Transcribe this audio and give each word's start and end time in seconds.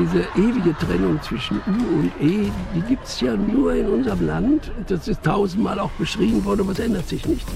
Diese 0.00 0.26
ewige 0.34 0.74
Trennung 0.78 1.20
zwischen 1.20 1.58
U 1.58 1.98
und 1.98 2.12
E, 2.22 2.50
die 2.74 2.80
gibt 2.88 3.04
es 3.06 3.20
ja 3.20 3.36
nur 3.36 3.74
in 3.74 3.86
unserem 3.86 4.26
Land. 4.26 4.72
Das 4.88 5.06
ist 5.06 5.22
tausendmal 5.22 5.78
auch 5.78 5.90
beschrieben 5.90 6.42
worden, 6.42 6.62
aber 6.62 6.72
es 6.72 6.78
ändert 6.78 7.06
sich 7.06 7.26
nichts. 7.26 7.52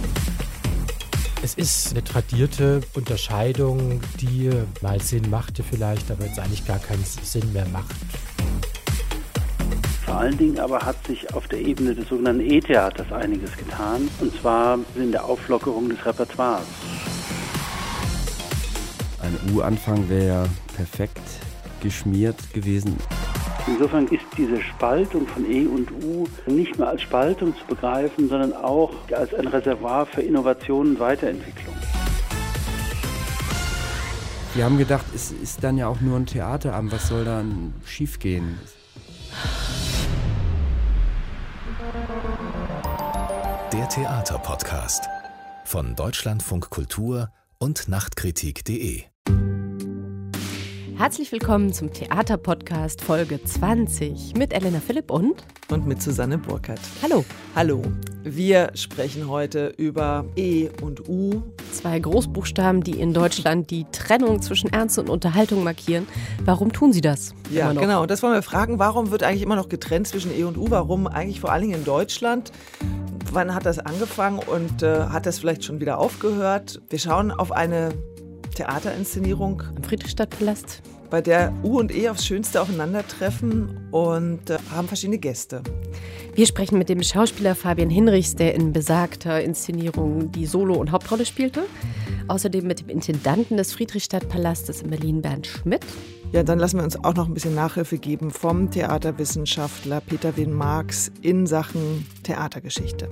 Es 1.42 1.54
ist 1.54 1.92
eine 1.92 2.04
tradierte 2.04 2.82
Unterscheidung, 2.92 3.98
die 4.20 4.50
mal 4.82 5.00
Sinn 5.00 5.30
machte 5.30 5.62
vielleicht, 5.62 6.10
aber 6.10 6.26
jetzt 6.26 6.38
eigentlich 6.38 6.66
gar 6.66 6.78
keinen 6.78 7.02
Sinn 7.04 7.50
mehr 7.54 7.66
macht. 7.72 7.94
Vor 10.04 10.16
allen 10.16 10.36
Dingen 10.36 10.58
aber 10.58 10.80
hat 10.80 11.02
sich 11.06 11.32
auf 11.32 11.48
der 11.48 11.60
Ebene 11.60 11.94
des 11.94 12.10
sogenannten 12.10 12.42
E-Theaters 12.42 13.10
einiges 13.10 13.56
getan, 13.56 14.06
und 14.20 14.38
zwar 14.38 14.78
in 14.96 15.12
der 15.12 15.24
Auflockerung 15.24 15.88
des 15.88 16.04
Repertoires. 16.04 16.66
Ein 19.22 19.54
U-Anfang 19.54 20.06
wäre 20.10 20.46
perfekt 20.76 21.22
geschmiert 21.84 22.52
gewesen. 22.52 22.96
Insofern 23.66 24.08
ist 24.08 24.24
diese 24.36 24.60
Spaltung 24.60 25.26
von 25.26 25.48
E 25.50 25.66
und 25.66 25.90
U 26.02 26.26
nicht 26.46 26.78
mehr 26.78 26.88
als 26.88 27.02
Spaltung 27.02 27.54
zu 27.56 27.64
begreifen, 27.66 28.28
sondern 28.28 28.52
auch 28.52 28.92
als 29.12 29.32
ein 29.34 29.46
Reservoir 29.46 30.06
für 30.06 30.22
Innovation 30.22 30.88
und 30.90 31.00
Weiterentwicklung. 31.00 31.74
Wir 34.54 34.64
haben 34.64 34.78
gedacht, 34.78 35.06
es 35.14 35.32
ist 35.32 35.64
dann 35.64 35.78
ja 35.78 35.88
auch 35.88 36.00
nur 36.00 36.16
ein 36.16 36.26
Theaterabend, 36.26 36.92
was 36.92 37.08
soll 37.08 37.24
dann 37.24 37.74
schiefgehen? 37.84 38.58
Der 43.72 43.88
Theaterpodcast 43.88 45.08
von 45.64 45.96
Deutschlandfunk 45.96 46.70
Kultur 46.70 47.30
und 47.58 47.88
Nachtkritik.de 47.88 49.04
Herzlich 50.96 51.32
willkommen 51.32 51.72
zum 51.72 51.92
Theaterpodcast 51.92 53.02
Folge 53.02 53.42
20 53.42 54.34
mit 54.36 54.52
Elena 54.52 54.78
Philipp 54.78 55.10
und 55.10 55.44
und 55.68 55.88
mit 55.88 56.00
Susanne 56.00 56.38
Burkhardt. 56.38 56.78
Hallo. 57.02 57.24
Hallo. 57.56 57.82
Wir 58.22 58.70
sprechen 58.74 59.28
heute 59.28 59.74
über 59.76 60.24
E 60.36 60.68
und 60.82 61.08
U. 61.08 61.42
Zwei 61.72 61.98
Großbuchstaben, 61.98 62.84
die 62.84 63.00
in 63.00 63.12
Deutschland 63.12 63.70
die 63.70 63.86
Trennung 63.90 64.40
zwischen 64.40 64.72
Ernst 64.72 64.96
und 65.00 65.10
Unterhaltung 65.10 65.64
markieren. 65.64 66.06
Warum 66.44 66.72
tun 66.72 66.92
sie 66.92 67.00
das? 67.00 67.34
Ja, 67.50 67.72
genau. 67.72 68.06
Das 68.06 68.22
wollen 68.22 68.34
wir 68.34 68.42
fragen. 68.42 68.78
Warum 68.78 69.10
wird 69.10 69.24
eigentlich 69.24 69.42
immer 69.42 69.56
noch 69.56 69.68
getrennt 69.68 70.06
zwischen 70.06 70.32
E 70.32 70.44
und 70.44 70.56
U? 70.56 70.70
Warum 70.70 71.08
eigentlich 71.08 71.40
vor 71.40 71.50
allen 71.50 71.62
Dingen 71.62 71.80
in 71.80 71.84
Deutschland? 71.84 72.52
Wann 73.32 73.52
hat 73.52 73.66
das 73.66 73.80
angefangen 73.80 74.38
und 74.38 74.84
äh, 74.84 75.06
hat 75.06 75.26
das 75.26 75.40
vielleicht 75.40 75.64
schon 75.64 75.80
wieder 75.80 75.98
aufgehört? 75.98 76.80
Wir 76.88 77.00
schauen 77.00 77.32
auf 77.32 77.50
eine 77.50 77.92
Theaterinszenierung 78.54 79.62
am 79.76 79.82
Friedrichstadtpalast, 79.82 80.82
bei 81.10 81.20
der 81.20 81.52
U 81.62 81.78
und 81.78 81.94
E 81.94 82.08
aufs 82.08 82.26
Schönste 82.26 82.60
aufeinandertreffen 82.60 83.88
und 83.90 84.50
äh, 84.50 84.58
haben 84.70 84.88
verschiedene 84.88 85.18
Gäste. 85.18 85.62
Wir 86.34 86.46
sprechen 86.46 86.78
mit 86.78 86.88
dem 86.88 87.02
Schauspieler 87.02 87.54
Fabian 87.54 87.90
Hinrichs, 87.90 88.34
der 88.34 88.54
in 88.54 88.72
besagter 88.72 89.40
Inszenierung 89.40 90.32
die 90.32 90.46
Solo- 90.46 90.74
und 90.74 90.90
Hauptrolle 90.90 91.26
spielte. 91.26 91.64
Außerdem 92.26 92.66
mit 92.66 92.80
dem 92.80 92.88
Intendanten 92.88 93.56
des 93.56 93.72
Friedrichstadtpalastes 93.72 94.82
in 94.82 94.90
Berlin, 94.90 95.22
Bernd 95.22 95.46
Schmidt. 95.46 95.84
Ja, 96.32 96.42
dann 96.42 96.58
lassen 96.58 96.78
wir 96.78 96.84
uns 96.84 96.96
auch 97.04 97.14
noch 97.14 97.28
ein 97.28 97.34
bisschen 97.34 97.54
Nachhilfe 97.54 97.98
geben 97.98 98.32
vom 98.32 98.70
Theaterwissenschaftler 98.70 100.00
Peter 100.00 100.36
Wien 100.36 100.52
Marx 100.52 101.12
in 101.22 101.46
Sachen 101.46 102.04
Theatergeschichte. 102.24 103.08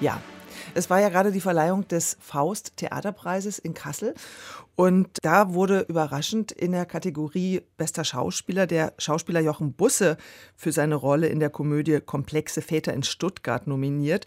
Ja, 0.00 0.20
es 0.74 0.90
war 0.90 1.00
ja 1.00 1.08
gerade 1.08 1.32
die 1.32 1.40
Verleihung 1.40 1.86
des 1.88 2.16
Faust 2.20 2.76
Theaterpreises 2.76 3.58
in 3.58 3.74
Kassel 3.74 4.14
und 4.76 5.08
da 5.22 5.54
wurde 5.54 5.80
überraschend 5.88 6.52
in 6.52 6.70
der 6.70 6.86
Kategorie 6.86 7.62
Bester 7.78 8.04
Schauspieler 8.04 8.68
der 8.68 8.92
Schauspieler 8.98 9.40
Jochen 9.40 9.72
Busse 9.72 10.16
für 10.54 10.70
seine 10.70 10.94
Rolle 10.94 11.26
in 11.26 11.40
der 11.40 11.50
Komödie 11.50 12.00
Komplexe 12.00 12.62
Väter 12.62 12.94
in 12.94 13.02
Stuttgart 13.02 13.66
nominiert. 13.66 14.26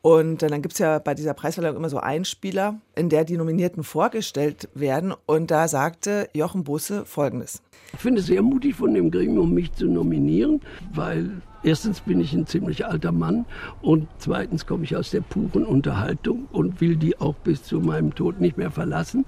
Und 0.00 0.42
dann 0.42 0.60
gibt 0.60 0.72
es 0.72 0.80
ja 0.80 0.98
bei 0.98 1.14
dieser 1.14 1.34
Preisverleihung 1.34 1.76
immer 1.76 1.88
so 1.88 1.98
Einspieler, 1.98 2.80
in 2.96 3.10
der 3.10 3.24
die 3.24 3.36
Nominierten 3.36 3.84
vorgestellt 3.84 4.68
werden. 4.74 5.14
Und 5.26 5.52
da 5.52 5.68
sagte 5.68 6.28
Jochen 6.32 6.64
Busse 6.64 7.06
Folgendes. 7.06 7.62
Ich 7.94 8.00
finde 8.00 8.20
es 8.20 8.26
sehr 8.26 8.42
mutig 8.42 8.74
von 8.74 8.94
dem 8.94 9.10
Gremium, 9.10 9.52
mich 9.52 9.72
zu 9.72 9.86
nominieren, 9.86 10.60
weil 10.94 11.30
erstens 11.62 12.00
bin 12.00 12.20
ich 12.20 12.32
ein 12.32 12.46
ziemlich 12.46 12.86
alter 12.86 13.12
Mann 13.12 13.44
und 13.82 14.08
zweitens 14.18 14.66
komme 14.66 14.84
ich 14.84 14.96
aus 14.96 15.10
der 15.10 15.20
puren 15.20 15.64
Unterhaltung 15.64 16.48
und 16.52 16.80
will 16.80 16.96
die 16.96 17.20
auch 17.20 17.34
bis 17.34 17.62
zu 17.62 17.80
meinem 17.80 18.14
Tod 18.14 18.40
nicht 18.40 18.56
mehr 18.56 18.70
verlassen. 18.70 19.24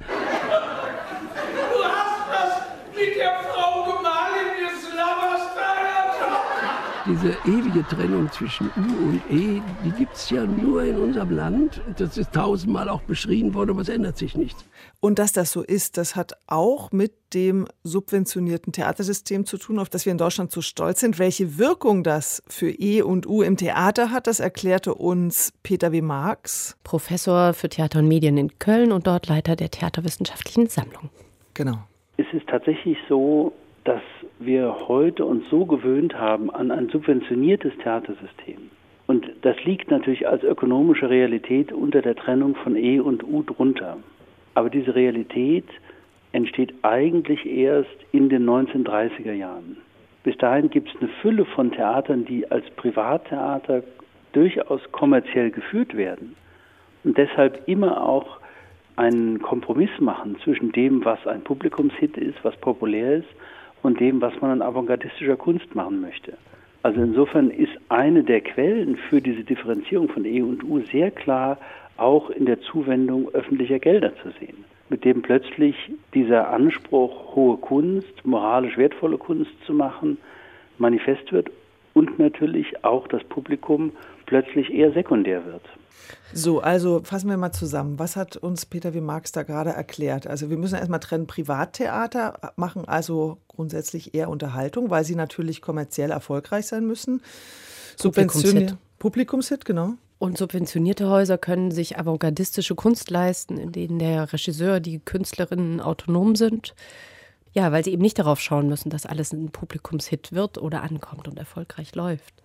Diese 7.07 7.37
ewige 7.45 7.87
Trennung 7.87 8.31
zwischen 8.31 8.71
U 8.77 9.09
und 9.09 9.23
E, 9.31 9.61
die 9.85 9.91
gibt 9.91 10.15
es 10.15 10.31
ja 10.31 10.45
nur 10.45 10.83
in 10.85 10.97
unserem 10.97 11.31
Land. 11.31 11.81
Das 11.99 12.17
ist 12.17 12.33
tausendmal 12.33 12.89
auch 12.89 13.03
beschrieben 13.03 13.55
worden, 13.55 13.71
aber 13.71 13.83
es 13.83 13.89
ändert 13.89 14.17
sich 14.17 14.37
nichts. 14.37 14.65
Und 15.01 15.19
dass 15.19 15.33
das 15.33 15.53
so 15.53 15.63
ist, 15.63 15.99
das 15.99 16.17
hat 16.17 16.33
auch 16.47 16.93
mit 16.93 17.13
dem 17.35 17.67
subventionierten 17.83 18.73
Theatersystem 18.73 19.45
zu 19.45 19.59
tun, 19.59 19.79
auf 19.79 19.91
das 19.91 20.07
wir 20.07 20.13
in 20.13 20.19
Deutschland 20.19 20.51
so 20.51 20.63
stolz 20.63 21.01
sind. 21.01 21.19
Welche 21.19 21.59
Wirkung 21.59 22.05
das 22.05 22.43
für 22.49 22.71
E 22.71 23.03
und 23.03 23.27
U 23.27 23.43
im 23.43 23.57
Theater 23.57 24.11
hat, 24.11 24.27
das 24.27 24.41
erklärte 24.41 24.95
uns 24.95 25.53
Peter 25.63 25.93
W. 25.93 26.01
Marx. 26.01 26.79
Professor 26.85 27.53
für 27.53 27.69
Theater 27.69 27.99
und 27.99 28.09
Medien 28.09 28.39
in 28.39 28.59
Köln 28.59 28.93
und 28.93 29.07
dort 29.07 29.29
Leiter 29.29 29.57
der 29.57 29.71
Theaterwissenschaftlichen 29.71 30.69
Sammlung. 30.69 31.11
Genau. 31.53 31.79
Es 32.17 32.27
ist 32.33 32.47
tatsächlich 32.49 32.97
so, 33.09 33.53
dass 33.85 34.03
wir 34.39 34.89
heute 34.89 35.25
uns 35.25 35.49
so 35.51 35.67
gewöhnt 35.67 36.19
haben 36.19 36.51
an 36.51 36.71
ein 36.71 36.89
subventioniertes 36.89 37.73
Theatersystem. 37.83 38.71
Und 39.07 39.27
das 39.43 39.63
liegt 39.65 39.91
natürlich 39.91 40.27
als 40.27 40.43
ökonomische 40.43 41.11
Realität 41.11 41.73
unter 41.73 42.01
der 42.01 42.17
Trennung 42.17 42.55
von 42.57 42.77
E 42.77 43.01
und 43.01 43.23
U 43.23 43.43
drunter. 43.43 43.99
Aber 44.55 44.71
diese 44.71 44.95
Realität 44.95 45.67
entsteht 46.33 46.75
eigentlich 46.83 47.45
erst 47.47 47.97
in 48.13 48.29
den 48.31 48.49
1930er 48.49 49.33
Jahren. 49.33 49.77
Bis 50.23 50.37
dahin 50.39 50.71
gibt 50.71 50.89
es 50.89 51.01
eine 51.01 51.11
Fülle 51.21 51.45
von 51.45 51.71
Theatern, 51.71 52.25
die 52.25 52.51
als 52.51 52.69
Privattheater 52.71 53.83
durchaus 54.33 54.81
kommerziell 54.91 55.51
geführt 55.51 55.95
werden 55.97 56.35
und 57.05 57.19
deshalb 57.19 57.69
immer 57.69 58.03
auch 58.03 58.39
einen 58.97 59.43
Kompromiss 59.43 59.91
machen 60.01 60.37
zwischen 60.43 60.73
dem, 60.73 61.05
was 61.05 61.25
ein 61.27 61.43
Publikumshit 61.43 62.17
ist, 62.17 62.43
was 62.43 62.57
populär 62.57 63.17
ist, 63.17 63.29
und 63.85 64.01
dem, 64.01 64.21
was 64.21 64.41
man 64.41 64.51
an 64.51 64.63
avantgardistischer 64.63 65.37
Kunst 65.37 65.75
machen 65.75 66.01
möchte. 66.01 66.35
Also 66.83 67.01
insofern 67.01 67.51
ist 67.51 67.73
eine 67.89 68.25
der 68.25 68.41
Quellen 68.41 68.97
für 68.97 69.21
diese 69.21 69.45
Differenzierung 69.45 70.09
von 70.09 70.25
E 70.25 70.43
und 70.43 70.65
U 70.65 70.81
sehr 70.81 71.11
klar 71.11 71.59
auch 71.97 72.31
in 72.31 72.47
der 72.47 72.61
Zuwendung 72.61 73.29
öffentlicher 73.31 73.79
Gelder 73.79 74.13
zu 74.17 74.31
sehen, 74.41 74.65
mit 74.89 75.05
dem 75.05 75.23
plötzlich 75.23 75.77
dieser 76.13 76.51
Anspruch, 76.51 77.35
hohe 77.35 77.57
Kunst, 77.59 78.25
moralisch 78.25 78.77
wertvolle 78.77 79.19
Kunst 79.19 79.53
zu 79.67 79.73
machen, 79.73 80.19
manifest 80.79 81.31
wird 81.33 81.51
und 81.95 82.19
natürlich 82.19 82.85
auch 82.85 83.07
das 83.09 83.23
Publikum 83.25 83.93
plötzlich 84.27 84.73
eher 84.73 84.93
sekundär 84.93 85.45
wird. 85.47 85.63
So, 86.33 86.61
also 86.61 87.03
fassen 87.05 87.31
wir 87.31 87.37
mal 87.37 87.53
zusammen. 87.53 87.99
Was 87.99 88.17
hat 88.17 88.37
uns 88.37 88.67
Peter 88.67 88.93
W. 88.93 89.01
Marx 89.01 89.33
da 89.33 89.45
gerade 89.45 89.71
erklärt? 89.71 90.27
Also 90.27 90.51
wir 90.51 90.57
müssen 90.57 90.77
erstmal 90.77 91.01
trennen, 91.01 91.27
Privattheater 91.27 92.53
machen 92.57 92.87
also 92.87 93.39
grundsätzlich 93.49 94.15
eher 94.15 94.29
Unterhaltung, 94.29 94.91
weil 94.91 95.05
sie 95.05 95.15
natürlich 95.15 95.63
kommerziell 95.63 96.11
erfolgreich 96.11 96.67
sein 96.67 96.87
müssen. 96.87 97.23
Publikumshit. 97.99 98.77
Publikumshit, 98.99 99.65
genau. 99.65 99.95
Und 100.19 100.39
subventionierte 100.39 101.09
Häuser 101.09 101.39
können 101.39 101.71
sich 101.71 101.99
avantgardistische 101.99 102.75
Kunst 102.75 103.11
leisten, 103.11 103.59
in 103.59 103.73
denen 103.73 103.99
der 103.99 104.33
Regisseur, 104.33 104.81
die 104.81 104.99
Künstlerinnen 104.99 105.81
autonom 105.81 106.35
sind. 106.35 106.75
Ja, 107.53 107.71
weil 107.71 107.85
sie 107.85 107.93
eben 107.93 108.03
nicht 108.03 108.19
darauf 108.19 108.41
schauen 108.41 108.69
müssen, 108.69 108.91
dass 108.91 109.07
alles 109.07 109.33
ein 109.33 109.51
Publikumshit 109.51 110.33
wird 110.33 110.59
oder 110.59 110.83
ankommt 110.83 111.29
und 111.29 111.39
erfolgreich 111.39 111.95
läuft. 111.95 112.43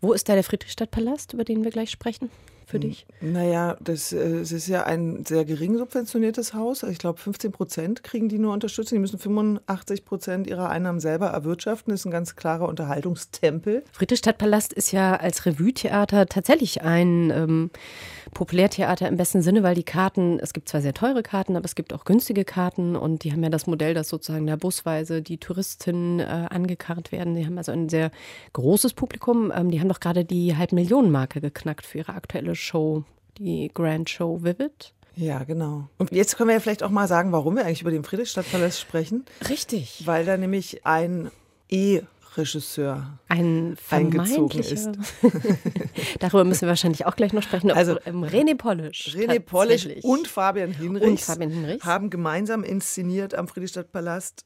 Wo 0.00 0.12
ist 0.12 0.28
da 0.28 0.34
der 0.34 0.44
Friedrichstadtpalast, 0.44 1.32
über 1.32 1.44
den 1.44 1.64
wir 1.64 1.70
gleich 1.70 1.90
sprechen? 1.90 2.30
Für 2.66 2.80
dich? 2.80 3.06
Naja, 3.20 3.76
das, 3.80 4.12
äh, 4.12 4.38
das 4.38 4.52
ist 4.52 4.68
ja 4.68 4.84
ein 4.84 5.24
sehr 5.26 5.44
gering 5.44 5.76
subventioniertes 5.76 6.54
Haus. 6.54 6.82
Ich 6.82 6.98
glaube, 6.98 7.18
15 7.18 7.52
Prozent 7.52 8.02
kriegen 8.02 8.28
die 8.28 8.38
nur 8.38 8.52
Unterstützung. 8.52 8.96
Die 8.96 9.00
müssen 9.00 9.18
85 9.18 10.04
Prozent 10.04 10.46
ihrer 10.46 10.70
Einnahmen 10.70 11.00
selber 11.00 11.28
erwirtschaften. 11.28 11.92
Das 11.92 12.00
ist 12.00 12.06
ein 12.06 12.10
ganz 12.10 12.36
klarer 12.36 12.68
Unterhaltungstempel. 12.68 13.84
Friedrichstadtpalast 13.92 14.72
ist 14.72 14.92
ja 14.92 15.16
als 15.16 15.44
Revue-Theater 15.44 16.26
tatsächlich 16.26 16.82
ein 16.82 17.30
ähm, 17.30 17.70
Populärtheater 18.32 19.08
im 19.08 19.16
besten 19.16 19.42
Sinne, 19.42 19.62
weil 19.62 19.74
die 19.74 19.84
Karten, 19.84 20.38
es 20.40 20.52
gibt 20.52 20.68
zwar 20.68 20.80
sehr 20.80 20.94
teure 20.94 21.22
Karten, 21.22 21.56
aber 21.56 21.64
es 21.64 21.74
gibt 21.74 21.92
auch 21.92 22.04
günstige 22.04 22.44
Karten 22.44 22.96
und 22.96 23.24
die 23.24 23.32
haben 23.32 23.42
ja 23.42 23.50
das 23.50 23.66
Modell, 23.66 23.94
dass 23.94 24.08
sozusagen 24.08 24.46
da 24.46 24.56
busweise 24.56 25.22
die 25.22 25.38
Touristinnen 25.38 26.20
äh, 26.20 26.24
angekarrt 26.24 27.12
werden. 27.12 27.34
Die 27.34 27.46
haben 27.46 27.58
also 27.58 27.72
ein 27.72 27.88
sehr 27.88 28.10
großes 28.52 28.94
Publikum. 28.94 29.52
Ähm, 29.54 29.70
die 29.70 29.80
haben 29.80 29.88
doch 29.88 30.00
gerade 30.00 30.24
die 30.24 30.56
Halbmillionenmarke 30.56 31.40
geknackt 31.40 31.86
für 31.86 31.98
ihre 31.98 32.14
aktuelle 32.14 32.53
Show, 32.54 33.04
die 33.38 33.70
Grand 33.72 34.10
Show 34.10 34.42
Vivid. 34.42 34.92
Ja, 35.16 35.44
genau. 35.44 35.88
Und 35.98 36.10
jetzt 36.10 36.36
können 36.36 36.48
wir 36.48 36.54
ja 36.54 36.60
vielleicht 36.60 36.82
auch 36.82 36.90
mal 36.90 37.06
sagen, 37.06 37.32
warum 37.32 37.56
wir 37.56 37.64
eigentlich 37.64 37.82
über 37.82 37.90
den 37.90 38.04
Friedrichstadtpalast 38.04 38.80
sprechen. 38.80 39.24
Richtig. 39.48 40.02
Weil 40.06 40.24
da 40.24 40.36
nämlich 40.36 40.84
ein 40.84 41.30
E 41.70 42.02
Regisseur 42.36 43.18
ein 43.28 43.76
eingezogen 43.90 44.60
ist. 44.60 44.90
Darüber 46.18 46.44
müssen 46.44 46.62
wir 46.62 46.68
wahrscheinlich 46.68 47.06
auch 47.06 47.16
gleich 47.16 47.32
noch 47.32 47.42
sprechen. 47.42 47.70
Also 47.70 47.94
René 48.00 48.56
Polisch. 48.56 49.14
René 49.14 49.38
Polisch 49.40 49.86
und 50.02 50.26
Fabian 50.26 50.72
Hinrichs, 50.72 51.06
und 51.06 51.20
Fabian 51.20 51.50
Hinrichs 51.50 51.84
haben 51.84 52.10
gemeinsam 52.10 52.64
inszeniert 52.64 53.34
am 53.34 53.46
Friedrichstadtpalast 53.48 54.44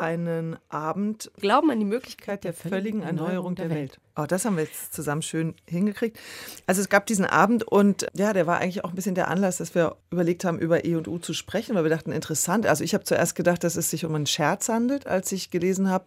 einen 0.00 0.56
Abend 0.68 1.30
Glauben 1.36 1.70
an 1.70 1.78
die 1.78 1.84
Möglichkeit 1.84 2.44
der 2.44 2.52
völligen 2.52 3.02
Erneuerung 3.02 3.54
der 3.54 3.70
Welt. 3.70 4.00
Auch 4.14 4.26
das 4.26 4.44
haben 4.44 4.56
wir 4.56 4.64
jetzt 4.64 4.92
zusammen 4.92 5.22
schön 5.22 5.54
hingekriegt. 5.66 6.18
Also 6.66 6.80
es 6.80 6.88
gab 6.88 7.06
diesen 7.06 7.24
Abend 7.24 7.62
und 7.62 8.06
ja, 8.14 8.32
der 8.32 8.46
war 8.46 8.58
eigentlich 8.58 8.84
auch 8.84 8.90
ein 8.90 8.94
bisschen 8.94 9.14
der 9.14 9.28
Anlass, 9.28 9.58
dass 9.58 9.74
wir 9.74 9.96
überlegt 10.10 10.44
haben, 10.44 10.58
über 10.58 10.84
E 10.84 10.96
und 10.96 11.06
U 11.06 11.18
zu 11.18 11.32
sprechen, 11.32 11.74
weil 11.74 11.84
wir 11.84 11.90
dachten, 11.90 12.12
interessant. 12.12 12.66
Also 12.66 12.82
ich 12.82 12.94
habe 12.94 13.04
zuerst 13.04 13.34
gedacht, 13.34 13.62
dass 13.62 13.76
es 13.76 13.90
sich 13.90 14.04
um 14.04 14.14
einen 14.14 14.26
Scherz 14.26 14.68
handelt. 14.68 15.06
Als 15.06 15.30
ich 15.32 15.50
gelesen 15.50 15.88
habe, 15.88 16.06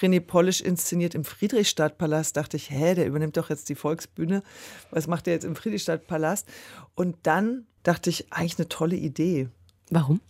René 0.00 0.20
Polisch 0.20 0.60
inszeniert 0.60 1.14
im 1.14 1.24
Friedrichstadtpalast, 1.24 2.36
dachte 2.36 2.56
ich, 2.56 2.70
hä, 2.70 2.94
der 2.94 3.06
übernimmt 3.06 3.36
doch 3.36 3.50
jetzt 3.50 3.68
die 3.68 3.74
Volksbühne. 3.76 4.42
Was 4.90 5.06
macht 5.06 5.26
der 5.26 5.34
jetzt 5.34 5.44
im 5.44 5.54
Friedrichstadtpalast? 5.54 6.48
Und 6.94 7.16
dann 7.22 7.66
dachte 7.82 8.10
ich, 8.10 8.32
eigentlich 8.32 8.58
eine 8.58 8.68
tolle 8.68 8.96
Idee. 8.96 9.48
Warum? 9.90 10.20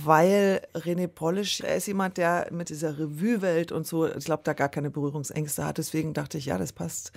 Weil 0.00 0.62
René 0.74 1.06
Polisch, 1.06 1.60
er 1.60 1.76
ist 1.76 1.86
jemand, 1.86 2.16
der 2.16 2.48
mit 2.50 2.70
dieser 2.70 2.98
Revue-Welt 2.98 3.72
und 3.72 3.86
so, 3.86 4.06
ich 4.06 4.24
glaube, 4.24 4.42
da 4.44 4.52
gar 4.54 4.68
keine 4.68 4.90
Berührungsängste 4.90 5.64
hat. 5.64 5.78
Deswegen 5.78 6.14
dachte 6.14 6.38
ich, 6.38 6.46
ja, 6.46 6.58
das 6.58 6.72
passt 6.72 7.12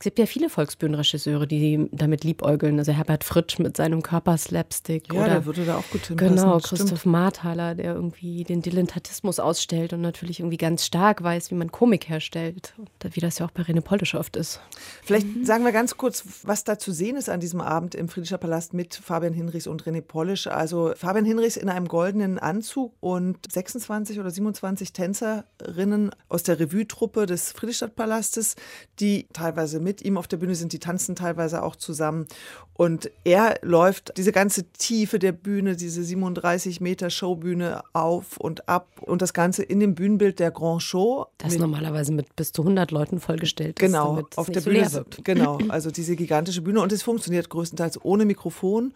es 0.00 0.04
gibt 0.04 0.18
ja 0.18 0.24
viele 0.24 0.48
Volksbühnenregisseure, 0.48 1.46
die 1.46 1.86
damit 1.92 2.24
liebäugeln. 2.24 2.78
Also 2.78 2.90
Herbert 2.90 3.22
Fritsch 3.22 3.58
mit 3.58 3.76
seinem 3.76 4.00
Körperslapstick. 4.00 5.12
Ja, 5.12 5.20
oder, 5.20 5.28
der 5.28 5.44
würde 5.44 5.66
da 5.66 5.76
auch 5.76 5.90
gut 5.90 6.06
hinpassen. 6.06 6.36
Genau, 6.36 6.58
Christoph 6.58 7.04
Marthaler, 7.04 7.74
der 7.74 7.96
irgendwie 7.96 8.44
den 8.44 8.62
Dilettantismus 8.62 9.38
ausstellt 9.38 9.92
und 9.92 10.00
natürlich 10.00 10.40
irgendwie 10.40 10.56
ganz 10.56 10.86
stark 10.86 11.22
weiß, 11.22 11.50
wie 11.50 11.54
man 11.54 11.70
Komik 11.70 12.08
herstellt. 12.08 12.72
Wie 13.10 13.20
das 13.20 13.40
ja 13.40 13.44
auch 13.44 13.50
bei 13.50 13.60
Rene 13.60 13.82
Polisch 13.82 14.14
oft 14.14 14.36
ist. 14.36 14.62
Vielleicht 15.02 15.26
mhm. 15.26 15.44
sagen 15.44 15.64
wir 15.66 15.72
ganz 15.72 15.98
kurz, 15.98 16.24
was 16.44 16.64
da 16.64 16.78
zu 16.78 16.92
sehen 16.92 17.16
ist 17.16 17.28
an 17.28 17.40
diesem 17.40 17.60
Abend 17.60 17.94
im 17.94 18.08
Friedricher 18.08 18.38
Palast 18.38 18.72
mit 18.72 18.94
Fabian 18.94 19.34
Hinrichs 19.34 19.66
und 19.66 19.82
René 19.82 20.00
Polisch. 20.00 20.46
Also 20.46 20.94
Fabian 20.96 21.26
Hinrichs 21.26 21.58
in 21.58 21.68
einem 21.68 21.88
goldenen 21.88 22.38
Anzug 22.38 22.94
und 23.00 23.36
26 23.52 24.18
oder 24.18 24.30
27 24.30 24.94
Tänzerinnen 24.94 26.10
aus 26.30 26.42
der 26.42 26.58
Revue-Truppe 26.58 27.26
des 27.26 27.52
Friedrichstadtpalastes, 27.52 28.56
die 28.98 29.28
teilweise 29.34 29.78
mit 29.78 29.89
mit 29.90 30.02
ihm 30.02 30.16
auf 30.16 30.28
der 30.28 30.36
Bühne 30.36 30.54
sind, 30.54 30.72
die 30.72 30.78
tanzen 30.78 31.16
teilweise 31.16 31.64
auch 31.64 31.74
zusammen. 31.74 32.28
Und 32.74 33.10
er 33.24 33.58
läuft 33.62 34.16
diese 34.16 34.30
ganze 34.30 34.70
Tiefe 34.72 35.18
der 35.18 35.32
Bühne, 35.32 35.74
diese 35.74 36.04
37 36.04 36.80
Meter 36.80 37.10
Showbühne 37.10 37.82
auf 37.92 38.36
und 38.36 38.68
ab 38.68 38.86
und 39.00 39.20
das 39.20 39.34
Ganze 39.34 39.64
in 39.64 39.80
dem 39.80 39.96
Bühnenbild 39.96 40.38
der 40.38 40.52
Grand 40.52 40.80
Show. 40.80 41.26
Das 41.38 41.58
normalerweise 41.58 42.12
mit 42.12 42.36
bis 42.36 42.52
zu 42.52 42.62
100 42.62 42.92
Leuten 42.92 43.18
vollgestellt 43.18 43.80
ist. 43.80 43.84
Genau, 43.84 44.22
auf 44.36 44.48
der 44.48 44.60
Bühne. 44.60 44.88
So 44.88 45.02
genau, 45.24 45.58
also 45.68 45.90
diese 45.90 46.14
gigantische 46.14 46.62
Bühne 46.62 46.80
und 46.80 46.92
es 46.92 47.02
funktioniert 47.02 47.50
größtenteils 47.50 48.04
ohne 48.04 48.24
Mikrofon 48.24 48.94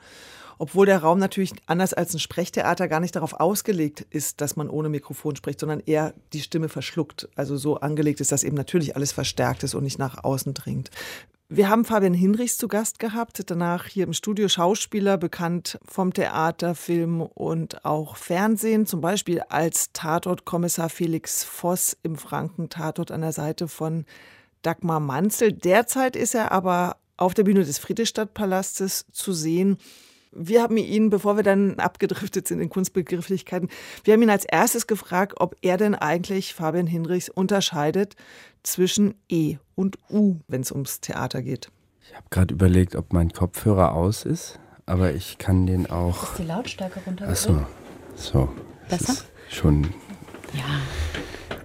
obwohl 0.58 0.86
der 0.86 0.98
Raum 0.98 1.18
natürlich 1.18 1.52
anders 1.66 1.94
als 1.94 2.14
ein 2.14 2.20
Sprechtheater 2.20 2.88
gar 2.88 3.00
nicht 3.00 3.16
darauf 3.16 3.34
ausgelegt 3.34 4.06
ist, 4.10 4.40
dass 4.40 4.56
man 4.56 4.70
ohne 4.70 4.88
Mikrofon 4.88 5.36
spricht, 5.36 5.60
sondern 5.60 5.80
eher 5.80 6.14
die 6.32 6.40
Stimme 6.40 6.68
verschluckt. 6.68 7.28
Also 7.34 7.56
so 7.56 7.76
angelegt 7.76 8.20
ist, 8.20 8.32
dass 8.32 8.44
eben 8.44 8.56
natürlich 8.56 8.96
alles 8.96 9.12
verstärkt 9.12 9.62
ist 9.62 9.74
und 9.74 9.84
nicht 9.84 9.98
nach 9.98 10.22
außen 10.24 10.54
dringt. 10.54 10.90
Wir 11.50 11.68
haben 11.68 11.84
Fabian 11.84 12.14
Hinrichs 12.14 12.56
zu 12.56 12.68
Gast 12.68 12.98
gehabt, 12.98 13.42
danach 13.50 13.86
hier 13.86 14.04
im 14.06 14.14
Studio 14.14 14.48
Schauspieler, 14.48 15.18
bekannt 15.18 15.78
vom 15.84 16.12
Theater, 16.12 16.74
Film 16.74 17.20
und 17.20 17.84
auch 17.84 18.16
Fernsehen, 18.16 18.86
zum 18.86 19.02
Beispiel 19.02 19.40
als 19.50 19.92
Tatort-Kommissar 19.92 20.88
Felix 20.88 21.44
Voss 21.44 21.98
im 22.02 22.16
Franken-Tatort 22.16 23.10
an 23.10 23.20
der 23.20 23.32
Seite 23.32 23.68
von 23.68 24.06
Dagmar 24.62 25.00
Manzel. 25.00 25.52
Derzeit 25.52 26.16
ist 26.16 26.34
er 26.34 26.50
aber 26.50 26.96
auf 27.18 27.34
der 27.34 27.44
Bühne 27.44 27.64
des 27.64 27.78
Friedrichstadtpalastes 27.78 29.06
zu 29.12 29.34
sehen 29.34 29.76
wir 30.34 30.62
haben 30.62 30.76
ihn, 30.76 31.10
bevor 31.10 31.36
wir 31.36 31.42
dann 31.42 31.78
abgedriftet 31.78 32.48
sind 32.48 32.60
in 32.60 32.68
Kunstbegrifflichkeiten, 32.68 33.68
wir 34.02 34.14
haben 34.14 34.22
ihn 34.22 34.30
als 34.30 34.44
erstes 34.44 34.86
gefragt, 34.86 35.34
ob 35.38 35.56
er 35.62 35.76
denn 35.76 35.94
eigentlich 35.94 36.54
Fabian 36.54 36.86
Hinrichs 36.86 37.28
unterscheidet 37.28 38.14
zwischen 38.62 39.14
E 39.28 39.56
und 39.74 39.98
U, 40.10 40.40
wenn 40.48 40.62
es 40.62 40.72
ums 40.72 41.00
Theater 41.00 41.42
geht. 41.42 41.70
Ich 42.02 42.14
habe 42.14 42.26
gerade 42.30 42.54
überlegt, 42.54 42.96
ob 42.96 43.12
mein 43.12 43.30
Kopfhörer 43.30 43.94
aus 43.94 44.24
ist, 44.24 44.58
aber 44.86 45.12
ich 45.12 45.38
kann 45.38 45.66
den 45.66 45.90
auch. 45.90 46.30
Ist 46.32 46.38
die 46.38 46.44
Lautstärke 46.44 47.00
runter? 47.06 47.28
Achso, 47.28 47.66
so. 48.14 48.50
Besser? 48.88 49.12
Ist 49.12 49.26
schon 49.48 49.84
ja. 50.52 50.80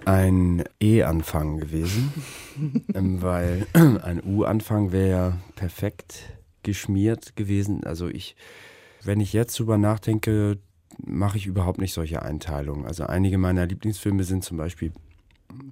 ein 0.06 0.64
E-Anfang 0.80 1.58
gewesen, 1.58 2.12
ähm, 2.94 3.22
weil 3.22 3.66
ein 3.74 4.22
U-Anfang 4.24 4.92
wäre 4.92 5.10
ja 5.10 5.32
perfekt 5.56 6.30
geschmiert 6.62 7.36
gewesen. 7.36 7.84
Also 7.84 8.08
ich, 8.08 8.36
wenn 9.02 9.20
ich 9.20 9.32
jetzt 9.32 9.58
drüber 9.58 9.78
nachdenke, 9.78 10.58
mache 10.98 11.38
ich 11.38 11.46
überhaupt 11.46 11.80
nicht 11.80 11.92
solche 11.92 12.22
Einteilungen. 12.22 12.86
Also 12.86 13.04
einige 13.04 13.38
meiner 13.38 13.66
Lieblingsfilme 13.66 14.24
sind 14.24 14.44
zum 14.44 14.56
Beispiel 14.56 14.92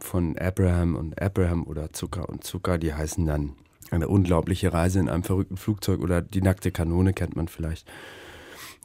von 0.00 0.37
Abraham 0.38 0.96
und 0.96 1.20
Abraham 1.20 1.64
oder 1.64 1.93
Zucker 1.93 2.29
und 2.29 2.44
Zucker, 2.44 2.79
die 2.79 2.94
heißen 2.94 3.25
dann 3.26 3.55
eine 3.90 4.08
unglaubliche 4.08 4.73
Reise 4.73 4.99
in 4.99 5.08
einem 5.08 5.23
verrückten 5.23 5.56
Flugzeug 5.56 6.00
oder 6.00 6.20
die 6.20 6.43
nackte 6.43 6.70
Kanone 6.70 7.12
kennt 7.12 7.37
man 7.37 7.49
vielleicht. 7.49 7.90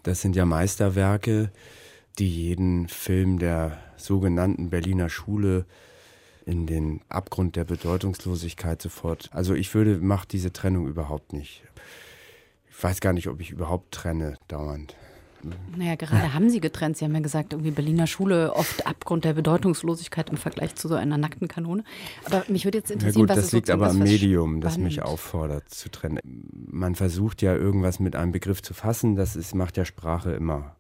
Das 0.04 0.22
sind 0.22 0.36
ja 0.36 0.46
Meisterwerke, 0.46 1.52
die 2.20 2.30
jeden 2.30 2.88
Film 2.88 3.40
der 3.40 3.80
sogenannten 3.98 4.70
Berliner 4.70 5.10
Schule 5.10 5.66
in 6.46 6.68
den 6.68 7.02
Abgrund 7.10 7.56
der 7.56 7.64
Bedeutungslosigkeit 7.64 8.82
sofort. 8.82 9.30
Also 9.34 9.54
ich 9.54 9.74
würde, 9.74 9.98
mache 9.98 10.28
diese 10.28 10.52
Trennung 10.52 10.88
überhaupt 10.88 11.34
nicht. 11.34 11.64
Ich 12.76 12.84
weiß 12.84 13.00
gar 13.00 13.14
nicht, 13.14 13.28
ob 13.28 13.40
ich 13.40 13.52
überhaupt 13.52 13.94
trenne 13.94 14.36
dauernd. 14.48 14.96
Naja, 15.78 15.96
gerade 15.96 16.34
haben 16.34 16.50
Sie 16.50 16.62
getrennt. 16.62 16.98
Sie 16.98 17.06
haben 17.06 17.14
ja 17.14 17.20
gesagt, 17.20 17.54
irgendwie 17.54 17.72
Berliner 17.72 18.08
Schule 18.08 18.54
oft 18.54 18.88
Abgrund 18.88 19.26
der 19.26 19.34
Bedeutungslosigkeit 19.34 20.30
im 20.30 20.38
Vergleich 20.38 20.76
zu 20.76 20.88
so 20.88 20.96
einer 20.96 21.18
nackten 21.18 21.48
Kanone. 21.48 21.84
Aber 22.26 22.44
mich 22.48 22.66
würde 22.66 22.78
jetzt 22.78 22.92
interessieren, 22.92 23.28
ja 23.28 23.28
gut, 23.28 23.30
was 23.30 23.46
das 23.46 23.52
liegt 23.52 23.70
aber 23.70 23.90
am 23.90 24.00
Medium, 24.00 24.62
das 24.62 24.78
mich 24.78 25.02
auffordert 25.02 25.70
zu 25.70 25.90
trennen. 25.90 26.20
Man 26.72 26.96
versucht 26.96 27.42
ja 27.42 27.56
irgendwas 27.56 28.00
mit 28.00 28.16
einem 28.16 28.32
Begriff 28.32 28.62
zu 28.62 28.74
fassen. 28.74 29.16
Das 29.16 29.36
ist, 29.36 29.54
macht 29.54 29.78
ja 29.78 29.86
Sprache 29.86 30.32
immer. 30.32 30.76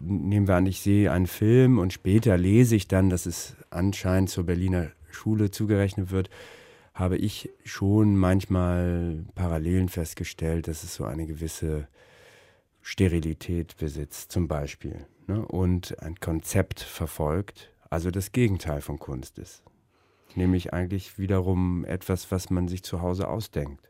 Nehmen 0.00 0.48
wir 0.48 0.56
an, 0.56 0.66
ich 0.66 0.80
sehe 0.80 1.12
einen 1.12 1.26
Film 1.26 1.78
und 1.78 1.92
später 1.92 2.36
lese 2.38 2.76
ich 2.76 2.88
dann, 2.88 3.10
dass 3.10 3.26
es 3.26 3.54
anscheinend 3.70 4.30
zur 4.30 4.44
Berliner 4.44 4.88
Schule 5.10 5.50
zugerechnet 5.50 6.10
wird 6.10 6.30
habe 7.00 7.16
ich 7.16 7.50
schon 7.64 8.14
manchmal 8.16 9.24
Parallelen 9.34 9.88
festgestellt, 9.88 10.68
dass 10.68 10.84
es 10.84 10.94
so 10.94 11.04
eine 11.04 11.26
gewisse 11.26 11.88
Sterilität 12.82 13.76
besitzt, 13.78 14.30
zum 14.30 14.46
Beispiel, 14.46 15.06
ne? 15.26 15.44
und 15.44 15.98
ein 16.02 16.16
Konzept 16.20 16.80
verfolgt, 16.80 17.72
also 17.88 18.10
das 18.10 18.32
Gegenteil 18.32 18.82
von 18.82 18.98
Kunst 18.98 19.38
ist. 19.38 19.62
Nämlich 20.36 20.72
eigentlich 20.72 21.18
wiederum 21.18 21.84
etwas, 21.84 22.30
was 22.30 22.50
man 22.50 22.68
sich 22.68 22.84
zu 22.84 23.00
Hause 23.00 23.28
ausdenkt. 23.28 23.89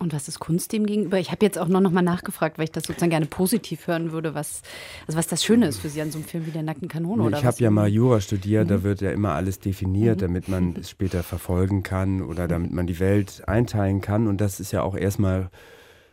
Und 0.00 0.14
was 0.14 0.28
ist 0.28 0.40
Kunst 0.40 0.72
dem 0.72 0.86
gegenüber? 0.86 1.18
Ich 1.18 1.30
habe 1.30 1.44
jetzt 1.44 1.58
auch 1.58 1.68
noch, 1.68 1.80
noch 1.80 1.90
mal 1.90 2.00
nachgefragt, 2.00 2.56
weil 2.56 2.64
ich 2.64 2.72
das 2.72 2.84
sozusagen 2.84 3.10
gerne 3.10 3.26
positiv 3.26 3.86
hören 3.86 4.12
würde, 4.12 4.34
was, 4.34 4.62
also 5.06 5.18
was 5.18 5.26
das 5.26 5.44
Schöne 5.44 5.66
ist 5.66 5.78
für 5.78 5.90
Sie 5.90 6.00
an 6.00 6.10
so 6.10 6.16
einem 6.16 6.26
Film 6.26 6.46
wie 6.46 6.52
der 6.52 6.62
nackten 6.62 6.88
Kanone. 6.88 7.22
Oder 7.22 7.36
ich 7.36 7.44
habe 7.44 7.58
ja 7.58 7.70
mal 7.70 7.86
Jura 7.86 8.22
studiert, 8.22 8.64
mhm. 8.64 8.68
da 8.70 8.82
wird 8.82 9.02
ja 9.02 9.10
immer 9.10 9.34
alles 9.34 9.58
definiert, 9.58 10.16
mhm. 10.16 10.20
damit 10.22 10.48
man 10.48 10.74
es 10.76 10.88
später 10.88 11.22
verfolgen 11.22 11.82
kann 11.82 12.22
oder 12.22 12.48
damit 12.48 12.72
man 12.72 12.86
die 12.86 12.98
Welt 12.98 13.42
einteilen 13.46 14.00
kann. 14.00 14.26
Und 14.26 14.40
das 14.40 14.58
ist 14.58 14.72
ja 14.72 14.80
auch 14.82 14.96
erstmal 14.96 15.50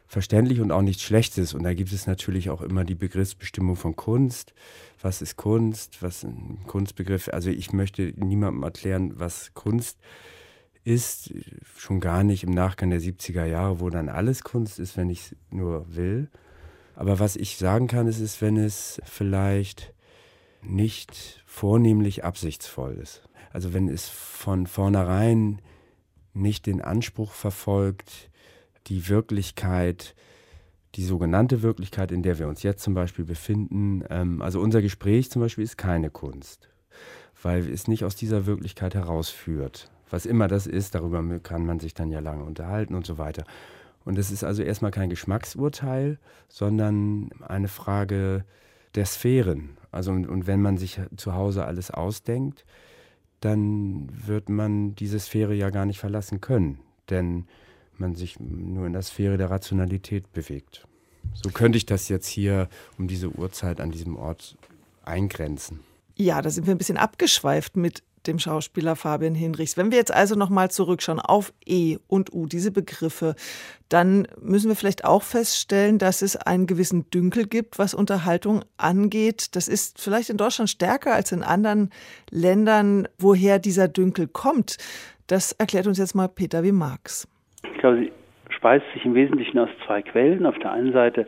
verständlich 0.05 0.59
und 0.59 0.73
auch 0.73 0.81
nichts 0.81 1.03
Schlechtes. 1.03 1.53
Und 1.53 1.63
da 1.63 1.73
gibt 1.73 1.93
es 1.93 2.07
natürlich 2.07 2.49
auch 2.49 2.61
immer 2.61 2.83
die 2.83 2.95
Begriffsbestimmung 2.95 3.77
von 3.77 3.95
Kunst. 3.95 4.53
Was 5.01 5.21
ist 5.21 5.37
Kunst? 5.37 6.03
Was 6.03 6.17
ist 6.17 6.23
ein 6.25 6.57
Kunstbegriff? 6.67 7.29
Also 7.31 7.51
ich 7.51 7.71
möchte 7.71 8.13
niemandem 8.17 8.63
erklären, 8.63 9.13
was 9.15 9.53
Kunst 9.53 9.97
ist 9.97 10.36
ist, 10.87 11.33
schon 11.75 11.99
gar 11.99 12.23
nicht 12.23 12.43
im 12.45 12.51
Nachgang 12.51 12.89
der 12.91 13.01
70er 13.01 13.43
Jahre, 13.43 13.81
wo 13.81 13.89
dann 13.89 14.07
alles 14.07 14.43
Kunst 14.43 14.79
ist, 14.79 14.95
wenn 14.95 15.09
ich 15.09 15.19
es 15.19 15.35
nur 15.51 15.93
will. 15.93 16.29
Aber 16.95 17.19
was 17.19 17.35
ich 17.35 17.57
sagen 17.57 17.87
kann, 17.87 18.07
ist, 18.07 18.21
ist, 18.21 18.41
wenn 18.41 18.55
es 18.55 19.01
vielleicht 19.03 19.93
nicht 20.61 21.43
vornehmlich 21.45 22.23
absichtsvoll 22.23 22.93
ist. 22.93 23.27
Also 23.51 23.73
wenn 23.73 23.89
es 23.89 24.07
von 24.07 24.65
vornherein 24.65 25.61
nicht 26.33 26.65
den 26.65 26.79
Anspruch 26.79 27.33
verfolgt, 27.33 28.29
die 28.87 29.09
Wirklichkeit, 29.09 30.15
die 30.95 31.03
sogenannte 31.03 31.63
Wirklichkeit, 31.63 32.13
in 32.13 32.23
der 32.23 32.39
wir 32.39 32.47
uns 32.47 32.63
jetzt 32.63 32.81
zum 32.81 32.93
Beispiel 32.93 33.25
befinden, 33.25 34.05
ähm, 34.09 34.41
also 34.41 34.61
unser 34.61 34.81
Gespräch 34.81 35.29
zum 35.31 35.41
Beispiel 35.41 35.65
ist 35.65 35.77
keine 35.77 36.09
Kunst, 36.09 36.69
weil 37.43 37.69
es 37.69 37.89
nicht 37.89 38.05
aus 38.05 38.15
dieser 38.15 38.45
Wirklichkeit 38.45 38.95
herausführt 38.95 39.91
was 40.09 40.25
immer 40.25 40.47
das 40.47 40.67
ist, 40.67 40.95
darüber 40.95 41.23
kann 41.39 41.65
man 41.65 41.79
sich 41.79 41.93
dann 41.93 42.11
ja 42.11 42.19
lange 42.19 42.43
unterhalten 42.43 42.95
und 42.95 43.05
so 43.05 43.17
weiter. 43.17 43.43
Und 44.05 44.17
es 44.17 44.31
ist 44.31 44.43
also 44.43 44.63
erstmal 44.63 44.91
kein 44.91 45.09
Geschmacksurteil, 45.09 46.17
sondern 46.47 47.29
eine 47.45 47.67
Frage 47.67 48.45
der 48.95 49.05
Sphären. 49.05 49.77
Also 49.91 50.11
und, 50.11 50.27
und 50.27 50.47
wenn 50.47 50.61
man 50.61 50.77
sich 50.77 50.99
zu 51.17 51.33
Hause 51.33 51.65
alles 51.65 51.91
ausdenkt, 51.91 52.65
dann 53.41 54.07
wird 54.11 54.49
man 54.49 54.95
diese 54.95 55.19
Sphäre 55.19 55.53
ja 55.53 55.69
gar 55.69 55.85
nicht 55.85 55.99
verlassen 55.99 56.41
können, 56.41 56.79
denn 57.09 57.47
man 57.97 58.15
sich 58.15 58.39
nur 58.39 58.85
in 58.87 58.93
der 58.93 59.01
Sphäre 59.01 59.37
der 59.37 59.49
Rationalität 59.49 60.31
bewegt. 60.31 60.87
So 61.33 61.49
könnte 61.49 61.77
ich 61.77 61.85
das 61.85 62.09
jetzt 62.09 62.27
hier 62.27 62.69
um 62.97 63.07
diese 63.07 63.29
Uhrzeit 63.29 63.81
an 63.81 63.91
diesem 63.91 64.15
Ort 64.15 64.57
eingrenzen. 65.03 65.81
Ja, 66.15 66.41
da 66.41 66.49
sind 66.49 66.65
wir 66.65 66.73
ein 66.73 66.79
bisschen 66.79 66.97
abgeschweift 66.97 67.77
mit 67.77 68.03
dem 68.25 68.39
Schauspieler 68.39 68.95
Fabian 68.95 69.35
Hinrichs. 69.35 69.77
Wenn 69.77 69.91
wir 69.91 69.97
jetzt 69.97 70.13
also 70.13 70.35
nochmal 70.35 70.71
zurückschauen 70.71 71.19
auf 71.19 71.53
E 71.65 71.97
und 72.07 72.33
U, 72.33 72.47
diese 72.47 72.71
Begriffe, 72.71 73.35
dann 73.89 74.27
müssen 74.41 74.69
wir 74.69 74.75
vielleicht 74.75 75.05
auch 75.05 75.23
feststellen, 75.23 75.97
dass 75.97 76.21
es 76.21 76.35
einen 76.35 76.67
gewissen 76.67 77.09
Dünkel 77.11 77.47
gibt, 77.47 77.79
was 77.79 77.93
Unterhaltung 77.93 78.63
angeht. 78.77 79.55
Das 79.55 79.67
ist 79.67 80.01
vielleicht 80.01 80.29
in 80.29 80.37
Deutschland 80.37 80.69
stärker 80.69 81.13
als 81.13 81.31
in 81.31 81.43
anderen 81.43 81.91
Ländern. 82.29 83.07
Woher 83.17 83.59
dieser 83.59 83.87
Dünkel 83.87 84.27
kommt, 84.27 84.77
das 85.27 85.51
erklärt 85.53 85.87
uns 85.87 85.97
jetzt 85.97 86.15
mal 86.15 86.27
Peter 86.27 86.63
wie 86.63 86.71
Marx. 86.71 87.27
Ich 87.63 87.79
glaube, 87.79 87.99
sie 87.99 88.11
speist 88.49 88.85
sich 88.93 89.05
im 89.05 89.13
Wesentlichen 89.13 89.59
aus 89.59 89.69
zwei 89.85 90.01
Quellen. 90.01 90.45
Auf 90.45 90.57
der 90.59 90.71
einen 90.71 90.93
Seite 90.93 91.27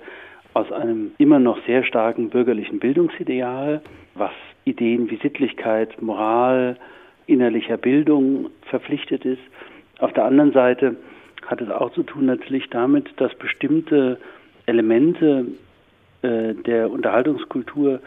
aus 0.54 0.72
einem 0.72 1.12
immer 1.18 1.40
noch 1.40 1.64
sehr 1.66 1.84
starken 1.84 2.30
bürgerlichen 2.30 2.80
Bildungsideal, 2.80 3.82
was 4.16 4.32
Ideen 4.70 5.10
wie 5.10 5.18
Sittlichkeit, 5.18 6.02
Moral, 6.02 6.78
innerlicher 7.28 7.78
Bildung 7.78 8.50
verpflichtet 8.64 9.26
ist. 9.26 9.42
Auf 10.00 10.14
der 10.14 10.26
anderen 10.26 10.52
Seite 10.52 10.96
hat 11.46 11.62
es 11.62 11.70
auch 11.70 11.92
zu 11.94 12.04
tun 12.04 12.26
natürlich 12.26 12.70
damit, 12.70 13.10
dass 13.18 13.34
bestimmte 13.36 14.20
Elemente 14.66 15.46
äh, 16.22 16.54
der 16.54 16.92
Unterhaltungskultur 16.92 18.00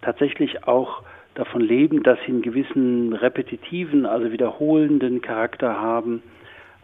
tatsächlich 0.00 0.66
auch 0.66 1.02
davon 1.34 1.62
leben, 1.62 2.02
dass 2.02 2.18
sie 2.20 2.32
einen 2.32 2.42
gewissen 2.42 3.12
repetitiven, 3.12 4.04
also 4.04 4.32
wiederholenden 4.32 5.22
Charakter 5.22 5.80
haben. 5.80 6.22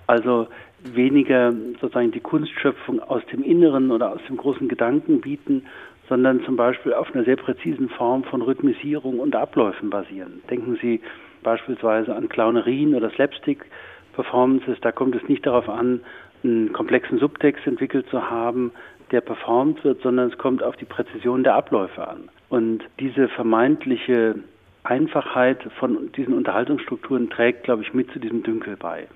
Also 0.06 0.48
weniger 0.82 1.52
sozusagen 1.80 2.12
die 2.12 2.20
Kunstschöpfung 2.20 3.00
aus 3.00 3.22
dem 3.26 3.42
Inneren 3.42 3.90
oder 3.90 4.12
aus 4.12 4.20
dem 4.28 4.36
großen 4.36 4.68
Gedanken 4.68 5.20
bieten, 5.20 5.66
sondern 6.08 6.42
zum 6.44 6.56
Beispiel 6.56 6.94
auf 6.94 7.14
einer 7.14 7.24
sehr 7.24 7.36
präzisen 7.36 7.88
Form 7.88 8.24
von 8.24 8.42
Rhythmisierung 8.42 9.18
und 9.18 9.36
Abläufen 9.36 9.90
basieren. 9.90 10.42
Denken 10.50 10.78
Sie 10.80 11.00
beispielsweise 11.42 12.14
an 12.14 12.28
Clownerien 12.28 12.94
oder 12.94 13.10
Slapstick-Performances. 13.10 14.78
Da 14.80 14.92
kommt 14.92 15.14
es 15.14 15.28
nicht 15.28 15.46
darauf 15.46 15.68
an, 15.68 16.00
einen 16.42 16.72
komplexen 16.72 17.18
Subtext 17.18 17.66
entwickelt 17.66 18.06
zu 18.10 18.30
haben, 18.30 18.72
der 19.10 19.20
performt 19.20 19.84
wird, 19.84 20.02
sondern 20.02 20.30
es 20.30 20.38
kommt 20.38 20.62
auf 20.62 20.76
die 20.76 20.84
Präzision 20.84 21.42
der 21.42 21.54
Abläufe 21.54 22.06
an. 22.06 22.28
Und 22.48 22.84
diese 23.00 23.28
vermeintliche 23.28 24.36
Einfachheit 24.84 25.62
von 25.78 26.12
diesen 26.12 26.34
Unterhaltungsstrukturen 26.34 27.30
trägt, 27.30 27.64
glaube 27.64 27.82
ich, 27.82 27.92
mit 27.92 28.10
zu 28.10 28.18
diesem 28.18 28.42
Dünkel 28.42 28.76
bei 28.76 29.06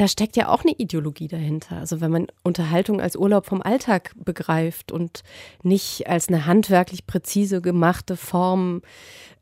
da 0.00 0.08
steckt 0.08 0.36
ja 0.36 0.48
auch 0.48 0.64
eine 0.64 0.72
Ideologie 0.72 1.28
dahinter. 1.28 1.76
Also 1.76 2.00
wenn 2.00 2.10
man 2.10 2.26
Unterhaltung 2.42 3.02
als 3.02 3.16
Urlaub 3.16 3.44
vom 3.44 3.60
Alltag 3.60 4.12
begreift 4.16 4.92
und 4.92 5.22
nicht 5.62 6.08
als 6.08 6.28
eine 6.28 6.46
handwerklich 6.46 7.06
präzise 7.06 7.60
gemachte 7.60 8.16
Form, 8.16 8.80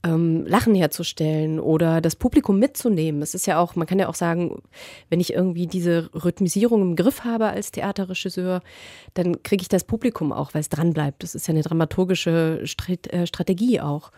ähm, 0.04 0.46
Lachen 0.46 0.74
herzustellen 0.74 1.58
oder 1.58 2.00
das 2.00 2.14
Publikum 2.14 2.58
mitzunehmen. 2.58 3.20
Es 3.20 3.34
ist 3.34 3.46
ja 3.46 3.58
auch, 3.58 3.74
man 3.74 3.86
kann 3.86 3.98
ja 3.98 4.08
auch 4.08 4.14
sagen, 4.14 4.62
wenn 5.10 5.20
ich 5.20 5.32
irgendwie 5.32 5.66
diese 5.66 6.10
Rhythmisierung 6.14 6.82
im 6.82 6.96
Griff 6.96 7.24
habe 7.24 7.46
als 7.48 7.72
Theaterregisseur, 7.72 8.62
dann 9.14 9.42
kriege 9.42 9.62
ich 9.62 9.68
das 9.68 9.84
Publikum 9.84 10.32
auch, 10.32 10.54
weil 10.54 10.60
es 10.60 10.68
dranbleibt. 10.68 11.22
Das 11.22 11.34
ist 11.34 11.48
ja 11.48 11.52
eine 11.52 11.62
dramaturgische 11.62 12.62
äh, 12.62 13.26
Strategie 13.26 13.80
auch. 13.80 14.12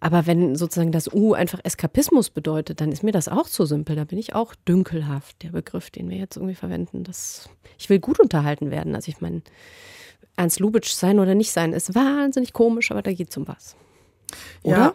Aber 0.00 0.26
wenn 0.26 0.56
sozusagen 0.56 0.90
das 0.90 1.12
U 1.12 1.34
einfach 1.34 1.60
Eskapismus 1.62 2.30
bedeutet, 2.30 2.80
dann 2.80 2.90
ist 2.90 3.04
mir 3.04 3.12
das 3.12 3.28
auch 3.28 3.46
zu 3.46 3.64
simpel. 3.66 3.94
Da 3.94 4.02
bin 4.02 4.18
ich 4.18 4.34
auch 4.34 4.56
dünkelhaft, 4.66 5.40
der 5.44 5.50
Begriff, 5.50 5.90
den 5.90 6.10
wir 6.10 6.16
jetzt 6.16 6.36
irgendwie 6.36 6.56
verwenden. 6.56 7.04
Das, 7.04 7.48
ich 7.78 7.88
will 7.88 8.00
gut 8.00 8.18
unterhalten 8.18 8.72
werden. 8.72 8.96
Also 8.96 9.10
ich 9.10 9.20
meine, 9.20 9.42
Ernst 10.34 10.58
Lubitsch 10.58 10.90
sein 10.90 11.20
oder 11.20 11.36
nicht 11.36 11.52
sein, 11.52 11.72
ist 11.72 11.94
wahnsinnig 11.94 12.52
komisch, 12.52 12.90
aber 12.90 13.02
da 13.02 13.12
geht 13.12 13.30
es 13.30 13.36
um 13.36 13.46
was. 13.46 13.76
Oder? 14.64 14.76
Ja. 14.76 14.94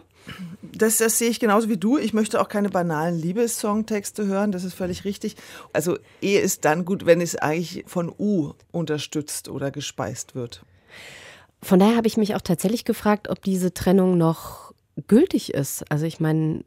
Das, 0.62 0.98
das 0.98 1.18
sehe 1.18 1.30
ich 1.30 1.40
genauso 1.40 1.68
wie 1.68 1.76
du. 1.76 1.98
Ich 1.98 2.12
möchte 2.12 2.40
auch 2.40 2.48
keine 2.48 2.68
banalen 2.68 3.18
Liebessongtexte 3.18 4.26
hören, 4.26 4.52
das 4.52 4.64
ist 4.64 4.74
völlig 4.74 5.04
richtig. 5.04 5.36
Also 5.72 5.98
E 6.22 6.38
ist 6.38 6.64
dann 6.64 6.84
gut, 6.84 7.06
wenn 7.06 7.20
es 7.20 7.36
eigentlich 7.36 7.84
von 7.86 8.12
U 8.16 8.52
unterstützt 8.70 9.48
oder 9.48 9.70
gespeist 9.70 10.34
wird. 10.34 10.64
Von 11.62 11.78
daher 11.78 11.96
habe 11.96 12.06
ich 12.06 12.16
mich 12.16 12.34
auch 12.34 12.40
tatsächlich 12.40 12.84
gefragt, 12.84 13.28
ob 13.28 13.42
diese 13.42 13.74
Trennung 13.74 14.16
noch 14.16 14.72
gültig 15.06 15.54
ist. 15.54 15.90
Also 15.90 16.06
ich 16.06 16.20
meine, 16.20 16.62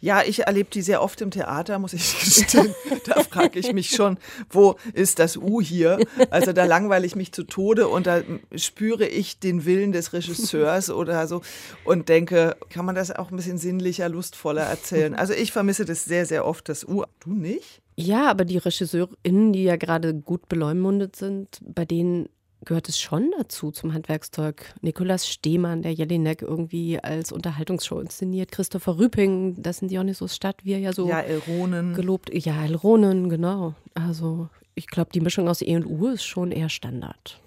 ja, 0.00 0.22
ich 0.22 0.46
erlebe 0.46 0.70
die 0.70 0.82
sehr 0.82 1.02
oft 1.02 1.20
im 1.20 1.30
Theater, 1.30 1.78
muss 1.78 1.92
ich 1.92 2.18
gestehen. 2.20 2.74
da 3.06 3.22
frage 3.22 3.58
ich 3.58 3.72
mich 3.72 3.90
schon, 3.90 4.18
wo 4.50 4.76
ist 4.92 5.18
das 5.18 5.36
U 5.36 5.60
hier? 5.60 5.98
Also 6.30 6.52
da 6.52 6.64
langweile 6.64 7.06
ich 7.06 7.16
mich 7.16 7.32
zu 7.32 7.44
Tode 7.44 7.88
und 7.88 8.06
da 8.06 8.22
spüre 8.54 9.06
ich 9.06 9.38
den 9.38 9.64
Willen 9.64 9.92
des 9.92 10.12
Regisseurs 10.12 10.90
oder 10.90 11.26
so 11.26 11.42
und 11.84 12.08
denke, 12.08 12.56
kann 12.70 12.84
man 12.84 12.94
das 12.94 13.10
auch 13.10 13.30
ein 13.30 13.36
bisschen 13.36 13.58
sinnlicher, 13.58 14.08
lustvoller 14.08 14.62
erzählen? 14.62 15.14
Also 15.14 15.32
ich 15.32 15.52
vermisse 15.52 15.84
das 15.84 16.04
sehr, 16.04 16.26
sehr 16.26 16.44
oft, 16.44 16.68
das 16.68 16.84
U. 16.84 17.04
Du 17.20 17.32
nicht? 17.32 17.80
Ja, 17.96 18.28
aber 18.28 18.44
die 18.44 18.58
RegisseurInnen, 18.58 19.52
die 19.52 19.64
ja 19.64 19.76
gerade 19.76 20.14
gut 20.14 20.48
beleumundet 20.48 21.14
sind, 21.16 21.60
bei 21.62 21.84
denen 21.84 22.28
gehört 22.64 22.88
es 22.88 22.98
schon 22.98 23.32
dazu 23.38 23.70
zum 23.70 23.92
Handwerkszeug. 23.92 24.74
Nikolaus 24.80 25.28
Stehmann, 25.28 25.82
der 25.82 25.92
Jelinek 25.92 26.42
irgendwie 26.42 26.98
als 26.98 27.32
Unterhaltungsshow 27.32 28.00
inszeniert. 28.00 28.52
Christopher 28.52 28.98
Rüping, 28.98 29.62
das 29.62 29.78
sind 29.78 29.90
Dionysos 29.90 30.34
Stadt, 30.34 30.64
wie 30.64 30.72
er 30.72 30.78
ja 30.78 30.92
so 30.92 31.08
ja, 31.08 31.20
Elronen. 31.20 31.94
gelobt. 31.94 32.32
Ja, 32.32 32.64
Elronen, 32.64 33.28
genau. 33.28 33.74
Also 33.94 34.48
ich 34.74 34.86
glaube, 34.86 35.10
die 35.12 35.20
Mischung 35.20 35.48
aus 35.48 35.62
E 35.62 35.76
und 35.76 35.86
U 35.86 36.08
ist 36.08 36.24
schon 36.24 36.50
eher 36.50 36.68
Standard. 36.68 37.40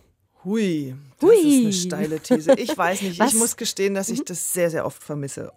Hui, 0.48 0.96
das 1.20 1.30
Hui. 1.30 1.36
ist 1.36 1.56
eine 1.56 1.74
steile 1.74 2.20
These. 2.22 2.54
Ich 2.58 2.78
weiß 2.78 3.02
nicht, 3.02 3.20
Was? 3.20 3.34
ich 3.34 3.40
muss 3.40 3.58
gestehen, 3.58 3.94
dass 3.94 4.08
ich 4.08 4.20
mhm. 4.20 4.26
das 4.26 4.54
sehr, 4.54 4.70
sehr 4.70 4.86
oft 4.86 5.04
vermisse. 5.04 5.52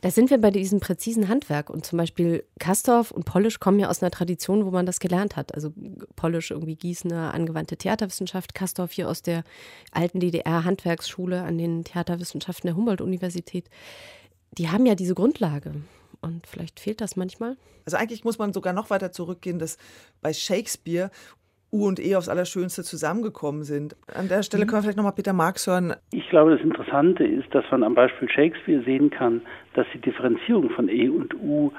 Da 0.00 0.10
sind 0.10 0.30
wir 0.30 0.38
bei 0.38 0.50
diesem 0.50 0.80
präzisen 0.80 1.28
Handwerk. 1.28 1.68
Und 1.68 1.84
zum 1.84 1.98
Beispiel 1.98 2.44
Kastorf 2.58 3.10
und 3.10 3.26
Polish 3.26 3.60
kommen 3.60 3.78
ja 3.78 3.88
aus 3.88 4.02
einer 4.02 4.10
Tradition, 4.10 4.64
wo 4.64 4.70
man 4.70 4.86
das 4.86 4.98
gelernt 4.98 5.36
hat. 5.36 5.54
Also 5.54 5.74
Polish 6.16 6.50
irgendwie 6.50 6.76
Gießener 6.76 7.34
angewandte 7.34 7.76
Theaterwissenschaft, 7.76 8.54
Kastorf 8.54 8.92
hier 8.92 9.10
aus 9.10 9.20
der 9.20 9.44
alten 9.92 10.20
DDR-Handwerksschule 10.20 11.42
an 11.42 11.58
den 11.58 11.84
Theaterwissenschaften 11.84 12.68
der 12.68 12.76
Humboldt-Universität. 12.76 13.68
Die 14.56 14.70
haben 14.70 14.86
ja 14.86 14.94
diese 14.94 15.14
Grundlage. 15.14 15.74
Und 16.22 16.46
vielleicht 16.46 16.80
fehlt 16.80 17.00
das 17.00 17.16
manchmal. 17.16 17.56
Also 17.84 17.96
eigentlich 17.96 18.24
muss 18.24 18.38
man 18.38 18.52
sogar 18.52 18.72
noch 18.72 18.90
weiter 18.90 19.12
zurückgehen, 19.12 19.58
dass 19.58 19.78
bei 20.20 20.32
Shakespeare 20.32 21.10
U 21.72 21.86
und 21.86 22.04
E 22.04 22.16
aufs 22.16 22.28
Allerschönste 22.28 22.82
zusammengekommen 22.82 23.62
sind. 23.62 23.96
An 24.14 24.28
der 24.28 24.42
Stelle 24.42 24.66
können 24.66 24.78
wir 24.78 24.82
vielleicht 24.82 24.96
nochmal 24.96 25.12
Peter 25.12 25.32
Marx 25.32 25.66
hören. 25.66 25.94
Ich 26.12 26.28
glaube, 26.28 26.52
das 26.52 26.60
Interessante 26.60 27.24
ist, 27.24 27.54
dass 27.54 27.64
man 27.70 27.84
am 27.84 27.94
Beispiel 27.94 28.28
Shakespeare 28.28 28.82
sehen 28.82 29.10
kann, 29.10 29.42
dass 29.74 29.86
die 29.94 30.00
Differenzierung 30.00 30.70
von 30.70 30.88
E 30.88 31.08
und 31.08 31.34
U 31.34 31.72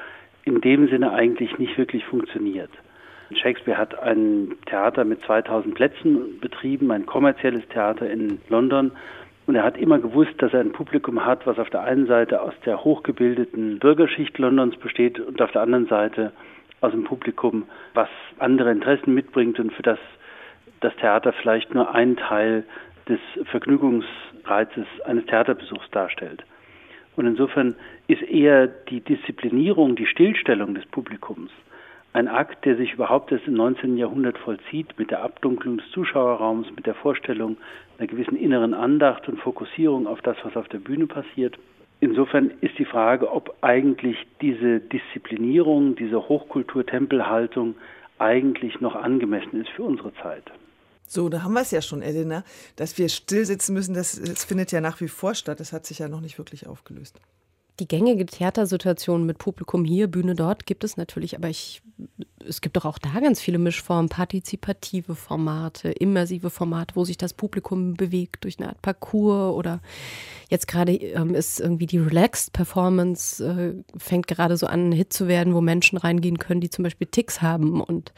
in 0.45 0.61
dem 0.61 0.87
Sinne 0.87 1.11
eigentlich 1.11 1.57
nicht 1.57 1.77
wirklich 1.77 2.05
funktioniert. 2.05 2.71
Shakespeare 3.35 3.77
hat 3.77 3.97
ein 3.99 4.55
Theater 4.65 5.05
mit 5.05 5.23
2000 5.23 5.75
Plätzen 5.75 6.39
betrieben, 6.39 6.91
ein 6.91 7.05
kommerzielles 7.05 7.67
Theater 7.69 8.09
in 8.09 8.39
London. 8.49 8.91
Und 9.47 9.55
er 9.55 9.63
hat 9.63 9.77
immer 9.77 9.99
gewusst, 9.99 10.33
dass 10.37 10.53
er 10.53 10.61
ein 10.61 10.71
Publikum 10.71 11.25
hat, 11.25 11.45
was 11.45 11.57
auf 11.57 11.69
der 11.69 11.81
einen 11.81 12.07
Seite 12.07 12.41
aus 12.41 12.53
der 12.65 12.83
hochgebildeten 12.83 13.79
Bürgerschicht 13.79 14.37
Londons 14.37 14.77
besteht 14.77 15.19
und 15.19 15.41
auf 15.41 15.51
der 15.51 15.61
anderen 15.61 15.87
Seite 15.87 16.31
aus 16.81 16.91
dem 16.91 17.03
Publikum, 17.03 17.63
was 17.93 18.09
andere 18.39 18.71
Interessen 18.71 19.13
mitbringt 19.13 19.59
und 19.59 19.71
für 19.73 19.83
das 19.83 19.99
das 20.81 20.95
Theater 20.95 21.31
vielleicht 21.31 21.73
nur 21.73 21.93
einen 21.93 22.17
Teil 22.17 22.63
des 23.07 23.19
Vergnügungsreizes 23.45 24.87
eines 25.05 25.25
Theaterbesuchs 25.27 25.89
darstellt. 25.91 26.43
Und 27.15 27.27
insofern 27.27 27.75
ist 28.07 28.23
eher 28.23 28.67
die 28.67 29.01
Disziplinierung, 29.01 29.95
die 29.95 30.07
Stillstellung 30.07 30.73
des 30.73 30.85
Publikums 30.87 31.51
ein 32.13 32.27
Akt, 32.27 32.65
der 32.65 32.75
sich 32.75 32.93
überhaupt 32.93 33.31
erst 33.31 33.47
im 33.47 33.53
19. 33.53 33.97
Jahrhundert 33.97 34.37
vollzieht, 34.37 34.97
mit 34.97 35.11
der 35.11 35.23
Abdunklung 35.23 35.77
des 35.77 35.89
Zuschauerraums, 35.91 36.67
mit 36.75 36.85
der 36.85 36.95
Vorstellung 36.95 37.57
einer 37.97 38.07
gewissen 38.07 38.35
inneren 38.35 38.73
Andacht 38.73 39.29
und 39.29 39.39
Fokussierung 39.39 40.07
auf 40.07 40.21
das, 40.21 40.35
was 40.43 40.57
auf 40.57 40.67
der 40.67 40.79
Bühne 40.79 41.07
passiert. 41.07 41.57
Insofern 42.01 42.51
ist 42.61 42.77
die 42.79 42.85
Frage, 42.85 43.31
ob 43.31 43.55
eigentlich 43.61 44.17
diese 44.41 44.79
Disziplinierung, 44.79 45.95
diese 45.95 46.27
Hochkultur-Tempelhaltung 46.27 47.75
eigentlich 48.17 48.81
noch 48.81 48.95
angemessen 48.95 49.61
ist 49.61 49.69
für 49.69 49.83
unsere 49.83 50.11
Zeit. 50.15 50.43
So, 51.05 51.29
da 51.29 51.43
haben 51.43 51.53
wir 51.53 51.61
es 51.61 51.71
ja 51.71 51.81
schon, 51.81 52.01
Elena, 52.01 52.43
dass 52.75 52.97
wir 52.97 53.07
still 53.07 53.45
sitzen 53.45 53.73
müssen, 53.73 53.93
das, 53.93 54.19
das 54.19 54.45
findet 54.45 54.71
ja 54.71 54.81
nach 54.81 54.99
wie 54.99 55.09
vor 55.09 55.35
statt. 55.35 55.59
Das 55.59 55.73
hat 55.73 55.85
sich 55.85 55.99
ja 55.99 56.07
noch 56.07 56.21
nicht 56.21 56.39
wirklich 56.39 56.65
aufgelöst. 56.65 57.19
Die 57.79 57.87
gängige 57.87 58.25
Theatersituation 58.25 59.25
mit 59.25 59.37
Publikum 59.37 59.85
hier, 59.85 60.07
Bühne 60.07 60.35
dort 60.35 60.65
gibt 60.65 60.83
es 60.83 60.97
natürlich, 60.97 61.35
aber 61.35 61.49
ich 61.49 61.81
es 62.47 62.61
gibt 62.61 62.77
doch 62.77 62.85
auch 62.85 62.97
da 62.97 63.19
ganz 63.19 63.41
viele 63.41 63.57
Mischformen, 63.57 64.09
partizipative 64.09 65.15
Formate, 65.15 65.91
immersive 65.91 66.49
Formate, 66.49 66.95
wo 66.95 67.05
sich 67.05 67.17
das 67.17 67.33
Publikum 67.33 67.93
bewegt 67.95 68.43
durch 68.43 68.59
eine 68.59 68.69
Art 68.69 68.81
Parcours 68.81 69.55
oder 69.55 69.81
jetzt 70.49 70.67
gerade 70.67 70.93
ähm, 70.93 71.33
ist 71.33 71.59
irgendwie 71.59 71.85
die 71.85 71.97
Relaxed 71.97 72.51
Performance, 72.53 73.43
äh, 73.43 73.73
fängt 73.97 74.27
gerade 74.27 74.57
so 74.57 74.67
an, 74.67 74.89
ein 74.89 74.91
Hit 74.91 75.13
zu 75.13 75.27
werden, 75.27 75.53
wo 75.53 75.61
Menschen 75.61 75.97
reingehen 75.97 76.39
können, 76.39 76.59
die 76.59 76.69
zum 76.69 76.83
Beispiel 76.83 77.07
Ticks 77.07 77.41
haben 77.41 77.81
und 77.81 78.11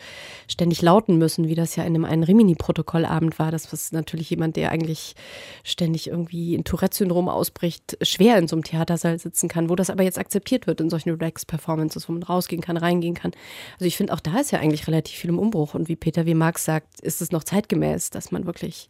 ständig 0.48 0.82
lauten 0.82 1.18
müssen, 1.18 1.48
wie 1.48 1.56
das 1.56 1.76
ja 1.76 1.84
in 1.84 1.96
einem 1.96 2.06
einen 2.06 2.24
Rimini-Protokollabend 2.24 3.38
war. 3.38 3.52
Das 3.52 3.72
was 3.72 3.92
natürlich 3.92 4.32
jemand, 4.32 4.56
der 4.56 4.72
eigentlich 4.72 5.16
ständig 5.64 6.08
irgendwie 6.08 6.56
in 6.56 6.64
Tourette-Syndrom 6.64 7.30
ausbricht, 7.30 7.98
schwer 8.02 8.38
in 8.38 8.48
so 8.48 8.56
einem 8.56 8.64
Theatersaal 8.64 9.20
sitzen 9.20 9.48
kann, 9.48 9.70
wo 9.70 9.76
das 9.76 9.92
aber 9.92 10.04
jetzt 10.04 10.18
akzeptiert 10.18 10.66
wird 10.66 10.82
in 10.82 10.90
solchen 10.90 11.12
Relaxed-Performances, 11.12 12.10
wo 12.10 12.14
man 12.14 12.24
rausgehen 12.24 12.62
kann, 12.62 12.78
reingehen 12.78 13.14
kann. 13.14 13.32
Also 13.74 13.86
ich 13.86 13.96
finde, 13.98 14.13
auch 14.14 14.20
da 14.20 14.40
ist 14.40 14.52
ja 14.52 14.60
eigentlich 14.60 14.88
relativ 14.88 15.18
viel 15.18 15.32
im 15.32 15.40
Umbruch. 15.40 15.74
Und 15.74 15.90
wie 15.90 15.96
Peter 15.96 16.26
W. 16.26 16.36
Marx 16.36 16.66
sagt, 16.66 17.02
ist 17.02 17.22
es 17.22 17.32
noch 17.32 17.44
zeitgemäß, 17.44 18.12
dass 18.12 18.32
man 18.32 18.46
wirklich 18.46 18.88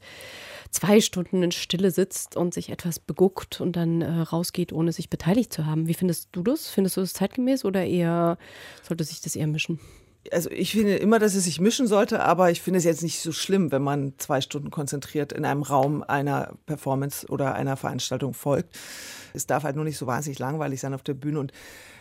zwei 0.70 1.00
Stunden 1.00 1.42
in 1.44 1.51
Stille 1.51 1.92
sitzt 1.92 2.36
und 2.36 2.53
sich 2.53 2.70
etwas 2.70 3.00
beguckt 3.00 3.62
und 3.62 3.75
dann 3.75 4.01
äh, 4.01 4.12
rausgeht, 4.22 4.74
ohne 4.74 4.92
sich 4.92 5.10
beteiligt 5.10 5.53
zu 5.53 5.65
haben. 5.65 5.88
Wie 5.88 5.94
findest 5.94 6.30
du 6.34 6.44
das? 6.44 6.70
Findest 6.70 6.98
du 6.98 7.01
das 7.01 7.13
zeitgemäß 7.13 7.63
oder 7.63 7.86
eher 7.86 8.38
sollte 8.82 9.06
sich 9.06 9.22
das 9.22 9.36
eher 9.36 9.48
mischen? 9.48 9.80
also 10.32 10.50
ich 10.51 10.72
finde 10.72 10.96
immer, 10.96 11.20
dass 11.20 11.36
es 11.36 11.44
sich 11.44 11.60
mischen 11.60 11.88
sollte, 11.88 12.22
aber 12.22 12.50
ich 12.50 12.62
finde 12.62 12.77
es 12.77 12.86
jetzt 12.86 13.03
nicht 13.03 13.20
so 13.20 13.32
schlimm, 13.32 13.72
wenn 13.72 13.82
man 13.82 14.13
zwei 14.18 14.42
Stunden 14.42 14.72
konzentriert 14.72 15.34
in 15.34 15.46
einem 15.46 15.63
Raum 15.63 16.03
einer 16.03 16.53
Performance 16.65 17.27
oder 17.27 17.56
einer 17.56 17.75
Veranstaltung 17.75 18.34
folgt. 18.34 18.77
Es 19.34 19.48
darf 19.48 19.63
halt 19.63 19.75
nur 19.75 19.86
nicht 19.86 19.98
so 19.98 20.08
wahnsinnig 20.08 20.39
langweilig 20.39 20.80
sein 20.80 20.94
auf 20.94 21.03
der 21.03 21.13
Bühne 21.13 21.39
und 21.39 21.51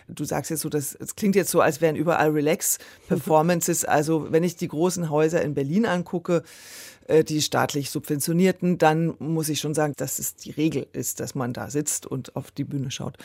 du 0.08 0.24
sagst 0.24 0.50
jetzt 0.50 0.60
so, 0.60 0.68
das, 0.68 0.94
es 0.94 1.16
klingt 1.16 1.36
jetzt 1.36 1.50
so, 1.50 1.60
als 1.60 1.80
wären 1.80 1.96
überall 1.96 2.30
Relax-Performances. 2.30 3.84
Also 3.92 4.32
wenn 4.32 4.42
ich 4.42 4.56
die 4.56 4.68
großen 4.68 5.10
Häuser 5.10 5.42
in 5.42 5.54
Berlin 5.54 5.86
angucke, 5.86 6.42
äh, 7.06 7.24
die 7.24 7.42
staatlich 7.42 7.90
subventionierten, 7.90 8.78
dann 8.78 9.14
muss 9.18 9.48
ich 9.48 9.60
schon 9.60 9.74
sagen, 9.74 9.94
dass 9.96 10.18
es 10.18 10.34
die 10.36 10.50
Regel 10.50 10.86
ist, 10.92 11.20
dass 11.20 11.34
man 11.34 11.52
da 11.52 11.70
sitzt 11.70 12.06
und 12.06 12.36
auf 12.36 12.50
die 12.50 12.64
Bühne 12.64 12.90
schaut 12.90 13.18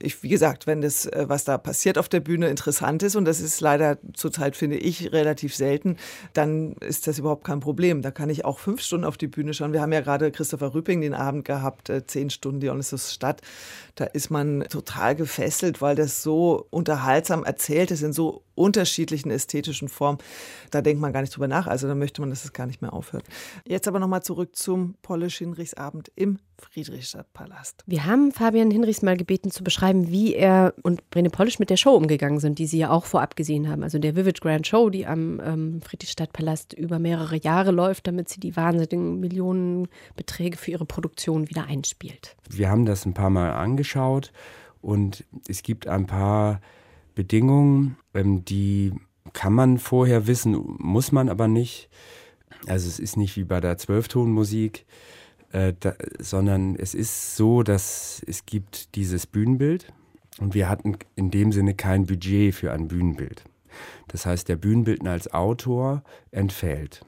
ich, 0.00 0.22
wie 0.22 0.28
gesagt, 0.28 0.66
wenn 0.66 0.80
das, 0.80 1.06
äh, 1.06 1.24
was 1.28 1.44
da 1.44 1.58
passiert 1.58 1.98
auf 1.98 2.08
der 2.08 2.20
Bühne, 2.20 2.48
interessant 2.48 3.02
ist, 3.02 3.16
und 3.16 3.24
das 3.24 3.40
ist 3.40 3.60
leider 3.60 3.98
zurzeit, 4.14 4.56
finde 4.56 4.76
ich, 4.76 5.12
relativ 5.12 5.54
selten, 5.54 5.96
dann 6.32 6.72
ist 6.74 7.06
das 7.06 7.18
überhaupt 7.18 7.44
kein 7.44 7.60
Problem. 7.60 8.02
Da 8.02 8.10
kann 8.10 8.30
ich 8.30 8.44
auch 8.44 8.58
fünf 8.58 8.80
Stunden 8.80 9.04
auf 9.04 9.16
die 9.16 9.26
Bühne 9.26 9.54
schauen. 9.54 9.72
Wir 9.72 9.82
haben 9.82 9.92
ja 9.92 10.00
gerade 10.00 10.30
Christopher 10.30 10.74
Rüpping 10.74 11.00
den 11.00 11.14
Abend 11.14 11.44
gehabt, 11.44 11.88
äh, 11.90 12.06
zehn 12.06 12.30
Stunden 12.30 12.60
Dionysus 12.60 13.12
Stadt. 13.12 13.40
Da 13.94 14.04
ist 14.04 14.30
man 14.30 14.64
total 14.68 15.16
gefesselt, 15.16 15.80
weil 15.80 15.96
das 15.96 16.22
so 16.22 16.66
unterhaltsam 16.70 17.44
erzählt 17.44 17.90
ist 17.90 18.02
in 18.02 18.12
so 18.12 18.44
unterschiedlichen 18.54 19.30
ästhetischen 19.30 19.88
Formen. 19.88 20.18
Da 20.70 20.82
denkt 20.82 21.00
man 21.00 21.12
gar 21.12 21.20
nicht 21.20 21.34
drüber 21.34 21.48
nach. 21.48 21.66
Also 21.66 21.88
da 21.88 21.94
möchte 21.94 22.20
man, 22.20 22.30
dass 22.30 22.44
es 22.44 22.52
gar 22.52 22.66
nicht 22.66 22.82
mehr 22.82 22.92
aufhört. 22.92 23.24
Jetzt 23.66 23.88
aber 23.88 23.98
nochmal 23.98 24.22
zurück 24.22 24.54
zum 24.54 24.94
Polish 25.02 25.38
Hinrichsabend 25.38 26.12
im 26.14 26.38
Friedrichstadtpalast. 26.58 27.84
Wir 27.86 28.04
haben 28.04 28.32
Fabian 28.32 28.70
Hinrichs 28.70 29.02
mal 29.02 29.16
gebeten 29.16 29.50
zu 29.50 29.64
beschreiben, 29.64 30.10
wie 30.10 30.34
er 30.34 30.74
und 30.82 31.08
Brene 31.10 31.30
Polish 31.30 31.58
mit 31.58 31.70
der 31.70 31.76
Show 31.76 31.94
umgegangen 31.94 32.40
sind, 32.40 32.58
die 32.58 32.66
sie 32.66 32.78
ja 32.78 32.90
auch 32.90 33.04
vorab 33.04 33.36
gesehen 33.36 33.68
haben. 33.68 33.82
Also 33.82 33.98
der 33.98 34.16
Vivid 34.16 34.40
Grand 34.40 34.66
Show, 34.66 34.90
die 34.90 35.06
am 35.06 35.40
ähm, 35.44 35.80
Friedrichstadtpalast 35.82 36.72
über 36.72 36.98
mehrere 36.98 37.36
Jahre 37.36 37.70
läuft, 37.70 38.06
damit 38.06 38.28
sie 38.28 38.40
die 38.40 38.56
wahnsinnigen 38.56 39.20
Millionenbeträge 39.20 40.56
für 40.56 40.72
ihre 40.72 40.86
Produktion 40.86 41.48
wieder 41.48 41.66
einspielt. 41.66 42.36
Wir 42.50 42.70
haben 42.70 42.86
das 42.86 43.06
ein 43.06 43.14
paar 43.14 43.30
Mal 43.30 43.52
angeschaut 43.52 44.32
und 44.80 45.24
es 45.48 45.62
gibt 45.62 45.86
ein 45.86 46.06
paar 46.06 46.60
Bedingungen, 47.14 47.96
ähm, 48.14 48.44
die 48.44 48.92
kann 49.32 49.52
man 49.52 49.78
vorher 49.78 50.26
wissen, 50.26 50.56
muss 50.78 51.12
man 51.12 51.28
aber 51.28 51.48
nicht. 51.48 51.88
Also 52.66 52.88
es 52.88 52.98
ist 52.98 53.16
nicht 53.16 53.36
wie 53.36 53.44
bei 53.44 53.60
der 53.60 53.76
Zwölftonmusik 53.78 54.86
äh, 55.52 55.72
da, 55.78 55.94
sondern 56.18 56.76
es 56.76 56.94
ist 56.94 57.36
so, 57.36 57.62
dass 57.62 58.22
es 58.26 58.46
gibt 58.46 58.94
dieses 58.94 59.26
Bühnenbild 59.26 59.92
und 60.40 60.54
wir 60.54 60.68
hatten 60.68 60.96
in 61.16 61.30
dem 61.30 61.52
Sinne 61.52 61.74
kein 61.74 62.06
Budget 62.06 62.54
für 62.54 62.72
ein 62.72 62.88
Bühnenbild. 62.88 63.44
Das 64.08 64.26
heißt, 64.26 64.48
der 64.48 64.56
Bühnenbildner 64.56 65.12
als 65.12 65.32
Autor 65.32 66.02
entfällt. 66.30 67.04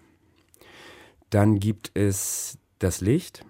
Dann 1.31 1.59
gibt 1.59 1.91
es 1.95 2.59
das 2.79 3.01
Licht. 3.01 3.45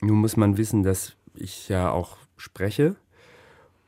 Nun 0.00 0.18
muss 0.18 0.36
man 0.36 0.56
wissen, 0.56 0.82
dass 0.82 1.16
ich 1.34 1.68
ja 1.68 1.90
auch 1.90 2.16
spreche 2.36 2.96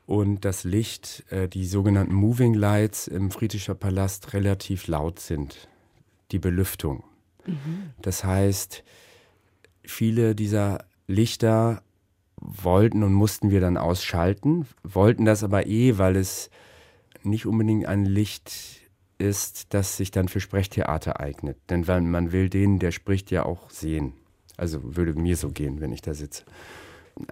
und 0.06 0.44
das 0.44 0.64
Licht, 0.64 1.24
äh, 1.30 1.48
die 1.48 1.66
sogenannten 1.66 2.14
Moving 2.14 2.54
Lights 2.54 3.08
im 3.08 3.30
Friedricher 3.30 3.74
Palast 3.74 4.32
relativ 4.32 4.86
laut 4.86 5.20
sind. 5.20 5.68
Die 6.32 6.38
Belüftung. 6.38 7.04
Mhm. 7.46 7.90
Das 8.00 8.24
heißt, 8.24 8.84
viele 9.90 10.34
dieser 10.34 10.84
Lichter 11.06 11.82
wollten 12.40 13.02
und 13.02 13.12
mussten 13.12 13.50
wir 13.50 13.60
dann 13.60 13.76
ausschalten, 13.76 14.66
wollten 14.82 15.24
das 15.24 15.42
aber 15.42 15.66
eh, 15.66 15.98
weil 15.98 16.16
es 16.16 16.50
nicht 17.22 17.46
unbedingt 17.46 17.86
ein 17.86 18.04
Licht 18.04 18.52
ist, 19.18 19.74
das 19.74 19.96
sich 19.96 20.10
dann 20.10 20.28
für 20.28 20.40
Sprechtheater 20.40 21.20
eignet. 21.20 21.58
Denn 21.70 21.84
man 22.10 22.30
will 22.32 22.48
den, 22.48 22.78
der 22.78 22.92
spricht, 22.92 23.30
ja 23.30 23.44
auch 23.44 23.70
sehen. 23.70 24.12
Also 24.56 24.96
würde 24.96 25.14
mir 25.14 25.36
so 25.36 25.50
gehen, 25.50 25.80
wenn 25.80 25.92
ich 25.92 26.02
da 26.02 26.14
sitze. 26.14 26.44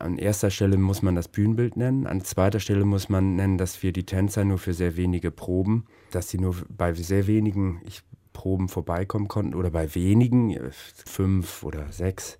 An 0.00 0.18
erster 0.18 0.50
Stelle 0.50 0.78
muss 0.78 1.02
man 1.02 1.14
das 1.14 1.28
Bühnenbild 1.28 1.76
nennen. 1.76 2.08
An 2.08 2.22
zweiter 2.22 2.58
Stelle 2.58 2.84
muss 2.84 3.08
man 3.08 3.36
nennen, 3.36 3.56
dass 3.56 3.84
wir 3.84 3.92
die 3.92 4.04
Tänzer 4.04 4.44
nur 4.44 4.58
für 4.58 4.74
sehr 4.74 4.96
wenige 4.96 5.30
Proben, 5.30 5.84
dass 6.10 6.28
sie 6.28 6.38
nur 6.38 6.56
bei 6.68 6.92
sehr 6.94 7.28
wenigen, 7.28 7.80
ich 7.84 8.02
Proben 8.36 8.68
vorbeikommen 8.68 9.28
konnten 9.28 9.54
oder 9.54 9.70
bei 9.70 9.94
wenigen, 9.94 10.50
äh, 10.50 10.70
fünf 10.70 11.62
oder 11.62 11.90
sechs 11.90 12.38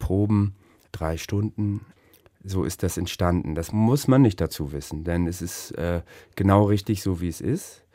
Proben, 0.00 0.56
drei 0.90 1.16
Stunden. 1.16 1.86
So 2.42 2.64
ist 2.64 2.82
das 2.82 2.98
entstanden. 2.98 3.54
Das 3.54 3.70
muss 3.70 4.08
man 4.08 4.22
nicht 4.22 4.40
dazu 4.40 4.72
wissen, 4.72 5.04
denn 5.04 5.28
es 5.28 5.42
ist 5.42 5.70
äh, 5.78 6.02
genau 6.34 6.64
richtig 6.64 7.00
so, 7.00 7.20
wie 7.20 7.28
es 7.28 7.40
ist. 7.40 7.85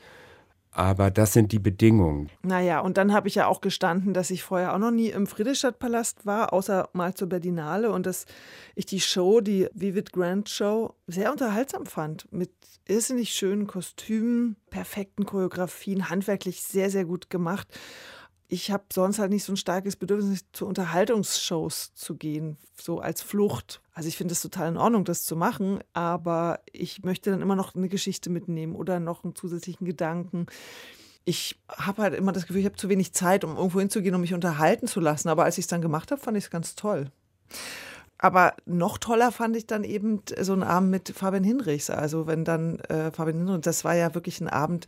Aber 0.72 1.12
das 1.12 1.34
sind 1.34 1.52
die 1.52 1.60
Bedingungen. 1.60 2.30
Naja, 2.44 2.80
und 2.80 2.98
dann 2.98 3.12
habe 3.12 3.28
ich 3.28 3.36
ja 3.36 3.48
auch 3.48 3.60
gestanden, 3.60 4.14
dass 4.14 4.32
ich 4.32 4.44
vorher 4.44 4.74
auch 4.74 4.80
noch 4.80 4.92
nie 4.92 5.10
im 5.10 5.28
Friedrichstadtpalast 5.28 6.26
war, 6.26 6.54
außer 6.54 6.90
mal 6.94 7.14
zur 7.14 7.28
Berlinale 7.28 7.92
und 7.92 8.06
dass 8.06 8.26
ich 8.76 8.86
die 8.86 9.02
Show, 9.02 9.42
die 9.42 9.68
Vivid 9.74 10.14
Grand 10.14 10.48
Show, 10.50 10.96
sehr 11.08 11.32
unterhaltsam 11.32 11.86
fand. 11.86 12.32
Mit 12.32 12.52
irrsinnig 12.88 13.34
schönen 13.34 13.68
Kostümen, 13.68 14.56
perfekten 14.70 15.26
Choreografien, 15.26 16.10
handwerklich 16.10 16.64
sehr, 16.64 16.90
sehr 16.90 17.06
gut 17.06 17.30
gemacht 17.30 17.68
ich 18.52 18.70
habe 18.70 18.84
sonst 18.92 19.18
halt 19.18 19.32
nicht 19.32 19.46
so 19.46 19.54
ein 19.54 19.58
starkes 19.58 19.96
Bedürfnis, 19.96 20.44
zu 20.52 20.68
Unterhaltungsshows 20.68 21.94
zu 21.94 22.16
gehen, 22.16 22.58
so 22.76 23.00
als 23.00 23.22
Flucht. 23.22 23.81
Also 24.02 24.10
ich 24.10 24.18
finde 24.18 24.32
es 24.32 24.42
total 24.42 24.70
in 24.70 24.78
Ordnung, 24.78 25.06
das 25.06 25.22
zu 25.26 25.36
machen, 25.36 25.80
aber 25.94 26.62
ich 26.72 27.04
möchte 27.04 27.30
dann 27.30 27.44
immer 27.44 27.56
noch 27.56 27.76
eine 27.76 27.88
Geschichte 27.88 28.32
mitnehmen 28.32 28.74
oder 28.74 29.00
noch 29.00 29.24
einen 29.24 29.36
zusätzlichen 29.36 29.86
Gedanken. 29.86 30.48
Ich 31.24 31.62
habe 31.70 32.02
halt 32.02 32.16
immer 32.16 32.32
das 32.32 32.48
Gefühl, 32.48 32.62
ich 32.62 32.66
habe 32.66 32.78
zu 32.78 32.90
wenig 32.90 33.14
Zeit, 33.14 33.44
um 33.44 33.58
irgendwo 33.58 33.80
hinzugehen, 33.80 34.16
um 34.16 34.22
mich 34.22 34.34
unterhalten 34.34 34.88
zu 34.88 35.02
lassen. 35.02 35.30
Aber 35.30 35.44
als 35.44 35.60
ich 35.60 35.66
es 35.66 35.68
dann 35.68 35.84
gemacht 35.84 36.10
habe, 36.10 36.20
fand 36.20 36.36
ich 36.36 36.46
es 36.46 36.50
ganz 36.50 36.74
toll. 36.74 37.12
Aber 38.24 38.54
noch 38.68 39.00
toller 39.00 39.32
fand 39.32 39.56
ich 39.56 39.66
dann 39.66 39.84
eben 39.84 40.22
so 40.40 40.54
einen 40.54 40.62
Abend 40.62 40.92
mit 40.92 41.10
Fabian 41.10 41.44
Hinrichs. 41.44 41.90
Also 41.90 42.28
wenn 42.28 42.46
dann 42.46 42.78
äh, 42.82 43.12
Fabian 43.12 43.40
Hinrichs, 43.40 43.66
das 43.66 43.84
war 43.84 43.96
ja 43.96 44.14
wirklich 44.14 44.40
ein 44.40 44.48
Abend, 44.48 44.86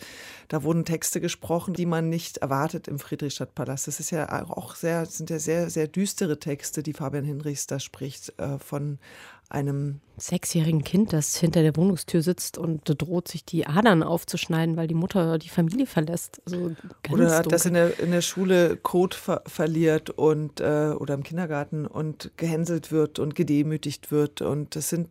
da 0.50 0.62
wurden 0.62 0.86
Texte 0.86 1.20
gesprochen, 1.20 1.74
die 1.74 1.88
man 1.88 2.10
nicht 2.10 2.38
erwartet 2.38 2.88
im 2.88 3.00
Friedrichstadtpalast. 3.00 3.88
Das 3.88 4.00
ist 4.00 4.12
ja 4.12 4.46
auch 4.50 4.76
sehr, 4.76 5.08
sind 5.08 5.32
ja 5.32 5.40
sehr, 5.40 5.72
sehr 5.72 5.88
düstere 5.88 6.40
Texte, 6.40 6.84
die 6.84 6.94
Fabian 6.94 7.26
Hinrichs 7.26 7.66
da 7.66 7.80
spricht, 7.80 8.38
äh, 8.40 8.60
von 8.60 9.00
einem 9.50 10.00
sechsjährigen 10.18 10.84
Kind, 10.84 11.14
das 11.14 11.36
hinter 11.36 11.62
der 11.62 11.76
Wohnungstür 11.76 12.22
sitzt 12.22 12.58
und 12.58 12.82
droht, 12.86 13.28
sich 13.28 13.46
die 13.46 13.66
Adern 13.68 14.04
aufzuschneiden, 14.04 14.78
weil 14.78 14.88
die 14.88 14.94
Mutter 14.94 15.38
die 15.38 15.50
Familie 15.50 15.86
verlässt. 15.86 16.42
Also 16.46 16.72
oder 17.10 17.42
dunkel. 17.42 17.52
das 17.52 17.66
in 17.66 17.74
der, 17.74 18.00
in 18.00 18.12
der 18.12 18.22
Schule 18.22 18.78
Code 18.78 19.16
ver 19.16 19.44
verliert 19.46 20.10
und 20.10 20.60
äh, 20.60 20.94
oder 20.98 21.14
im 21.14 21.24
Kindergarten 21.24 21.86
und 21.86 22.32
gehänselt 22.38 22.92
wird 22.92 23.20
und 23.20 23.36
gedemütigt 23.36 24.12
wird. 24.12 24.42
Und 24.42 24.76
das 24.76 24.90
sind 24.90 25.10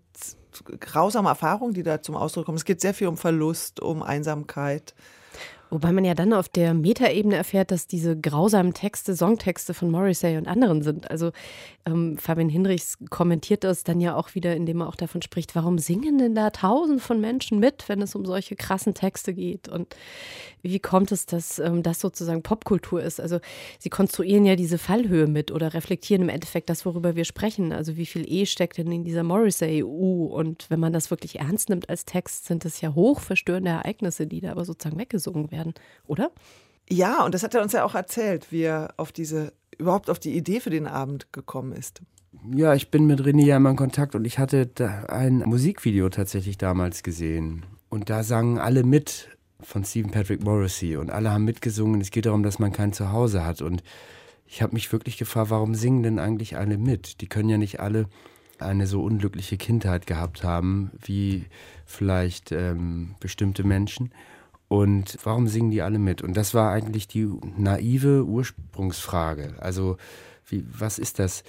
grausame 0.81 1.29
Erfahrungen, 1.29 1.75
die 1.75 1.83
da 1.83 2.03
zum 2.03 2.17
Ausdruck 2.17 2.47
kommen. 2.47 2.59
Es 2.59 2.65
geht 2.65 2.81
sehr 2.81 2.95
viel 2.95 3.09
um 3.09 3.17
Verlust, 3.17 3.81
um 3.81 4.03
Einsamkeit. 4.03 4.95
Wobei 5.73 5.91
man 5.91 6.05
ja 6.05 6.13
dann 6.13 6.35
auf 6.35 6.51
der 6.51 6.75
Metaebene 6.75 7.35
erfährt, 7.35 7.71
dass 7.71 7.87
diese 7.87 8.15
grausamen 8.15 8.75
Texte 8.75 9.17
Songtexte 9.17 9.73
von 9.73 9.91
Morrissey 9.91 10.37
und 10.37 10.47
anderen 10.47 10.83
sind. 10.83 11.11
Also 11.11 11.33
ähm, 11.87 12.19
Fabian 12.19 12.51
Hinrichs 12.51 12.99
kommentiert 13.09 13.65
das 13.65 13.83
dann 13.83 13.99
ja 13.99 14.15
auch 14.15 14.35
wieder, 14.35 14.55
indem 14.55 14.83
er 14.83 14.89
auch 14.89 14.97
davon 14.97 15.23
spricht, 15.23 15.55
warum 15.57 15.79
singen 15.79 16.19
denn 16.19 16.35
da 16.35 16.51
tausend 16.51 17.01
von 17.01 17.23
Menschen 17.23 17.59
mit, 17.59 17.89
wenn 17.89 18.03
es 18.03 18.15
um 18.15 18.27
solche 18.27 18.55
krassen 18.55 18.93
Texte 18.93 19.33
geht? 19.33 19.67
Und 19.67 19.97
wie 20.63 20.81
kommt 20.81 21.13
es, 21.13 21.27
dass 21.27 21.59
ähm, 21.59 21.83
das 21.83 22.01
sozusagen 22.01 22.43
Popkultur 22.43 23.03
ist? 23.03 23.21
Also 23.21 23.41
sie 23.79 23.91
konstruieren 23.91 24.45
ja 24.45 24.57
diese 24.57 24.79
Fallhöhe 24.79 25.27
mit 25.27 25.51
oder 25.51 25.75
reflektieren 25.75 26.23
im 26.23 26.29
Endeffekt 26.29 26.69
das, 26.69 26.85
worüber 26.85 27.17
wir 27.17 27.25
sprechen. 27.25 27.73
Also 27.73 27.97
wie 27.97 28.07
viel 28.07 28.31
E 28.31 28.47
steckt 28.47 28.79
denn 28.79 28.93
in 28.93 29.05
dieser 29.05 29.23
Morrissey-U? 29.23 30.27
Und 30.27 30.67
wenn 30.69 30.81
man 30.81 30.93
das 30.93 31.11
wirklich 31.11 31.41
ernst 31.41 31.71
nimmt 31.71 31.89
als 31.89 32.05
Text, 32.05 32.45
sind 32.45 32.65
es 32.65 32.81
ja 32.81 32.95
hochverstörende 32.95 33.71
Ereignisse, 33.71 34.27
die 34.27 34.41
da 34.41 34.53
aber 34.53 34.65
sozusagen 34.65 34.99
weggesungen 34.99 35.51
werden 35.51 35.63
werden, 35.63 35.75
oder? 36.07 36.31
Ja, 36.89 37.25
und 37.25 37.35
das 37.35 37.43
hat 37.43 37.55
er 37.55 37.63
uns 37.63 37.73
ja 37.73 37.85
auch 37.85 37.95
erzählt, 37.95 38.51
wie 38.51 38.63
er 38.63 38.95
auf 38.97 39.13
diese, 39.13 39.53
überhaupt 39.79 40.11
auf 40.11 40.19
die 40.19 40.37
Idee 40.37 40.61
für 40.61 40.71
den 40.71 40.87
Abend 40.87 41.33
gekommen 41.33 41.73
ist. 41.73 42.03
Ja, 42.55 42.75
ich 42.75 42.91
bin 42.91 43.07
mit 43.07 43.21
René 43.21 43.45
ja 43.45 43.57
immer 43.59 43.71
in 43.71 43.77
Kontakt 43.77 44.15
und 44.15 44.25
ich 44.25 44.39
hatte 44.39 44.69
ein 45.09 45.39
Musikvideo 45.39 46.09
tatsächlich 46.09 46.59
damals 46.59 47.03
gesehen. 47.03 47.65
Und 47.89 48.11
da 48.11 48.23
sangen 48.23 48.59
alle 48.59 48.85
mit 48.85 49.29
von 49.65 49.85
Stephen 49.85 50.11
Patrick 50.11 50.43
Morrissey 50.43 50.97
und 50.97 51.11
alle 51.11 51.31
haben 51.31 51.45
mitgesungen. 51.45 52.01
Es 52.01 52.11
geht 52.11 52.27
darum, 52.27 52.43
dass 52.43 52.59
man 52.59 52.73
kein 52.73 52.93
Zuhause 52.93 53.45
hat. 53.45 53.63
Und 53.63 53.83
ich 54.47 54.63
habe 54.63 54.75
mich 54.75 54.93
wirklich 54.93 55.17
gefragt, 55.17 55.51
warum 55.51 55.75
singen 55.75 56.03
denn 56.03 56.19
eigentlich 56.19 56.57
alle 56.57 56.79
mit? 56.79 57.21
Die 57.21 57.29
können 57.29 57.49
ja 57.49 57.59
nicht 57.59 57.81
alle 57.81 58.07
eine 58.59 58.87
so 58.87 59.03
unglückliche 59.03 59.57
Kindheit 59.57 60.07
gehabt 60.07 60.45
haben, 60.45 60.93
wie 61.01 61.47
vielleicht 61.85 62.53
ähm, 62.53 63.15
bestimmte 63.21 63.65
Menschen. 63.65 64.13
Und 64.69 65.19
warum 65.25 65.49
singen 65.49 65.71
die 65.71 65.83
alle 65.83 65.99
mit? 65.99 66.23
Und 66.23 66.35
das 66.35 66.55
war 66.55 66.73
eigentlich 66.73 67.07
die 67.09 67.29
naive 67.57 68.25
Ursprungsfrage. 68.25 69.55
Also, 69.59 69.99
wie, 70.47 70.65
was 70.67 70.99
ist 70.99 71.19
das? 71.19 71.45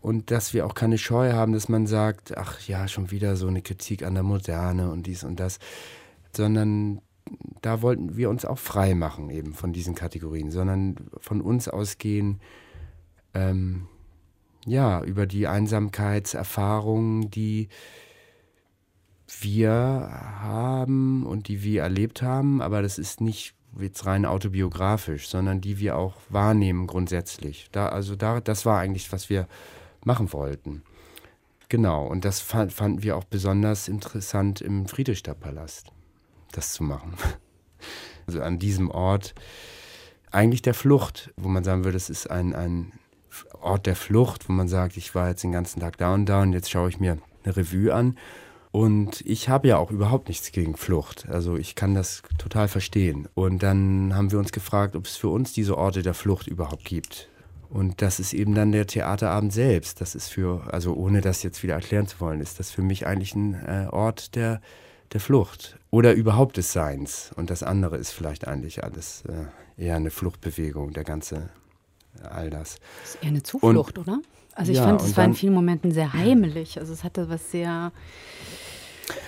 Und 0.00 0.30
dass 0.30 0.54
wir 0.54 0.64
auch 0.64 0.74
keine 0.74 0.96
Scheu 0.96 1.32
haben, 1.32 1.52
dass 1.52 1.68
man 1.68 1.88
sagt, 1.88 2.36
ach 2.36 2.60
ja, 2.68 2.86
schon 2.86 3.10
wieder 3.10 3.34
so 3.34 3.48
eine 3.48 3.62
Kritik 3.62 4.04
an 4.04 4.14
der 4.14 4.22
Moderne 4.22 4.90
und 4.90 5.06
dies 5.06 5.24
und 5.24 5.40
das, 5.40 5.58
sondern 6.36 7.00
da 7.62 7.82
wollten 7.82 8.16
wir 8.16 8.30
uns 8.30 8.44
auch 8.44 8.58
frei 8.58 8.94
machen 8.94 9.30
eben 9.30 9.54
von 9.54 9.72
diesen 9.72 9.94
Kategorien, 9.94 10.50
sondern 10.50 10.96
von 11.18 11.40
uns 11.40 11.68
ausgehen, 11.68 12.40
ähm, 13.34 13.86
ja, 14.66 15.02
über 15.02 15.26
die 15.26 15.46
Einsamkeitserfahrungen, 15.46 17.30
die 17.30 17.68
wir 19.40 20.08
haben 20.40 21.26
und 21.26 21.48
die 21.48 21.62
wir 21.62 21.82
erlebt 21.82 22.22
haben, 22.22 22.62
aber 22.62 22.82
das 22.82 22.98
ist 22.98 23.20
nicht 23.20 23.54
jetzt 23.78 24.06
rein 24.06 24.24
autobiografisch, 24.24 25.28
sondern 25.28 25.60
die 25.60 25.78
wir 25.78 25.96
auch 25.96 26.14
wahrnehmen 26.30 26.86
grundsätzlich. 26.86 27.68
Da, 27.72 27.88
also 27.88 28.16
da, 28.16 28.40
das 28.40 28.64
war 28.66 28.78
eigentlich, 28.78 29.12
was 29.12 29.28
wir 29.28 29.46
machen 30.04 30.32
wollten. 30.32 30.82
Genau, 31.68 32.06
und 32.06 32.24
das 32.24 32.40
fand, 32.40 32.72
fanden 32.72 33.02
wir 33.02 33.16
auch 33.16 33.24
besonders 33.24 33.88
interessant 33.88 34.62
im 34.62 34.88
Friedrichstadtpalast, 34.88 35.92
das 36.52 36.72
zu 36.72 36.82
machen. 36.82 37.14
Also 38.26 38.42
an 38.42 38.58
diesem 38.58 38.90
Ort, 38.90 39.34
eigentlich 40.30 40.60
der 40.60 40.74
Flucht, 40.74 41.32
wo 41.38 41.48
man 41.48 41.64
sagen 41.64 41.84
würde, 41.84 41.96
es 41.96 42.10
ist 42.10 42.30
ein, 42.30 42.54
ein 42.54 42.92
Ort 43.58 43.86
der 43.86 43.96
Flucht, 43.96 44.50
wo 44.50 44.52
man 44.52 44.68
sagt, 44.68 44.98
ich 44.98 45.14
war 45.14 45.30
jetzt 45.30 45.44
den 45.44 45.52
ganzen 45.52 45.80
Tag 45.80 45.96
da 45.96 46.12
und 46.12 46.26
da 46.26 46.42
und 46.42 46.52
jetzt 46.52 46.70
schaue 46.70 46.90
ich 46.90 47.00
mir 47.00 47.16
eine 47.44 47.56
Revue 47.56 47.94
an 47.94 48.18
und 48.70 49.22
ich 49.22 49.48
habe 49.48 49.68
ja 49.68 49.78
auch 49.78 49.90
überhaupt 49.90 50.28
nichts 50.28 50.52
gegen 50.52 50.76
Flucht. 50.76 51.28
Also 51.28 51.56
ich 51.56 51.74
kann 51.74 51.94
das 51.94 52.22
total 52.38 52.68
verstehen. 52.68 53.28
Und 53.34 53.62
dann 53.62 54.14
haben 54.14 54.30
wir 54.30 54.38
uns 54.38 54.52
gefragt, 54.52 54.94
ob 54.94 55.06
es 55.06 55.16
für 55.16 55.28
uns 55.28 55.52
diese 55.52 55.76
Orte 55.76 56.02
der 56.02 56.14
Flucht 56.14 56.46
überhaupt 56.46 56.84
gibt. 56.84 57.28
Und 57.70 58.02
das 58.02 58.20
ist 58.20 58.32
eben 58.32 58.54
dann 58.54 58.72
der 58.72 58.86
Theaterabend 58.86 59.52
selbst. 59.52 60.00
Das 60.00 60.14
ist 60.14 60.28
für, 60.28 60.72
also 60.72 60.94
ohne 60.94 61.20
das 61.20 61.42
jetzt 61.42 61.62
wieder 61.62 61.74
erklären 61.74 62.06
zu 62.06 62.20
wollen, 62.20 62.40
ist 62.40 62.58
das 62.58 62.70
für 62.70 62.82
mich 62.82 63.06
eigentlich 63.06 63.34
ein 63.34 63.54
äh, 63.54 63.88
Ort 63.90 64.34
der, 64.36 64.60
der 65.12 65.20
Flucht 65.20 65.78
oder 65.90 66.12
überhaupt 66.12 66.56
des 66.56 66.72
Seins. 66.72 67.32
Und 67.36 67.50
das 67.50 67.62
andere 67.62 67.96
ist 67.96 68.12
vielleicht 68.12 68.46
eigentlich 68.46 68.84
alles 68.84 69.22
äh, 69.26 69.82
eher 69.82 69.96
eine 69.96 70.10
Fluchtbewegung, 70.10 70.92
der 70.92 71.04
ganze, 71.04 71.50
all 72.22 72.50
das. 72.50 72.78
Das 73.02 73.14
ist 73.14 73.22
eher 73.22 73.28
eine 73.28 73.42
Zuflucht, 73.42 73.98
Und, 73.98 74.08
oder? 74.08 74.20
Also 74.54 74.72
ich 74.72 74.78
ja, 74.78 74.84
fand, 74.84 75.00
es 75.02 75.16
war 75.16 75.24
in 75.24 75.34
vielen 75.34 75.54
Momenten 75.54 75.92
sehr 75.92 76.12
heimelig. 76.12 76.80
Also 76.80 76.92
es 76.92 77.04
hatte 77.04 77.28
was 77.28 77.50
sehr 77.52 77.92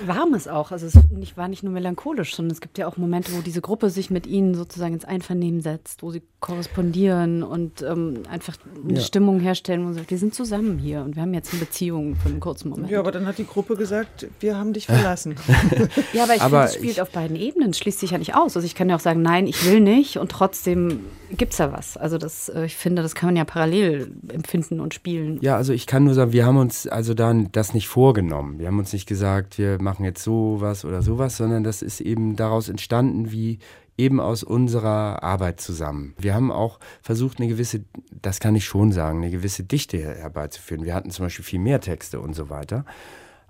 Warmes 0.06 0.48
auch. 0.48 0.70
Also 0.70 0.86
es 0.86 0.98
nicht, 1.10 1.36
war 1.36 1.48
nicht 1.48 1.62
nur 1.62 1.72
melancholisch, 1.72 2.34
sondern 2.34 2.52
es 2.52 2.60
gibt 2.60 2.78
ja 2.78 2.86
auch 2.86 2.96
Momente, 2.96 3.32
wo 3.34 3.40
diese 3.40 3.60
Gruppe 3.60 3.90
sich 3.90 4.10
mit 4.10 4.26
ihnen 4.26 4.54
sozusagen 4.54 4.94
ins 4.94 5.04
Einvernehmen 5.04 5.60
setzt, 5.60 6.02
wo 6.02 6.10
sie 6.10 6.22
korrespondieren 6.40 7.42
und 7.42 7.82
ähm, 7.82 8.22
einfach 8.30 8.56
eine 8.84 8.94
ja. 8.94 9.00
Stimmung 9.00 9.40
herstellen, 9.40 9.86
wo 9.86 9.92
sie 9.92 9.98
sagt, 9.98 10.10
wir 10.10 10.18
sind 10.18 10.34
zusammen 10.34 10.78
hier 10.78 11.02
und 11.02 11.16
wir 11.16 11.22
haben 11.22 11.34
jetzt 11.34 11.52
eine 11.52 11.60
Beziehung 11.60 12.16
für 12.16 12.28
einen 12.28 12.40
kurzen 12.40 12.70
Moment. 12.70 12.90
Ja, 12.90 13.00
aber 13.00 13.12
dann 13.12 13.26
hat 13.26 13.38
die 13.38 13.46
Gruppe 13.46 13.76
gesagt, 13.76 14.26
wir 14.40 14.56
haben 14.56 14.72
dich 14.72 14.86
verlassen. 14.86 15.36
ja, 16.12 16.24
aber 16.24 16.34
ich 16.34 16.42
finde, 16.42 16.64
es 16.64 16.74
spielt 16.74 17.00
auf 17.00 17.10
beiden 17.10 17.36
Ebenen, 17.36 17.74
schließt 17.74 18.00
sich 18.00 18.12
ja 18.12 18.18
nicht 18.18 18.34
aus. 18.34 18.56
Also 18.56 18.64
ich 18.64 18.74
kann 18.74 18.88
ja 18.88 18.96
auch 18.96 19.00
sagen, 19.00 19.20
nein, 19.22 19.46
ich 19.46 19.66
will 19.66 19.80
nicht 19.80 20.16
und 20.16 20.30
trotzdem 20.30 21.00
gibt 21.36 21.52
es 21.52 21.58
ja 21.58 21.72
was. 21.72 21.96
Also 21.96 22.16
das, 22.16 22.48
äh, 22.48 22.64
ich 22.64 22.76
finde, 22.76 23.02
das 23.02 23.14
kann 23.14 23.28
man 23.28 23.36
ja 23.36 23.44
parallel 23.44 24.10
empfinden 24.28 24.80
und 24.80 24.94
spielen. 24.94 25.38
Ja, 25.42 25.56
also 25.56 25.72
ich 25.72 25.86
kann 25.86 26.04
nur 26.04 26.14
sagen, 26.14 26.32
wir 26.32 26.46
haben 26.46 26.56
uns 26.56 26.86
also 26.86 27.14
dann 27.14 27.52
das 27.52 27.74
nicht 27.74 27.88
vorgenommen. 27.88 28.58
Wir 28.58 28.66
haben 28.66 28.78
uns 28.78 28.92
nicht 28.92 29.06
gesagt, 29.06 29.58
wir 29.58 29.80
machen 29.80 29.89
jetzt 29.98 30.22
sowas 30.22 30.84
oder 30.84 31.02
sowas, 31.02 31.36
sondern 31.36 31.64
das 31.64 31.82
ist 31.82 32.00
eben 32.00 32.36
daraus 32.36 32.68
entstanden, 32.68 33.32
wie 33.32 33.58
eben 33.96 34.20
aus 34.20 34.42
unserer 34.42 35.22
Arbeit 35.22 35.60
zusammen. 35.60 36.14
Wir 36.18 36.34
haben 36.34 36.50
auch 36.50 36.78
versucht, 37.02 37.38
eine 37.38 37.48
gewisse, 37.48 37.84
das 38.10 38.40
kann 38.40 38.54
ich 38.54 38.64
schon 38.64 38.92
sagen, 38.92 39.18
eine 39.18 39.30
gewisse 39.30 39.64
Dichte 39.64 39.98
herbeizuführen. 39.98 40.84
Wir 40.84 40.94
hatten 40.94 41.10
zum 41.10 41.26
Beispiel 41.26 41.44
viel 41.44 41.58
mehr 41.58 41.80
Texte 41.80 42.20
und 42.20 42.34
so 42.34 42.48
weiter. 42.48 42.84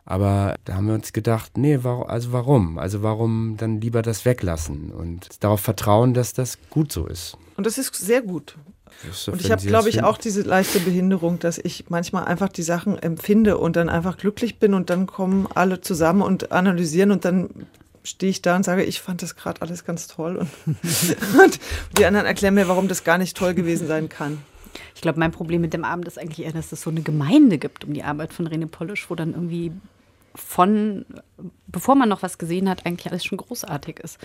Aber 0.04 0.56
da 0.64 0.74
haben 0.74 0.88
wir 0.88 0.94
uns 0.94 1.12
gedacht, 1.12 1.56
nee, 1.56 1.76
also 1.76 2.32
warum? 2.32 2.78
Also 2.78 3.02
warum 3.02 3.56
dann 3.58 3.80
lieber 3.80 4.02
das 4.02 4.24
weglassen 4.24 4.90
und 4.90 5.42
darauf 5.44 5.60
vertrauen, 5.60 6.14
dass 6.14 6.32
das 6.32 6.58
gut 6.68 6.90
so 6.90 7.06
ist. 7.06 7.36
Und 7.56 7.64
das 7.64 7.78
ist 7.78 7.94
sehr 7.94 8.22
gut. 8.22 8.56
Und 9.26 9.40
ich 9.40 9.50
habe, 9.50 9.62
glaube 9.62 9.88
ich, 9.88 10.02
auch 10.02 10.18
diese 10.18 10.42
leichte 10.42 10.80
Behinderung, 10.80 11.38
dass 11.38 11.58
ich 11.58 11.86
manchmal 11.88 12.24
einfach 12.24 12.48
die 12.48 12.62
Sachen 12.62 12.98
empfinde 12.98 13.58
und 13.58 13.76
dann 13.76 13.88
einfach 13.88 14.16
glücklich 14.16 14.58
bin 14.58 14.74
und 14.74 14.90
dann 14.90 15.06
kommen 15.06 15.46
alle 15.54 15.80
zusammen 15.80 16.22
und 16.22 16.52
analysieren 16.52 17.10
und 17.10 17.24
dann 17.24 17.50
stehe 18.02 18.30
ich 18.30 18.42
da 18.42 18.56
und 18.56 18.64
sage, 18.64 18.82
ich 18.82 19.00
fand 19.00 19.22
das 19.22 19.36
gerade 19.36 19.62
alles 19.62 19.84
ganz 19.84 20.06
toll 20.06 20.36
und, 20.36 20.48
und 21.44 21.60
die 21.98 22.04
anderen 22.04 22.26
erklären 22.26 22.54
mir, 22.54 22.68
warum 22.68 22.88
das 22.88 23.04
gar 23.04 23.18
nicht 23.18 23.36
toll 23.36 23.54
gewesen 23.54 23.86
sein 23.86 24.08
kann. 24.08 24.38
Ich 24.94 25.00
glaube, 25.00 25.18
mein 25.18 25.32
Problem 25.32 25.60
mit 25.60 25.72
dem 25.72 25.84
Abend 25.84 26.06
ist 26.06 26.18
eigentlich 26.18 26.46
eher, 26.46 26.52
dass 26.52 26.72
es 26.72 26.82
so 26.82 26.90
eine 26.90 27.02
Gemeinde 27.02 27.58
gibt 27.58 27.84
um 27.84 27.92
die 27.92 28.02
Arbeit 28.02 28.32
von 28.32 28.46
Rene 28.46 28.66
Polisch, 28.66 29.10
wo 29.10 29.14
dann 29.14 29.32
irgendwie 29.32 29.72
von, 30.34 31.04
bevor 31.66 31.94
man 31.94 32.08
noch 32.08 32.22
was 32.22 32.38
gesehen 32.38 32.68
hat, 32.68 32.86
eigentlich 32.86 33.10
alles 33.10 33.24
schon 33.24 33.38
großartig 33.38 33.98
ist. 33.98 34.18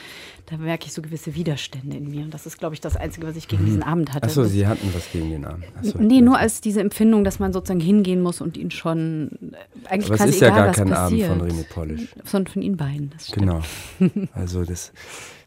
Da 0.46 0.58
merke 0.58 0.86
ich 0.86 0.94
so 0.94 1.02
gewisse 1.02 1.36
Widerstände 1.36 1.98
in 1.98 2.10
mir. 2.10 2.24
Und 2.24 2.34
das 2.34 2.46
ist, 2.46 2.60
glaube 2.60 2.76
ich, 2.76 2.82
das 2.82 2.96
Einzige, 2.96 3.26
was 3.28 3.36
ich 3.36 3.48
gegen 3.48 3.63
mhm. 3.63 3.68
diesen 3.68 3.84
Abend 3.84 4.13
hatte. 4.13 4.28
Achso, 4.28 4.44
Sie 4.44 4.68
hatten 4.68 4.94
was 4.94 5.12
gegen 5.12 5.32
den 5.32 5.46
Abend. 5.46 5.65
Achso, 5.78 5.98
nee, 6.00 6.22
nur 6.22 6.38
als 6.38 6.62
diese 6.62 6.82
Empfindung, 6.82 7.24
dass 7.24 7.39
man 7.39 7.54
sozusagen 7.54 7.80
hingehen 7.80 8.22
muss 8.22 8.41
und 8.41 8.58
ihn 8.58 8.72
schon 8.72 9.32
äh, 9.52 9.88
eigentlich 9.89 10.12
Aber 10.12 10.24
es 10.26 10.36
ist 10.36 10.41
egal, 10.41 10.50
ja 10.50 10.65
gar 10.65 10.74
kein 10.74 10.89
passiert, 10.89 11.30
Abend 11.32 11.41
von 11.41 11.52
René 11.52 11.70
Polish. 11.70 12.15
Sondern 12.24 12.54
von 12.54 12.62
Ihnen 12.62 12.78
beiden. 12.78 13.12
genau. 13.32 13.62
Also, 14.34 14.63
das, 14.63 14.91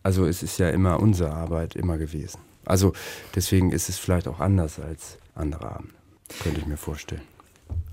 also 0.02 0.26
es 0.26 0.42
ist 0.42 0.58
ja 0.58 0.70
immer 0.70 1.00
unsere 1.00 1.32
Arbeit, 1.32 1.76
immer 1.76 1.98
gewesen. 1.98 2.40
Also 2.64 2.92
deswegen 3.34 3.72
ist 3.72 3.88
es 3.88 3.98
vielleicht 3.98 4.28
auch 4.28 4.40
anders 4.40 4.78
als 4.78 5.18
andere 5.34 5.70
Abende. 5.70 5.94
Könnte 6.42 6.60
ich 6.60 6.66
mir 6.66 6.76
vorstellen. 6.76 7.22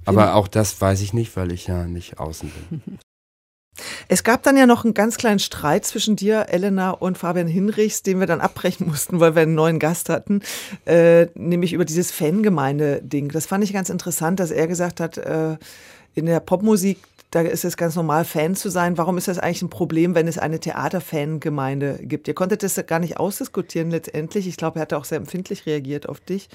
Aber 0.06 0.36
auch 0.36 0.48
das 0.48 0.80
weiß 0.80 1.02
ich 1.02 1.14
nicht, 1.14 1.36
weil 1.36 1.52
ich 1.52 1.68
ja 1.68 1.86
nicht 1.86 2.20
außen 2.20 2.52
bin. 2.70 3.00
Es 4.08 4.24
gab 4.24 4.44
dann 4.44 4.56
ja 4.56 4.66
noch 4.66 4.86
einen 4.86 4.94
ganz 4.94 5.18
kleinen 5.18 5.40
Streit 5.40 5.86
zwischen 5.86 6.16
dir, 6.16 6.48
Elena 6.50 6.92
und 6.92 7.18
Fabian 7.18 7.48
Hinrichs, 7.48 8.04
den 8.04 8.20
wir 8.20 8.28
dann 8.28 8.42
abbrechen 8.42 8.88
mussten, 8.88 9.20
weil 9.20 9.36
wir 9.36 9.42
einen 9.42 9.56
neuen 9.56 9.80
Gast 9.80 10.10
hatten, 10.10 10.42
äh, 10.86 11.28
nämlich 11.36 11.74
über 11.74 11.86
dieses 11.86 12.12
Fangemeinde-Ding. 12.12 13.30
Das 13.30 13.46
fand 13.46 13.64
ich 13.64 13.74
ganz 13.74 13.90
interessant, 13.90 14.40
dass 14.40 14.52
er 14.52 14.68
gesagt 14.68 15.00
hat, 15.00 15.18
äh, 15.18 15.58
in 16.14 16.26
der 16.26 16.40
Popmusik, 16.40 17.00
da 17.32 17.42
ist 17.42 17.66
es 17.66 17.76
ganz 17.76 17.96
normal, 17.96 18.24
Fan 18.24 18.56
zu 18.56 18.70
sein. 18.70 18.98
Warum 18.98 19.18
ist 19.18 19.28
das 19.28 19.40
eigentlich 19.40 19.62
ein 19.62 19.70
Problem, 19.70 20.16
wenn 20.16 20.28
es 20.30 20.38
eine 20.38 20.62
Theaterfangemeinde 20.62 22.00
gibt? 22.02 22.30
Ihr 22.30 22.34
konntet 22.34 22.64
das 22.64 22.82
gar 22.88 23.00
nicht 23.00 23.18
ausdiskutieren 23.18 23.92
letztendlich. 23.92 24.48
Ich 24.48 24.56
glaube, 24.56 24.80
er 24.80 24.84
hat 24.84 24.94
auch 24.94 25.04
sehr 25.04 25.18
empfindlich 25.18 25.66
reagiert 25.66 26.08
auf 26.08 26.22
dich. 26.22 26.48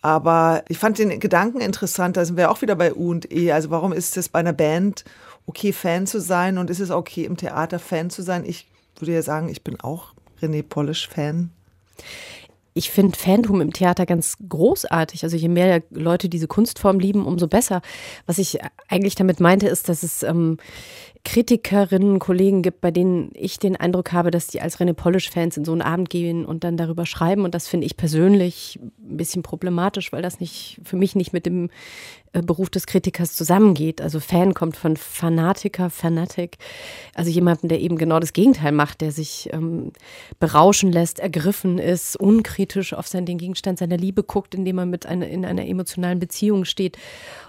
Aber 0.00 0.62
ich 0.68 0.78
fand 0.78 0.98
den 0.98 1.18
Gedanken 1.18 1.60
interessant, 1.60 2.16
da 2.16 2.24
sind 2.24 2.36
wir 2.36 2.50
auch 2.50 2.62
wieder 2.62 2.76
bei 2.76 2.94
U 2.94 3.10
und 3.10 3.32
E. 3.32 3.52
Also 3.52 3.70
warum 3.70 3.92
ist 3.92 4.16
es 4.16 4.28
bei 4.28 4.38
einer 4.38 4.52
Band 4.52 5.04
okay, 5.46 5.72
Fan 5.72 6.06
zu 6.06 6.20
sein 6.20 6.58
und 6.58 6.70
ist 6.70 6.80
es 6.80 6.90
okay, 6.90 7.24
im 7.24 7.36
Theater 7.36 7.78
Fan 7.78 8.10
zu 8.10 8.22
sein? 8.22 8.44
Ich 8.44 8.68
würde 8.98 9.14
ja 9.14 9.22
sagen, 9.22 9.48
ich 9.48 9.62
bin 9.62 9.80
auch 9.80 10.12
René 10.40 10.62
Polish-Fan. 10.62 11.50
Ich 12.74 12.92
finde 12.92 13.18
Fandom 13.18 13.60
im 13.60 13.72
Theater 13.72 14.06
ganz 14.06 14.36
großartig. 14.48 15.24
Also 15.24 15.36
je 15.36 15.48
mehr 15.48 15.82
Leute 15.90 16.28
diese 16.28 16.46
Kunstform 16.46 17.00
lieben, 17.00 17.26
umso 17.26 17.48
besser. 17.48 17.82
Was 18.26 18.38
ich 18.38 18.60
eigentlich 18.86 19.16
damit 19.16 19.40
meinte, 19.40 19.66
ist, 19.66 19.88
dass 19.88 20.04
es 20.04 20.22
ähm, 20.22 20.58
Kritikerinnen, 21.28 22.20
Kollegen 22.20 22.62
gibt, 22.62 22.80
bei 22.80 22.90
denen 22.90 23.32
ich 23.34 23.58
den 23.58 23.76
Eindruck 23.76 24.12
habe, 24.12 24.30
dass 24.30 24.46
die 24.46 24.62
als 24.62 24.78
René 24.78 24.94
Polish-Fans 24.94 25.58
in 25.58 25.66
so 25.66 25.72
einen 25.72 25.82
Abend 25.82 26.08
gehen 26.08 26.46
und 26.46 26.64
dann 26.64 26.78
darüber 26.78 27.04
schreiben. 27.04 27.44
Und 27.44 27.54
das 27.54 27.68
finde 27.68 27.84
ich 27.84 27.98
persönlich 27.98 28.78
ein 28.98 29.18
bisschen 29.18 29.42
problematisch, 29.42 30.10
weil 30.10 30.22
das 30.22 30.40
nicht 30.40 30.80
für 30.84 30.96
mich 30.96 31.14
nicht 31.14 31.34
mit 31.34 31.44
dem 31.44 31.68
Beruf 32.32 32.70
des 32.70 32.86
Kritikers 32.86 33.34
zusammengeht. 33.34 34.00
Also 34.00 34.20
Fan 34.20 34.54
kommt 34.54 34.76
von 34.76 34.96
Fanatiker, 34.96 35.90
Fanatic, 35.90 36.58
also 37.14 37.30
jemanden, 37.30 37.68
der 37.68 37.80
eben 37.80 37.96
genau 37.96 38.20
das 38.20 38.32
Gegenteil 38.32 38.72
macht, 38.72 39.00
der 39.00 39.12
sich 39.12 39.48
ähm, 39.52 39.92
berauschen 40.38 40.92
lässt, 40.92 41.18
ergriffen 41.18 41.78
ist, 41.78 42.16
unkritisch 42.16 42.94
auf 42.94 43.06
sein, 43.06 43.26
den 43.26 43.38
Gegenstand 43.38 43.78
seiner 43.78 43.96
Liebe 43.96 44.22
guckt, 44.22 44.54
indem 44.54 44.78
er 44.78 44.86
mit 44.86 45.06
einer, 45.06 45.28
in 45.28 45.44
einer 45.44 45.66
emotionalen 45.66 46.18
Beziehung 46.18 46.64
steht 46.64 46.96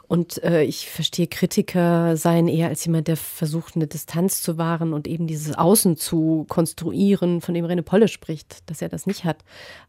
Und 0.10 0.42
äh, 0.44 0.64
ich 0.64 0.90
verstehe, 0.90 1.28
Kritiker 1.28 2.18
seien 2.18 2.48
eher 2.48 2.70
als 2.70 2.84
jemand, 2.84 3.08
der 3.08 3.16
versucht, 3.16 3.76
eine 3.76 3.86
Distanz 3.86 4.42
zu 4.42 4.58
wahren 4.58 4.92
und 4.94 5.08
eben 5.08 5.28
dieses 5.28 5.56
Außen 5.56 5.98
zu 5.98 6.48
konstruieren, 6.50 7.42
von 7.42 7.54
dem 7.54 7.64
Rene 7.66 7.84
Polle 7.84 8.08
spricht, 8.08 8.68
dass 8.68 8.82
er 8.82 8.90
das 8.90 9.06
nicht 9.06 9.24
hat. 9.24 9.38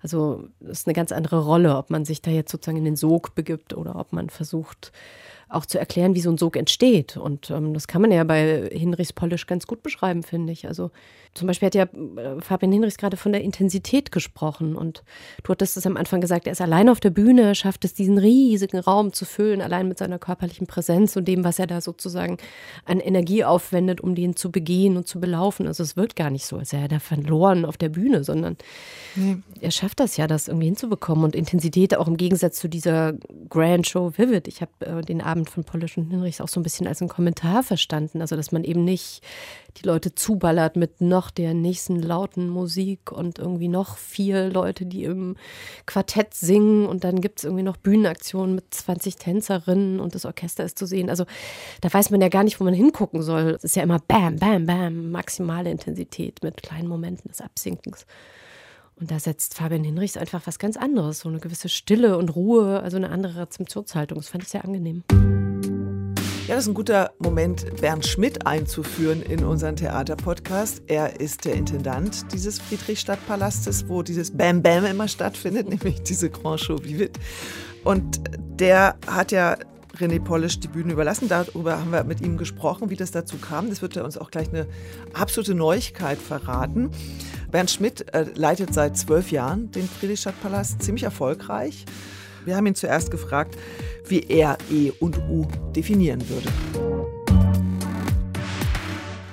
Also 0.03 0.45
das 0.61 0.81
ist 0.81 0.87
eine 0.87 0.95
ganz 0.95 1.11
andere 1.11 1.43
Rolle, 1.43 1.75
ob 1.75 1.89
man 1.89 2.05
sich 2.05 2.21
da 2.21 2.31
jetzt 2.31 2.53
sozusagen 2.53 2.77
in 2.77 2.85
den 2.85 2.97
Sog 2.97 3.35
begibt 3.35 3.73
oder 3.75 3.97
ob 3.97 4.13
man 4.13 4.29
versucht, 4.29 4.80
gjort. 4.81 4.91
Auch 5.51 5.67
zu 5.67 5.79
erklären, 5.79 6.15
wie 6.15 6.21
so 6.21 6.31
ein 6.31 6.39
Sog 6.39 6.57
entsteht. 6.57 7.17
Und 7.17 7.51
ähm, 7.51 7.75
das 7.75 7.89
kann 7.89 8.01
man 8.01 8.13
ja 8.13 8.23
bei 8.25 8.69
Hinrichs 8.73 9.13
Polish 9.13 9.47
ganz 9.47 9.67
gut 9.67 9.83
beschreiben, 9.83 10.23
finde 10.23 10.53
ich. 10.53 10.67
Also 10.67 10.91
zum 11.35 11.47
Beispiel 11.47 11.67
hat 11.67 11.75
ja 11.75 11.85
äh, 11.85 12.41
Fabian 12.41 12.73
Hinrichs 12.73 12.97
gerade 12.97 13.17
von 13.17 13.33
der 13.33 13.43
Intensität 13.43 14.11
gesprochen. 14.11 14.75
Und 14.75 15.05
du 15.43 15.51
hattest 15.51 15.77
es 15.77 15.87
am 15.87 15.97
Anfang 15.97 16.21
gesagt, 16.21 16.47
er 16.47 16.53
ist 16.53 16.61
allein 16.61 16.89
auf 16.89 17.01
der 17.01 17.11
Bühne, 17.11 17.55
schafft 17.55 17.85
es, 17.85 17.95
diesen 17.95 18.19
riesigen 18.19 18.79
Raum 18.79 19.13
zu 19.13 19.25
füllen, 19.25 19.61
allein 19.61 19.89
mit 19.89 19.99
seiner 19.99 20.19
körperlichen 20.19 20.67
Präsenz 20.67 21.17
und 21.17 21.29
dem, 21.29 21.45
was 21.45 21.59
er 21.59 21.67
da 21.67 21.81
sozusagen 21.81 22.39
an 22.85 22.99
Energie 23.01 23.45
aufwendet, 23.45 24.01
um 24.01 24.15
den 24.15 24.35
zu 24.35 24.51
begehen 24.51 24.97
und 24.97 25.07
zu 25.07 25.21
belaufen. 25.21 25.67
Also 25.67 25.83
es 25.83 25.97
wird 25.97 26.17
gar 26.17 26.31
nicht 26.31 26.47
so, 26.47 26.59
als 26.59 26.73
wäre 26.73 26.83
er 26.83 26.89
da 26.89 26.99
verloren 26.99 27.65
auf 27.65 27.77
der 27.77 27.91
Bühne, 27.91 28.25
sondern 28.25 28.57
nee. 29.15 29.37
er 29.61 29.71
schafft 29.71 30.01
das 30.01 30.17
ja, 30.17 30.27
das 30.27 30.49
irgendwie 30.49 30.67
hinzubekommen. 30.67 31.25
Und 31.25 31.37
Intensität 31.37 31.97
auch 31.97 32.09
im 32.09 32.17
Gegensatz 32.17 32.59
zu 32.59 32.69
dieser 32.69 33.15
Grand 33.49 33.87
Show 33.87 34.13
Vivid. 34.17 34.49
Ich 34.49 34.63
habe 34.63 34.73
äh, 34.81 35.01
den 35.03 35.21
Abend 35.21 35.40
Abend 35.41 35.51
von 35.51 35.65
Polish 35.65 35.97
und 35.97 36.11
Hinrichs 36.11 36.41
auch 36.41 36.49
so 36.49 36.61
ein 36.61 36.63
bisschen 36.63 36.87
als 36.87 37.01
einen 37.01 37.09
Kommentar 37.09 37.63
verstanden. 37.63 38.21
Also, 38.21 38.37
dass 38.37 38.53
man 38.53 38.65
eben 38.65 38.85
nicht 38.85 39.23
die 39.77 39.87
Leute 39.87 40.15
zuballert 40.15 40.77
mit 40.77 41.01
noch 41.01 41.31
der 41.31 41.55
nächsten 41.55 42.03
lauten 42.03 42.49
Musik 42.49 43.11
und 43.11 43.39
irgendwie 43.39 43.69
noch 43.69 43.97
vier 43.97 44.51
Leute, 44.51 44.85
die 44.85 45.05
im 45.05 45.37
Quartett 45.87 46.35
singen 46.35 46.87
und 46.87 47.05
dann 47.05 47.21
gibt 47.21 47.39
es 47.39 47.45
irgendwie 47.45 47.63
noch 47.63 47.77
Bühnenaktionen 47.77 48.55
mit 48.55 48.75
20 48.75 49.17
Tänzerinnen 49.17 50.01
und 50.01 50.15
das 50.15 50.27
Orchester 50.27 50.65
ist 50.65 50.79
zu 50.79 50.87
sehen. 50.87 51.09
Also, 51.09 51.25
da 51.81 51.93
weiß 51.93 52.11
man 52.11 52.21
ja 52.21 52.29
gar 52.29 52.45
nicht, 52.45 52.61
wo 52.61 52.65
man 52.65 52.75
hingucken 52.75 53.23
soll. 53.23 53.55
Es 53.57 53.65
ist 53.65 53.77
ja 53.77 53.83
immer 53.83 54.01
Bam, 54.07 54.37
Bam, 54.37 54.67
Bam, 54.67 55.11
maximale 55.11 55.71
Intensität 55.71 56.43
mit 56.43 56.63
kleinen 56.63 56.89
Momenten 56.89 57.29
des 57.29 57.41
Absinkens. 57.41 58.07
Und 59.01 59.11
da 59.11 59.19
setzt 59.19 59.55
Fabian 59.55 59.83
Hinrichs 59.83 60.19
einfach 60.19 60.43
was 60.47 60.59
ganz 60.59 60.77
anderes, 60.77 61.21
so 61.21 61.31
eine 61.31 61.41
gewisse 61.41 61.71
Stille 61.71 62.19
und 62.19 62.37
Ruhe, 62.37 62.81
also 62.83 62.99
eine 62.99 63.09
andere 63.09 63.41
Rezeptionshaltung. 63.41 64.19
Das 64.19 64.29
fand 64.29 64.45
ich 64.45 64.51
sehr 64.51 64.63
angenehm. 64.63 65.05
Ja, 66.47 66.57
das 66.57 66.65
ist 66.65 66.69
ein 66.69 66.75
guter 66.75 67.13
Moment, 67.19 67.65
Bernd 67.81 68.07
Schmidt 68.07 68.47
einzuführen 68.47 69.23
in 69.23 69.43
unseren 69.45 69.77
Theaterpodcast. 69.77 70.83
Er 70.87 71.19
ist 71.19 71.47
der 71.47 71.55
Intendant 71.55 72.31
dieses 72.33 72.59
Friedrichstadtpalastes, 72.59 73.89
wo 73.89 74.03
dieses 74.03 74.37
Bam 74.37 74.63
Bam 74.63 74.85
immer 74.85 75.09
stattfindet, 75.09 75.69
nämlich 75.71 76.03
diese 76.03 76.29
Grand 76.29 76.61
Show 76.61 76.79
Vivid. 76.83 77.19
Und 77.85 78.21
der 78.59 78.97
hat 79.07 79.33
ja 79.33 79.57
René 79.99 80.21
Polish 80.21 80.61
die 80.61 80.69
Bühne 80.69 80.93
überlassen. 80.93 81.29
Darüber 81.29 81.79
haben 81.79 81.93
wir 81.93 82.05
mit 82.05 82.21
ihm 82.21 82.37
gesprochen, 82.37 82.91
wie 82.91 82.97
das 82.97 83.11
dazu 83.11 83.39
kam. 83.39 83.69
Das 83.71 83.83
wird 83.83 83.97
er 83.97 84.05
uns 84.05 84.19
auch 84.19 84.31
gleich 84.31 84.49
eine 84.49 84.67
absolute 85.13 85.55
Neuigkeit 85.55 86.19
verraten. 86.19 86.91
Bernd 87.51 87.71
Schmidt 87.71 88.15
äh, 88.15 88.27
leitet 88.35 88.73
seit 88.73 88.97
zwölf 88.97 89.33
Jahren 89.33 89.71
den 89.73 89.89
Friedrichstadtpalast 89.89 90.83
ziemlich 90.83 91.03
erfolgreich. 91.03 91.85
Wir 92.45 92.57
haben 92.57 92.67
ihn 92.67 92.75
zuerst 92.75 93.11
gefragt, 93.11 93.57
wie 94.07 94.21
er 94.21 94.57
E 94.71 94.93
und 95.01 95.19
U 95.29 95.47
definieren 95.75 96.23
würde. 96.29 96.49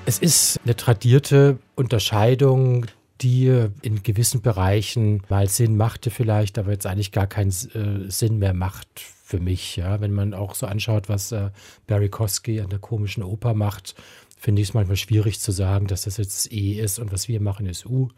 Es 0.05 0.19
ist 0.19 0.59
eine 0.63 0.75
tradierte 0.75 1.59
Unterscheidung, 1.75 2.87
die 3.21 3.67
in 3.81 4.03
gewissen 4.03 4.41
Bereichen 4.41 5.23
mal 5.29 5.47
Sinn 5.47 5.77
machte 5.77 6.09
vielleicht, 6.09 6.57
aber 6.57 6.71
jetzt 6.71 6.85
eigentlich 6.85 7.11
gar 7.11 7.27
keinen 7.27 7.49
äh, 7.49 8.09
Sinn 8.09 8.37
mehr 8.39 8.53
macht 8.53 8.87
für 8.99 9.39
mich. 9.39 9.75
Ja? 9.75 10.01
Wenn 10.01 10.13
man 10.13 10.33
auch 10.33 10.55
so 10.55 10.65
anschaut, 10.65 11.09
was 11.09 11.31
äh, 11.31 11.49
Barry 11.87 12.09
Kosky 12.09 12.61
an 12.61 12.69
der 12.69 12.79
komischen 12.79 13.23
Oper 13.23 13.53
macht, 13.53 13.95
finde 14.37 14.61
ich 14.61 14.69
es 14.69 14.73
manchmal 14.73 14.97
schwierig 14.97 15.39
zu 15.39 15.51
sagen, 15.51 15.87
dass 15.87 16.03
das 16.03 16.17
jetzt 16.17 16.51
E 16.53 16.73
ist 16.73 16.99
und 16.99 17.11
was 17.11 17.27
wir 17.27 17.41
machen 17.41 17.65
ist 17.65 17.85
U. 17.87 18.09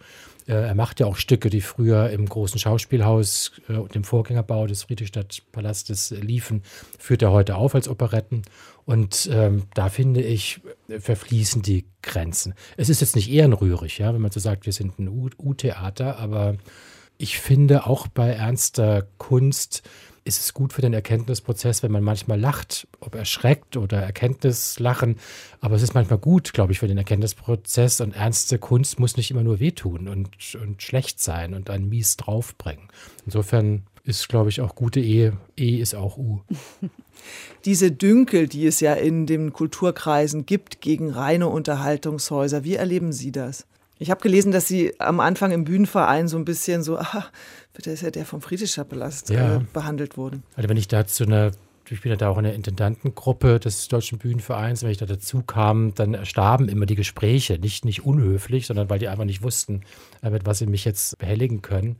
Äh, 0.48 0.54
er 0.54 0.76
macht 0.76 1.00
ja 1.00 1.06
auch 1.06 1.16
Stücke, 1.16 1.50
die 1.50 1.62
früher 1.62 2.10
im 2.10 2.28
großen 2.28 2.60
Schauspielhaus 2.60 3.54
äh, 3.70 3.74
und 3.74 3.96
im 3.96 4.04
Vorgängerbau 4.04 4.68
des 4.68 4.84
Friedrichstadtpalastes 4.84 6.12
liefen, 6.12 6.64
führt 6.98 7.22
er 7.22 7.32
heute 7.32 7.56
auf 7.56 7.74
als 7.74 7.88
Operetten. 7.88 8.42
Und 8.86 9.30
ähm, 9.32 9.64
da 9.74 9.90
finde 9.90 10.22
ich, 10.22 10.62
verfließen 10.88 11.62
die 11.62 11.86
Grenzen. 12.02 12.54
Es 12.76 12.90
ist 12.90 13.02
jetzt 13.02 13.16
nicht 13.16 13.32
ehrenrührig, 13.32 14.00
ja, 14.00 14.14
wenn 14.14 14.22
man 14.22 14.32
so 14.32 14.40
sagt, 14.40 14.66
wir 14.66 14.74
sind 14.74 15.00
ein 15.00 15.08
U-Theater, 15.08 16.18
aber 16.18 16.58
ich 17.18 17.40
finde 17.40 17.86
auch 17.86 18.08
bei 18.08 18.30
ernster 18.30 19.08
Kunst, 19.18 19.84
ist 20.24 20.40
es 20.40 20.54
gut 20.54 20.74
für 20.74 20.82
den 20.82 20.94
Erkenntnisprozess, 20.94 21.84
wenn 21.84 21.92
man 21.92 22.04
manchmal 22.04 22.40
lacht, 22.40 22.88
ob 23.00 23.16
erschreckt 23.16 23.78
oder 23.78 24.02
Erkenntnislachen. 24.02 25.18
Aber 25.62 25.76
es 25.76 25.82
ist 25.82 25.94
manchmal 25.94 26.20
gut, 26.20 26.54
glaube 26.54 26.72
ich, 26.72 26.80
für 26.80 26.88
den 26.88 26.98
Erkenntnisprozess. 26.98 28.02
Und 28.02 28.16
ernste 28.16 28.60
Kunst 28.60 29.00
muss 29.00 29.18
nicht 29.18 29.32
immer 29.32 29.44
nur 29.44 29.60
wehtun 29.60 30.08
und, 30.08 30.30
und 30.56 30.82
schlecht 30.82 31.20
sein 31.20 31.54
und 31.54 31.70
einen 31.70 31.90
mies 31.90 32.18
draufbringen. 32.18 32.88
Insofern 33.26 33.84
ist, 34.04 34.28
glaube 34.30 34.50
ich, 34.50 34.62
auch 34.62 34.76
gute 34.76 35.00
Ehe. 35.00 35.38
E 35.58 35.78
ist 35.78 35.96
auch 35.96 36.18
U. 36.18 36.42
Diese 37.66 37.92
Dünkel, 37.92 38.48
die 38.48 38.66
es 38.66 38.80
ja 38.80 38.94
in 38.94 39.26
den 39.26 39.54
Kulturkreisen 39.54 40.46
gibt 40.46 40.82
gegen 40.82 41.12
reine 41.12 41.48
Unterhaltungshäuser, 41.48 42.64
wie 42.64 42.76
erleben 42.76 43.12
Sie 43.12 43.32
das? 43.32 43.68
Ich 44.02 44.10
habe 44.10 44.22
gelesen, 44.22 44.54
dass 44.54 44.68
Sie 44.68 44.98
am 45.00 45.20
Anfang 45.20 45.52
im 45.52 45.66
Bühnenverein 45.66 46.30
so 46.30 46.38
ein 46.38 46.46
bisschen 46.46 46.84
so, 46.84 46.98
ah, 46.98 47.26
der 47.86 47.94
ist 47.94 48.02
ja 48.02 48.12
der 48.12 48.26
vom 48.26 48.42
Friedrichscher 48.42 48.86
Palast 48.86 49.30
ja. 49.30 49.58
äh, 49.58 49.60
behandelt 49.74 50.16
wurden. 50.16 50.44
Also 50.56 50.70
wenn 50.70 50.78
ich 50.78 50.88
da 50.88 51.06
zu 51.06 51.26
einer 51.26 51.52
ich 51.92 52.02
bin 52.02 52.12
ja 52.12 52.16
da 52.16 52.30
auch 52.30 52.38
in 52.38 52.44
der 52.44 52.54
Intendantengruppe 52.54 53.60
des 53.60 53.88
Deutschen 53.88 54.18
Bühnenvereins. 54.18 54.84
Wenn 54.84 54.92
ich 54.92 54.98
da 54.98 55.06
dazu 55.06 55.42
kam, 55.42 55.94
dann 55.96 56.26
starben 56.26 56.70
immer 56.70 56.86
die 56.86 56.96
Gespräche. 56.96 57.60
Nicht, 57.60 57.86
nicht 57.86 58.06
unhöflich, 58.06 58.68
sondern 58.68 58.90
weil 58.90 59.00
die 59.00 59.08
einfach 59.08 59.26
nicht 59.26 59.42
wussten, 59.42 59.82
äh, 60.22 60.30
mit 60.30 60.46
was 60.46 60.60
sie 60.60 60.68
mich 60.68 60.86
jetzt 60.86 61.18
behelligen 61.18 61.62
können. 61.62 61.98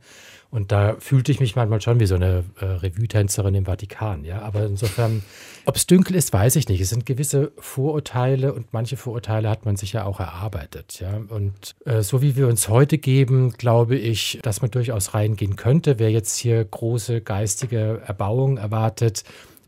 Und 0.50 0.72
da 0.72 0.96
fühlte 0.98 1.30
ich 1.30 1.38
mich 1.38 1.54
manchmal 1.54 1.80
schon 1.80 2.00
wie 2.00 2.06
so 2.06 2.16
eine 2.16 2.44
äh, 2.58 2.64
Revue-Tänzerin 2.64 3.54
im 3.54 3.66
Vatikan. 3.66 4.24
Ja? 4.24 4.42
Aber 4.42 4.66
insofern, 4.66 5.22
ob 5.64 5.76
es 5.76 5.86
dünkel 5.86 6.16
ist, 6.16 6.32
weiß 6.32 6.56
ich 6.56 6.68
nicht. 6.68 6.80
Es 6.80 6.88
sind 6.88 7.06
gewisse 7.06 7.52
Vorurteile 7.58 8.52
und 8.52 8.72
manche 8.72 8.96
Vorurteile 8.96 9.48
hat 9.48 9.64
man 9.64 9.76
sich 9.76 9.92
ja 9.92 10.04
auch 10.04 10.18
erarbeitet. 10.18 11.00
Ja? 11.00 11.20
Und 11.28 11.76
äh, 11.84 12.02
so 12.02 12.20
wie 12.20 12.34
wir 12.34 12.48
uns 12.48 12.68
heute 12.68 12.98
geben, 12.98 13.52
glaube 13.52 13.96
ich, 13.96 14.40
dass 14.42 14.60
man 14.60 14.72
durchaus 14.72 15.14
reingehen 15.14 15.54
könnte. 15.54 16.00
Wer 16.00 16.10
jetzt 16.10 16.36
hier 16.36 16.64
große 16.64 17.20
geistige 17.20 18.02
Erbauung 18.04 18.58
erwartet, 18.58 19.22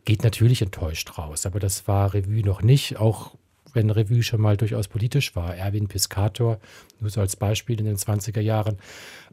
geht 0.05 0.23
natürlich 0.23 0.61
enttäuscht 0.61 1.17
raus. 1.17 1.45
Aber 1.45 1.59
das 1.59 1.87
war 1.87 2.13
Revue 2.13 2.43
noch 2.43 2.61
nicht. 2.61 2.97
Auch 2.97 3.35
wenn 3.73 3.89
Revue 3.89 4.23
schon 4.23 4.41
mal 4.41 4.57
durchaus 4.57 4.87
politisch 4.87 5.35
war. 5.35 5.55
Erwin 5.55 5.87
Piscator, 5.87 6.59
nur 6.99 7.09
so 7.09 7.21
als 7.21 7.35
Beispiel 7.35 7.79
in 7.79 7.85
den 7.85 7.97
20er 7.97 8.39
Jahren. 8.39 8.77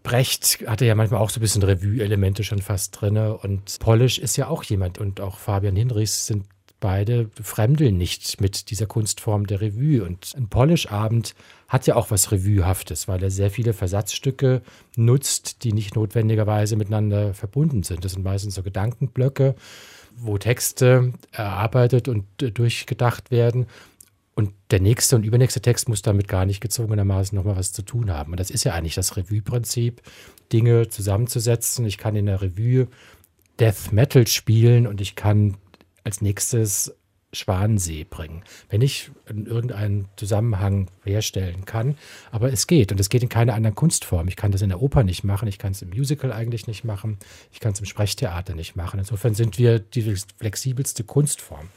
Brecht 0.03 0.65
hatte 0.67 0.87
ja 0.87 0.95
manchmal 0.95 1.21
auch 1.21 1.31
so 1.31 1.39
ein 1.39 1.43
bisschen 1.43 1.63
Revue-Elemente 1.63 2.43
schon 2.43 2.63
fast 2.63 3.01
drin. 3.01 3.17
Und 3.17 3.79
Polish 3.81 4.19
ist 4.19 4.37
ja 4.37 4.49
auch 4.49 4.65
jemand 4.65 4.99
und 4.99 5.21
auch 5.21 5.39
Fabian 5.39 5.77
Hinrichs 5.77 6.27
sind 6.27 6.47
beide 6.81 7.29
fremdeln 7.41 7.99
nicht 7.99 8.41
mit 8.41 8.71
dieser 8.71 8.87
Kunstform 8.87 9.47
der 9.47 9.61
Revue. 9.61 10.03
Und 10.03 10.35
ein 10.37 10.49
Polish-Abend 10.49 11.35
hat 11.69 11.87
ja 11.87 11.95
auch 11.95 12.11
was 12.11 12.33
Revuehaftes, 12.33 13.07
weil 13.07 13.23
er 13.23 13.31
sehr 13.31 13.51
viele 13.51 13.75
Versatzstücke 13.75 14.63
nutzt, 14.97 15.63
die 15.63 15.73
nicht 15.73 15.95
notwendigerweise 15.95 16.77
miteinander 16.77 17.35
verbunden 17.35 17.83
sind. 17.83 18.05
Das 18.05 18.13
sind 18.13 18.25
meistens 18.25 18.55
so 18.55 18.63
Gedankenblöcke, 18.63 19.55
wo 20.21 20.39
Texte 20.39 21.13
erarbeitet 21.33 22.09
und 22.09 22.25
durchgedacht 22.39 23.31
werden. 23.31 23.67
Und 24.35 24.53
der 24.71 24.81
nächste 24.81 25.17
und 25.17 25.25
übernächste 25.25 25.61
Text 25.61 25.89
muss 25.89 26.03
damit 26.03 26.29
gar 26.29 26.47
nicht 26.47 26.61
gezwungenermaßen 26.61 27.37
nochmal 27.37 27.57
was 27.57 27.73
zu 27.73 27.83
tun 27.83 28.11
haben. 28.11 28.33
Und 28.33 28.41
das 28.41 28.51
ist 28.51 28.65
ja 28.65 28.75
eigentlich 28.75 28.95
das 28.95 29.17
Revue-Prinzip, 29.17 30.01
Dinge 30.53 30.89
zusammenzusetzen. 30.89 31.85
Ich 31.85 31.99
kann 31.99 32.17
in 32.17 32.27
der 32.27 32.41
Revue 32.41 32.89
Death 33.59 33.93
Metal 33.93 34.27
spielen 34.27 34.87
und 34.87 35.01
ich 35.01 35.15
kann 35.15 35.57
als 36.05 36.23
nächstes 36.23 36.97
Schwansee 37.33 38.05
bringen, 38.05 38.43
wenn 38.69 38.83
ich 38.83 39.11
irgendeinen 39.27 40.09
Zusammenhang 40.17 40.89
herstellen 41.05 41.65
kann. 41.65 41.97
Aber 42.33 42.53
es 42.53 42.67
geht 42.67 42.91
und 42.91 42.99
es 42.99 43.09
geht 43.09 43.23
in 43.23 43.29
keiner 43.29 43.55
anderen 43.55 43.77
Kunstform. 43.77 44.27
Ich 44.29 44.37
kann 44.37 44.51
das 44.51 44.63
in 44.63 44.71
der 44.71 44.83
Oper 44.83 45.05
nicht 45.05 45.23
machen, 45.23 45.47
ich 45.49 45.59
kann 45.59 45.73
es 45.73 45.83
im 45.83 45.91
Musical 45.91 46.33
eigentlich 46.33 46.67
nicht 46.67 46.85
machen, 46.85 47.19
ich 47.53 47.61
kann 47.61 47.73
es 47.73 47.81
im 47.81 47.87
Sprechtheater 47.87 48.55
nicht 48.55 48.75
machen. 48.75 48.99
Insofern 48.99 49.35
sind 49.35 49.59
wir 49.59 49.79
die 49.79 50.17
flexibelste 50.39 51.05
Kunstform. 51.05 51.69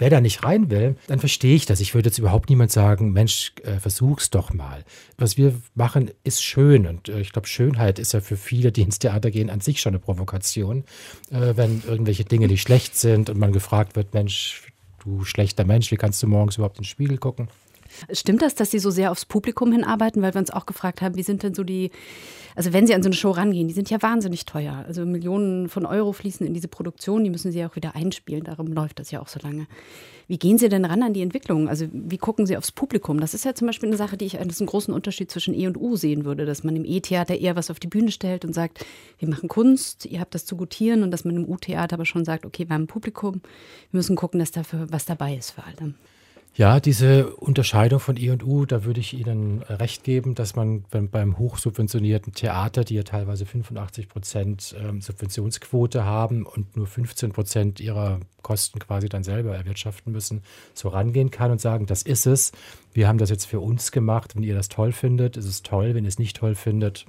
Wer 0.00 0.08
da 0.08 0.22
nicht 0.22 0.44
rein 0.44 0.70
will, 0.70 0.96
dann 1.08 1.18
verstehe 1.18 1.54
ich 1.54 1.66
das. 1.66 1.78
Ich 1.80 1.94
würde 1.94 2.08
jetzt 2.08 2.16
überhaupt 2.16 2.48
niemand 2.48 2.72
sagen, 2.72 3.12
Mensch, 3.12 3.52
äh, 3.64 3.78
versuch's 3.78 4.30
doch 4.30 4.50
mal. 4.50 4.82
Was 5.18 5.36
wir 5.36 5.52
machen, 5.74 6.10
ist 6.24 6.42
schön. 6.42 6.86
Und 6.86 7.10
äh, 7.10 7.20
ich 7.20 7.32
glaube, 7.32 7.46
Schönheit 7.46 7.98
ist 7.98 8.14
ja 8.14 8.22
für 8.22 8.38
viele, 8.38 8.72
die 8.72 8.80
ins 8.80 8.98
Theater 8.98 9.30
gehen, 9.30 9.50
an 9.50 9.60
sich 9.60 9.82
schon 9.82 9.90
eine 9.90 9.98
Provokation. 9.98 10.84
Äh, 11.30 11.54
wenn 11.56 11.82
irgendwelche 11.86 12.24
Dinge 12.24 12.46
nicht 12.46 12.62
schlecht 12.62 12.96
sind 12.96 13.28
und 13.28 13.38
man 13.38 13.52
gefragt 13.52 13.94
wird, 13.94 14.14
Mensch, 14.14 14.72
du 15.04 15.24
schlechter 15.24 15.66
Mensch, 15.66 15.90
wie 15.90 15.96
kannst 15.96 16.22
du 16.22 16.26
morgens 16.26 16.56
überhaupt 16.56 16.78
in 16.78 16.82
den 16.82 16.88
Spiegel 16.88 17.18
gucken? 17.18 17.48
Stimmt 18.12 18.42
das, 18.42 18.54
dass 18.54 18.70
Sie 18.70 18.78
so 18.78 18.90
sehr 18.90 19.10
aufs 19.10 19.24
Publikum 19.24 19.72
hinarbeiten? 19.72 20.22
Weil 20.22 20.34
wir 20.34 20.40
uns 20.40 20.50
auch 20.50 20.66
gefragt 20.66 21.02
haben, 21.02 21.16
wie 21.16 21.22
sind 21.22 21.42
denn 21.42 21.54
so 21.54 21.64
die, 21.64 21.90
also 22.54 22.72
wenn 22.72 22.86
Sie 22.86 22.94
an 22.94 23.02
so 23.02 23.08
eine 23.08 23.16
Show 23.16 23.30
rangehen, 23.30 23.68
die 23.68 23.74
sind 23.74 23.90
ja 23.90 24.00
wahnsinnig 24.02 24.44
teuer. 24.44 24.84
Also 24.86 25.04
Millionen 25.06 25.68
von 25.68 25.86
Euro 25.86 26.12
fließen 26.12 26.46
in 26.46 26.54
diese 26.54 26.68
Produktion, 26.68 27.24
die 27.24 27.30
müssen 27.30 27.52
Sie 27.52 27.64
auch 27.64 27.76
wieder 27.76 27.94
einspielen. 27.94 28.44
Darum 28.44 28.68
läuft 28.68 28.98
das 28.98 29.10
ja 29.10 29.20
auch 29.20 29.28
so 29.28 29.40
lange. 29.42 29.66
Wie 30.30 30.38
gehen 30.38 30.58
Sie 30.58 30.68
denn 30.68 30.84
ran 30.84 31.02
an 31.02 31.12
die 31.12 31.22
Entwicklung? 31.22 31.68
Also 31.68 31.86
wie 31.92 32.16
gucken 32.16 32.46
Sie 32.46 32.56
aufs 32.56 32.70
Publikum? 32.70 33.18
Das 33.18 33.34
ist 33.34 33.44
ja 33.44 33.52
zum 33.52 33.66
Beispiel 33.66 33.88
eine 33.88 33.96
Sache, 33.96 34.16
die 34.16 34.26
ich 34.26 34.38
als 34.38 34.60
einen 34.60 34.68
großen 34.68 34.94
Unterschied 34.94 35.28
zwischen 35.28 35.54
E 35.54 35.66
und 35.66 35.76
U 35.76 35.96
sehen 35.96 36.24
würde, 36.24 36.46
dass 36.46 36.62
man 36.62 36.76
im 36.76 36.84
E-Theater 36.84 37.36
eher 37.36 37.56
was 37.56 37.68
auf 37.68 37.80
die 37.80 37.88
Bühne 37.88 38.12
stellt 38.12 38.44
und 38.44 38.52
sagt, 38.52 38.84
wir 39.18 39.28
machen 39.28 39.48
Kunst, 39.48 40.06
ihr 40.06 40.20
habt 40.20 40.36
das 40.36 40.46
zu 40.46 40.56
gutieren 40.56 41.02
und 41.02 41.10
dass 41.10 41.24
man 41.24 41.34
im 41.34 41.48
U-Theater 41.48 41.94
aber 41.94 42.06
schon 42.06 42.24
sagt, 42.24 42.46
okay, 42.46 42.68
wir 42.68 42.74
haben 42.74 42.84
ein 42.84 42.86
Publikum, 42.86 43.40
wir 43.90 43.98
müssen 43.98 44.14
gucken, 44.14 44.38
dass 44.38 44.52
dafür 44.52 44.86
was 44.90 45.04
dabei 45.04 45.34
ist 45.34 45.50
für 45.50 45.64
alle. 45.64 45.94
Ja, 46.54 46.80
diese 46.80 47.36
Unterscheidung 47.36 48.00
von 48.00 48.16
E 48.16 48.30
und 48.30 48.44
U, 48.44 48.66
da 48.66 48.84
würde 48.84 48.98
ich 48.98 49.14
Ihnen 49.14 49.62
recht 49.62 50.02
geben, 50.02 50.34
dass 50.34 50.56
man 50.56 50.84
beim 50.90 51.38
hochsubventionierten 51.38 52.32
Theater, 52.32 52.82
die 52.82 52.96
ja 52.96 53.04
teilweise 53.04 53.46
85 53.46 54.08
Prozent 54.08 54.74
ähm, 54.78 55.00
Subventionsquote 55.00 56.04
haben 56.04 56.44
und 56.44 56.76
nur 56.76 56.88
15 56.88 57.30
Prozent 57.30 57.78
ihrer 57.78 58.18
Kosten 58.42 58.80
quasi 58.80 59.08
dann 59.08 59.22
selber 59.22 59.54
erwirtschaften 59.54 60.12
müssen, 60.12 60.42
so 60.74 60.88
rangehen 60.88 61.30
kann 61.30 61.52
und 61.52 61.60
sagen, 61.60 61.86
das 61.86 62.02
ist 62.02 62.26
es. 62.26 62.50
Wir 62.92 63.06
haben 63.06 63.18
das 63.18 63.30
jetzt 63.30 63.44
für 63.44 63.60
uns 63.60 63.92
gemacht. 63.92 64.34
Wenn 64.34 64.42
ihr 64.42 64.54
das 64.54 64.68
toll 64.68 64.90
findet, 64.90 65.36
ist 65.36 65.46
es 65.46 65.62
toll. 65.62 65.94
Wenn 65.94 66.04
ihr 66.04 66.08
es 66.08 66.18
nicht 66.18 66.36
toll 66.36 66.56
findet, 66.56 67.06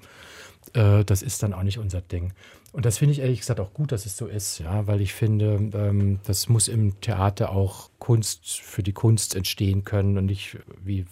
äh, 0.74 1.04
das 1.04 1.24
ist 1.24 1.42
dann 1.42 1.54
auch 1.54 1.64
nicht 1.64 1.80
unser 1.80 2.02
Ding. 2.02 2.34
Und 2.72 2.86
das 2.86 3.00
finde 3.00 3.12
ich 3.12 3.20
ehrlich 3.20 3.40
gesagt 3.40 3.60
auch 3.60 3.74
gut, 3.74 3.92
dass 3.92 4.06
es 4.06 4.16
so 4.16 4.28
ist, 4.28 4.60
ja, 4.60 4.88
weil 4.88 5.02
ich 5.02 5.14
finde, 5.14 5.70
ähm, 5.74 6.20
das 6.26 6.48
muss 6.48 6.70
im 6.70 7.02
Theater 7.02 7.52
auch 7.52 7.90
Kunst 8.00 8.62
für 8.62 8.82
die 8.82 8.94
Kunst 8.94 9.36
entstehen 9.36 9.84
können 9.84 10.18
und 10.18 10.26
nicht, 10.26 10.58
wie 10.82 11.06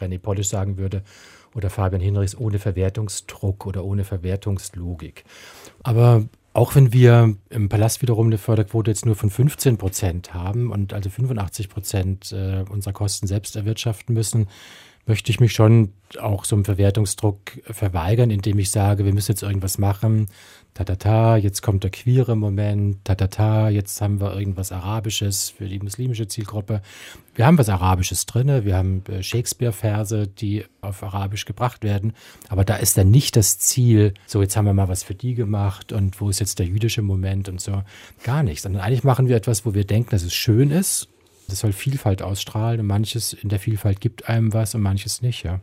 René 0.00 0.18
Polisch 0.18 0.48
sagen 0.48 0.76
würde, 0.76 1.02
oder 1.54 1.68
Fabian 1.68 2.00
Hinrichs, 2.00 2.36
ohne 2.36 2.60
Verwertungsdruck 2.60 3.66
oder 3.66 3.84
ohne 3.84 4.04
Verwertungslogik. 4.04 5.24
Aber 5.82 6.26
auch 6.52 6.74
wenn 6.74 6.92
wir 6.92 7.36
im 7.48 7.68
Palast 7.68 8.02
wiederum 8.02 8.26
eine 8.26 8.38
Förderquote 8.38 8.90
jetzt 8.90 9.06
nur 9.06 9.16
von 9.16 9.30
15 9.30 9.78
Prozent 9.78 10.34
haben 10.34 10.70
und 10.70 10.92
also 10.92 11.10
85 11.10 11.68
Prozent 11.68 12.32
äh, 12.32 12.64
unserer 12.68 12.92
Kosten 12.92 13.26
selbst 13.26 13.56
erwirtschaften 13.56 14.14
müssen, 14.14 14.48
möchte 15.06 15.30
ich 15.30 15.40
mich 15.40 15.52
schon 15.52 15.92
auch 16.20 16.44
so 16.44 16.56
einem 16.56 16.64
Verwertungsdruck 16.64 17.38
verweigern, 17.64 18.30
indem 18.30 18.58
ich 18.58 18.70
sage, 18.70 19.04
wir 19.04 19.14
müssen 19.14 19.32
jetzt 19.32 19.42
irgendwas 19.42 19.78
machen. 19.78 20.28
Ta-ta-ta, 20.74 21.36
jetzt 21.36 21.62
kommt 21.62 21.84
der 21.84 21.90
queere 21.90 22.36
Moment. 22.36 23.04
Ta-ta-ta, 23.04 23.68
jetzt 23.68 24.00
haben 24.00 24.20
wir 24.20 24.34
irgendwas 24.36 24.72
Arabisches 24.72 25.50
für 25.50 25.66
die 25.66 25.78
muslimische 25.78 26.28
Zielgruppe. 26.28 26.80
Wir 27.34 27.46
haben 27.46 27.58
was 27.58 27.68
Arabisches 27.68 28.26
drin. 28.26 28.64
Wir 28.64 28.76
haben 28.76 29.02
äh, 29.08 29.22
Shakespeare-Verse, 29.22 30.28
die 30.28 30.64
auf 30.80 31.02
Arabisch 31.02 31.44
gebracht 31.44 31.82
werden. 31.82 32.12
Aber 32.48 32.64
da 32.64 32.76
ist 32.76 32.96
dann 32.96 33.10
nicht 33.10 33.36
das 33.36 33.58
Ziel, 33.58 34.14
so 34.26 34.42
jetzt 34.42 34.56
haben 34.56 34.66
wir 34.66 34.74
mal 34.74 34.88
was 34.88 35.02
für 35.02 35.14
die 35.14 35.34
gemacht 35.34 35.92
und 35.92 36.20
wo 36.20 36.30
ist 36.30 36.40
jetzt 36.40 36.58
der 36.58 36.66
jüdische 36.66 37.02
Moment 37.02 37.48
und 37.48 37.60
so. 37.60 37.82
Gar 38.22 38.42
nicht. 38.42 38.62
Sondern 38.62 38.82
eigentlich 38.82 39.04
machen 39.04 39.28
wir 39.28 39.36
etwas, 39.36 39.66
wo 39.66 39.74
wir 39.74 39.84
denken, 39.84 40.10
dass 40.10 40.22
es 40.22 40.34
schön 40.34 40.70
ist 40.70 41.08
das 41.50 41.60
soll 41.60 41.72
Vielfalt 41.72 42.22
ausstrahlen 42.22 42.80
und 42.80 42.86
manches 42.86 43.32
in 43.32 43.48
der 43.48 43.58
Vielfalt 43.58 44.00
gibt 44.00 44.28
einem 44.28 44.52
was 44.52 44.74
und 44.74 44.82
manches 44.82 45.20
nicht, 45.20 45.42
ja. 45.42 45.60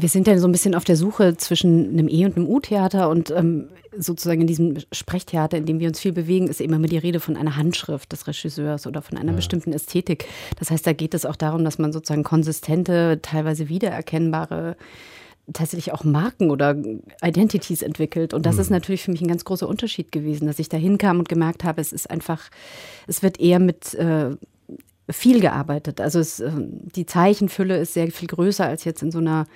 Wir 0.00 0.08
sind 0.08 0.28
ja 0.28 0.38
so 0.38 0.46
ein 0.46 0.52
bisschen 0.52 0.76
auf 0.76 0.84
der 0.84 0.96
Suche 0.96 1.36
zwischen 1.36 1.90
einem 1.90 2.08
E- 2.08 2.24
und 2.24 2.36
einem 2.36 2.46
U-Theater 2.46 3.10
und 3.10 3.32
ähm, 3.32 3.68
sozusagen 3.96 4.40
in 4.40 4.46
diesem 4.46 4.76
Sprechtheater, 4.92 5.56
in 5.56 5.66
dem 5.66 5.80
wir 5.80 5.88
uns 5.88 5.98
viel 5.98 6.12
bewegen, 6.12 6.46
ist 6.46 6.60
immer 6.60 6.78
die 6.78 6.98
Rede 6.98 7.18
von 7.18 7.36
einer 7.36 7.56
Handschrift 7.56 8.12
des 8.12 8.28
Regisseurs 8.28 8.86
oder 8.86 9.02
von 9.02 9.18
einer 9.18 9.32
ja. 9.32 9.36
bestimmten 9.36 9.72
Ästhetik. 9.72 10.26
Das 10.56 10.70
heißt, 10.70 10.86
da 10.86 10.92
geht 10.92 11.14
es 11.14 11.26
auch 11.26 11.34
darum, 11.34 11.64
dass 11.64 11.78
man 11.78 11.92
sozusagen 11.92 12.22
konsistente, 12.22 13.18
teilweise 13.22 13.68
wiedererkennbare 13.68 14.76
tatsächlich 15.52 15.92
auch 15.92 16.04
Marken 16.04 16.50
oder 16.50 16.76
Identities 17.22 17.82
entwickelt. 17.82 18.34
Und 18.34 18.46
das 18.46 18.56
mhm. 18.56 18.60
ist 18.60 18.70
natürlich 18.70 19.02
für 19.02 19.10
mich 19.10 19.22
ein 19.22 19.28
ganz 19.28 19.44
großer 19.44 19.68
Unterschied 19.68 20.12
gewesen, 20.12 20.46
dass 20.46 20.58
ich 20.58 20.68
da 20.68 20.76
hinkam 20.76 21.18
und 21.18 21.28
gemerkt 21.28 21.64
habe, 21.64 21.80
es 21.80 21.92
ist 21.92 22.10
einfach, 22.10 22.50
es 23.06 23.22
wird 23.22 23.40
eher 23.40 23.58
mit 23.58 23.94
äh, 23.94 24.36
viel 25.10 25.40
gearbeitet. 25.40 26.00
Also 26.00 26.18
es, 26.18 26.40
ähm, 26.40 26.80
die 26.94 27.06
Zeichenfülle 27.06 27.76
ist 27.78 27.94
sehr 27.94 28.10
viel 28.10 28.28
größer 28.28 28.66
als 28.66 28.84
jetzt 28.84 29.02
in 29.02 29.10
so 29.10 29.18
einer 29.18 29.46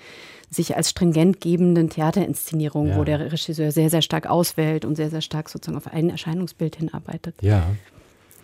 sich 0.51 0.77
als 0.77 0.91
stringent 0.91 1.41
gebenden 1.41 1.89
Theaterinszenierung, 1.89 2.89
ja. 2.89 2.97
wo 2.97 3.05
der 3.05 3.21
Regisseur 3.21 3.73
sehr, 3.73 3.89
sehr 3.89 4.03
stark 4.03 4.27
auswählt 4.27 4.85
und 4.85 4.97
sehr, 4.97 5.09
sehr 5.09 5.23
stark 5.23 5.49
sozusagen 5.49 5.79
auf 5.79 5.91
ein 5.91 6.11
Erscheinungsbild 6.11 6.77
hinarbeitet. 6.77 7.37
Ja. 7.41 7.65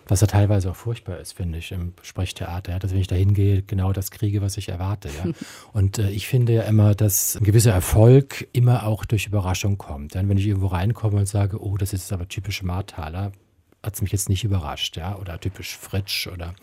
Was 0.07 0.23
ja 0.23 0.27
teilweise 0.27 0.71
auch 0.71 0.77
furchtbar 0.77 1.19
ist, 1.19 1.33
finde 1.33 1.59
ich, 1.59 1.71
im 1.71 1.93
Sprechtheater. 2.01 2.73
Ja, 2.73 2.79
dass 2.79 2.93
wenn 2.93 3.01
ich 3.01 3.09
da 3.09 3.15
hingehe, 3.15 3.63
genau 3.63 3.93
das 3.93 4.11
kriege, 4.11 4.41
was 4.41 4.57
ich 4.57 4.71
erwarte. 4.71 5.09
Ja. 5.09 5.31
Und 5.75 5.99
äh, 5.99 6.09
ich 6.09 6.27
finde 6.27 6.55
ja 6.55 6.63
immer, 6.63 6.95
dass 6.95 7.37
ein 7.37 7.45
gewisser 7.45 7.73
Erfolg 7.73 8.49
immer 8.53 8.87
auch 8.87 9.05
durch 9.05 9.27
Überraschung 9.27 9.77
kommt. 9.77 10.15
Denn 10.15 10.31
wenn 10.31 10.39
ich 10.39 10.47
irgendwo 10.47 10.69
reinkomme 10.69 11.19
und 11.19 11.29
sage, 11.29 11.63
oh, 11.63 11.77
das 11.77 11.93
ist 11.93 12.11
aber 12.11 12.27
typisch 12.27 12.63
Marthaler, 12.63 13.33
hat 13.83 13.95
es 13.95 14.03
mich 14.03 14.13
jetzt 14.13 14.29
nicht 14.29 14.45
überrascht, 14.45 14.97
ja, 14.97 15.17
oder 15.17 15.39
typisch 15.41 15.77
Fritsch 15.77 16.27
oder 16.27 16.55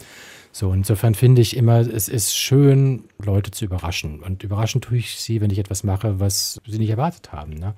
so. 0.51 0.71
Insofern 0.73 1.15
finde 1.15 1.41
ich 1.41 1.55
immer, 1.55 1.79
es 1.79 2.07
ist 2.07 2.35
schön, 2.35 3.05
Leute 3.23 3.51
zu 3.51 3.65
überraschen. 3.65 4.21
Und 4.21 4.43
überraschen 4.43 4.81
tue 4.81 4.97
ich 4.97 5.19
sie, 5.19 5.41
wenn 5.41 5.49
ich 5.49 5.59
etwas 5.59 5.83
mache, 5.83 6.19
was 6.19 6.61
sie 6.65 6.77
nicht 6.77 6.89
erwartet 6.89 7.31
haben. 7.31 7.53
Ne? 7.53 7.75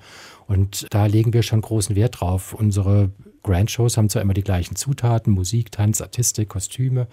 Und 0.48 0.88
da 0.92 1.06
legen 1.06 1.34
wir 1.34 1.44
schon 1.44 1.62
großen 1.62 1.96
Wert 1.96 2.20
drauf. 2.20 2.54
Unsere 2.54 3.12
Grand-Shows 3.44 3.98
haben 3.98 4.10
zwar 4.10 4.22
immer 4.22 4.34
die 4.34 4.44
gleichen 4.44 4.76
Zutaten, 4.76 5.34
Musik, 5.34 5.72
Tanz, 5.72 6.02
Artistik, 6.02 6.50
Kostüme, 6.50 7.08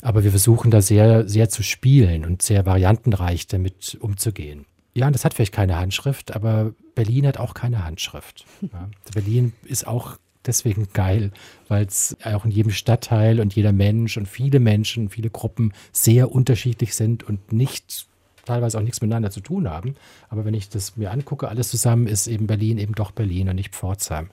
aber 0.00 0.24
wir 0.24 0.30
versuchen 0.30 0.70
da 0.70 0.80
sehr, 0.80 1.28
sehr 1.28 1.48
zu 1.48 1.62
spielen 1.62 2.24
und 2.24 2.40
sehr 2.40 2.64
variantenreich 2.64 3.48
damit 3.48 3.98
umzugehen. 4.00 4.64
Ja, 4.94 5.06
und 5.06 5.14
das 5.14 5.24
hat 5.24 5.34
vielleicht 5.34 5.54
keine 5.54 5.78
Handschrift, 5.78 6.34
aber 6.34 6.74
Berlin 6.94 7.26
hat 7.26 7.38
auch 7.38 7.54
keine 7.54 7.84
Handschrift. 7.84 8.44
Ja. 8.60 8.90
Berlin 9.14 9.52
ist 9.64 9.86
auch 9.86 10.18
deswegen 10.46 10.88
geil, 10.92 11.30
weil 11.68 11.86
es 11.86 12.16
auch 12.24 12.44
in 12.44 12.50
jedem 12.50 12.72
Stadtteil 12.72 13.40
und 13.40 13.54
jeder 13.54 13.72
Mensch 13.72 14.16
und 14.16 14.26
viele 14.26 14.60
Menschen, 14.60 15.08
viele 15.08 15.30
Gruppen 15.30 15.72
sehr 15.92 16.32
unterschiedlich 16.32 16.94
sind 16.94 17.22
und 17.22 17.52
nicht 17.52 18.06
teilweise 18.44 18.78
auch 18.78 18.82
nichts 18.82 19.00
miteinander 19.00 19.30
zu 19.30 19.40
tun 19.40 19.68
haben. 19.68 19.94
Aber 20.28 20.44
wenn 20.44 20.54
ich 20.54 20.68
das 20.68 20.96
mir 20.96 21.10
angucke, 21.10 21.48
alles 21.48 21.68
zusammen 21.68 22.06
ist 22.06 22.26
eben 22.26 22.46
Berlin 22.46 22.78
eben 22.78 22.94
doch 22.94 23.12
Berlin 23.12 23.48
und 23.48 23.56
nicht 23.56 23.74
Pforzheim. 23.74 24.30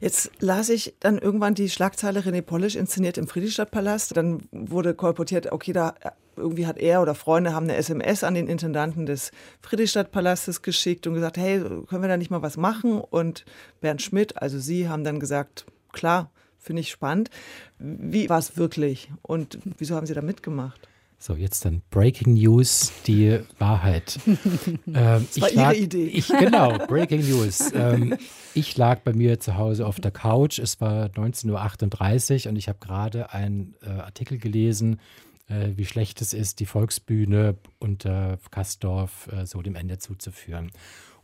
Jetzt 0.00 0.30
las 0.40 0.68
ich 0.68 0.94
dann 1.00 1.18
irgendwann 1.18 1.54
die 1.54 1.68
Schlagzeile 1.68 2.20
René 2.20 2.42
Polisch 2.42 2.76
inszeniert 2.76 3.18
im 3.18 3.28
Friedrichstadtpalast. 3.28 4.16
Dann 4.16 4.42
wurde 4.50 4.94
kolportiert, 4.94 5.52
okay, 5.52 5.72
da 5.72 5.94
irgendwie 6.36 6.66
hat 6.66 6.78
er 6.78 7.02
oder 7.02 7.14
Freunde 7.14 7.54
haben 7.54 7.64
eine 7.64 7.76
SMS 7.76 8.24
an 8.24 8.34
den 8.34 8.48
Intendanten 8.48 9.06
des 9.06 9.32
Friedrichstadtpalastes 9.60 10.62
geschickt 10.62 11.06
und 11.06 11.14
gesagt, 11.14 11.36
hey, 11.36 11.60
können 11.60 12.02
wir 12.02 12.08
da 12.08 12.16
nicht 12.16 12.30
mal 12.30 12.42
was 12.42 12.56
machen? 12.56 13.00
Und 13.00 13.44
Bernd 13.80 14.02
Schmidt, 14.02 14.40
also 14.40 14.58
Sie, 14.58 14.88
haben 14.88 15.04
dann 15.04 15.20
gesagt, 15.20 15.66
klar, 15.92 16.30
finde 16.58 16.80
ich 16.80 16.90
spannend. 16.90 17.30
Wie 17.78 18.28
war 18.28 18.38
es 18.38 18.56
wirklich 18.56 19.10
und 19.22 19.58
wieso 19.78 19.96
haben 19.96 20.06
Sie 20.06 20.14
da 20.14 20.22
mitgemacht? 20.22 20.88
So, 21.22 21.36
jetzt 21.36 21.64
dann 21.64 21.82
Breaking 21.90 22.34
News, 22.34 22.92
die 23.06 23.38
Wahrheit. 23.60 24.18
ähm, 24.26 24.84
das 24.86 25.40
war 25.40 25.50
Ihre 25.50 25.62
lag, 25.62 25.74
Idee. 25.74 26.06
Ich, 26.06 26.26
genau, 26.26 26.76
Breaking 26.88 27.20
News. 27.20 27.70
Ähm, 27.72 28.16
ich 28.54 28.76
lag 28.76 29.02
bei 29.02 29.12
mir 29.12 29.38
zu 29.38 29.56
Hause 29.56 29.86
auf 29.86 30.00
der 30.00 30.10
Couch. 30.10 30.58
Es 30.58 30.80
war 30.80 31.06
19.38 31.10 32.46
Uhr 32.46 32.50
und 32.50 32.56
ich 32.56 32.66
habe 32.66 32.80
gerade 32.80 33.32
einen 33.32 33.76
äh, 33.82 33.90
Artikel 33.90 34.38
gelesen, 34.38 34.98
äh, 35.46 35.68
wie 35.76 35.84
schlecht 35.84 36.20
es 36.22 36.34
ist, 36.34 36.58
die 36.58 36.66
Volksbühne 36.66 37.54
unter 37.78 38.40
Kastorf 38.50 39.28
äh, 39.28 39.46
so 39.46 39.62
dem 39.62 39.76
Ende 39.76 39.98
zuzuführen. 39.98 40.72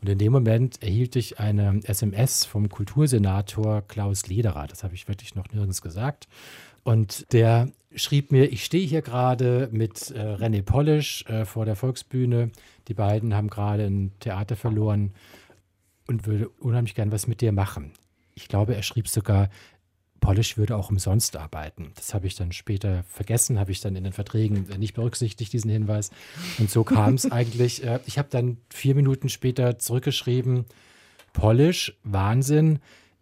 Und 0.00 0.08
in 0.08 0.18
dem 0.18 0.32
Moment 0.32 0.80
erhielt 0.80 1.16
ich 1.16 1.40
eine 1.40 1.80
SMS 1.82 2.44
vom 2.44 2.68
Kultursenator 2.68 3.82
Klaus 3.82 4.28
Lederer. 4.28 4.68
Das 4.68 4.84
habe 4.84 4.94
ich 4.94 5.08
wirklich 5.08 5.34
noch 5.34 5.48
nirgends 5.52 5.82
gesagt. 5.82 6.28
Und 6.88 7.31
der 7.35 7.70
schrieb 7.94 8.33
mir, 8.33 8.51
ich 8.51 8.64
stehe 8.64 8.87
hier 8.87 9.03
gerade 9.03 9.68
mit 9.70 10.11
äh, 10.11 10.20
René 10.20 10.62
Polisch 10.62 11.22
äh, 11.27 11.44
vor 11.44 11.66
der 11.66 11.77
Volksbühne. 11.77 12.51
Die 12.88 12.94
beiden 12.94 13.35
haben 13.35 13.51
gerade 13.51 13.85
ein 13.85 14.12
Theater 14.20 14.57
verloren 14.57 15.12
und 16.07 16.27
würde 16.27 16.48
unheimlich 16.48 16.94
gern 16.94 17.12
was 17.12 17.27
mit 17.27 17.42
dir 17.42 17.53
machen. 17.53 17.92
Ich 18.35 18.48
glaube, 18.48 18.74
er 18.74 18.83
schrieb 18.83 19.07
sogar, 19.07 19.51
Polish 20.20 20.57
würde 20.57 20.77
auch 20.77 20.88
umsonst 20.88 21.37
arbeiten. 21.37 21.92
Das 21.94 22.14
habe 22.14 22.27
ich 22.27 22.37
dann 22.37 22.53
später 22.53 23.03
vergessen, 23.03 23.59
habe 23.59 23.70
ich 23.70 23.83
dann 23.83 23.94
in 23.94 24.05
den 24.05 24.14
Verträgen 24.14 24.66
nicht 24.79 24.94
berücksichtigt, 24.94 25.53
diesen 25.53 25.70
Hinweis. 25.70 26.11
Und 26.59 26.70
so 26.70 26.85
kam 26.85 27.16
es 27.16 27.31
eigentlich. 27.31 27.85
Äh, 27.85 28.01
ich 28.07 28.16
habe 28.16 28.29
dann 28.31 28.57
vier 28.70 28.94
Minuten 28.94 29.29
später 29.29 29.79
zurückgeschrieben, 29.79 30.64
Polish, 31.34 31.99
Wahnsinn. 32.03 32.78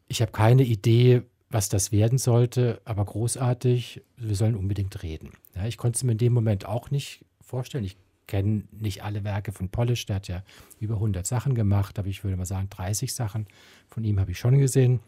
Ich 0.07 0.23
habe 0.23 0.31
keine 0.31 0.62
Idee, 0.62 1.25
was 1.57 1.71
das 1.71 1.91
werden 1.91 2.19
sollte, 2.19 2.83
aber 2.85 3.03
großartig, 3.07 4.03
wir 4.19 4.37
sollen 4.37 4.57
unbedingt 4.57 5.03
reden. 5.03 5.31
Ja, 5.55 5.65
ich 5.65 5.79
konnte 5.79 5.97
es 5.97 6.05
mir 6.05 6.13
in 6.13 6.19
dem 6.19 6.35
Moment 6.35 6.67
auch 6.67 6.91
nicht 6.91 7.25
vorstellen. 7.41 7.83
Ich 7.83 7.97
kenne 8.27 8.65
nicht 8.73 9.03
alle 9.03 9.25
Werke 9.25 9.53
von 9.53 9.71
Polish, 9.71 10.05
der 10.05 10.17
hat 10.17 10.29
ja 10.29 10.43
über 10.81 10.97
100 10.97 11.27
Sachen 11.27 11.55
gemacht, 11.55 11.99
aber 11.99 12.09
ich 12.09 12.23
würde 12.23 12.37
mal 12.37 12.45
sagen, 12.45 12.69
30 12.69 13.15
Sachen 13.15 13.47
von 13.89 14.05
ihm 14.05 14.21
habe 14.21 14.33
ich 14.33 14.39
schon 14.39 14.59
gesehen. 14.59 15.01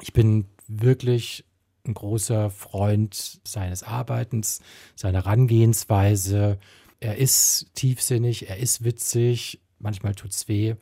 Ich 0.00 0.14
bin 0.14 0.46
wirklich 0.66 1.44
ein 1.86 1.92
großer 1.92 2.48
Freund 2.48 3.42
seines 3.44 3.82
Arbeitens, 3.82 4.62
seiner 4.94 5.24
Herangehensweise, 5.24 6.58
Er 7.00 7.18
ist 7.18 7.66
tiefsinnig, 7.74 8.48
er 8.48 8.56
ist 8.56 8.82
witzig, 8.82 9.60
manchmal 9.78 10.14
tut 10.14 10.30
es 10.30 10.48
weh. 10.48 10.76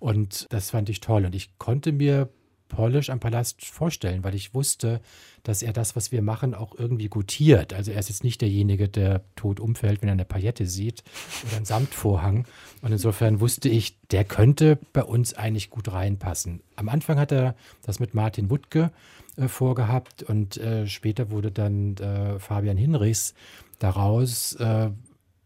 Und 0.00 0.46
das 0.48 0.70
fand 0.70 0.88
ich 0.88 1.00
toll. 1.00 1.26
Und 1.26 1.34
ich 1.34 1.58
konnte 1.58 1.92
mir 1.92 2.30
Polish 2.68 3.10
am 3.10 3.20
Palast 3.20 3.64
vorstellen, 3.64 4.24
weil 4.24 4.34
ich 4.34 4.54
wusste, 4.54 5.00
dass 5.42 5.62
er 5.62 5.72
das, 5.72 5.96
was 5.96 6.12
wir 6.12 6.22
machen, 6.22 6.54
auch 6.54 6.74
irgendwie 6.76 7.08
gutiert. 7.08 7.72
Also 7.72 7.90
er 7.90 7.98
ist 7.98 8.08
jetzt 8.08 8.24
nicht 8.24 8.40
derjenige, 8.40 8.88
der 8.88 9.22
tot 9.36 9.60
umfällt, 9.60 10.02
wenn 10.02 10.08
er 10.08 10.12
eine 10.12 10.24
Paillette 10.24 10.66
sieht 10.66 11.02
oder 11.46 11.56
einen 11.56 11.64
Samtvorhang. 11.64 12.46
Und 12.82 12.92
insofern 12.92 13.40
wusste 13.40 13.68
ich, 13.68 13.98
der 14.08 14.24
könnte 14.24 14.78
bei 14.92 15.02
uns 15.02 15.34
eigentlich 15.34 15.70
gut 15.70 15.90
reinpassen. 15.90 16.60
Am 16.76 16.88
Anfang 16.88 17.18
hat 17.18 17.32
er 17.32 17.54
das 17.82 18.00
mit 18.00 18.14
Martin 18.14 18.50
Wuttke 18.50 18.90
äh, 19.36 19.48
vorgehabt 19.48 20.22
und 20.22 20.56
äh, 20.56 20.86
später 20.86 21.30
wurde 21.30 21.50
dann 21.50 21.96
äh, 21.96 22.38
Fabian 22.38 22.76
Hinrichs 22.76 23.34
daraus, 23.78 24.54
äh, 24.56 24.90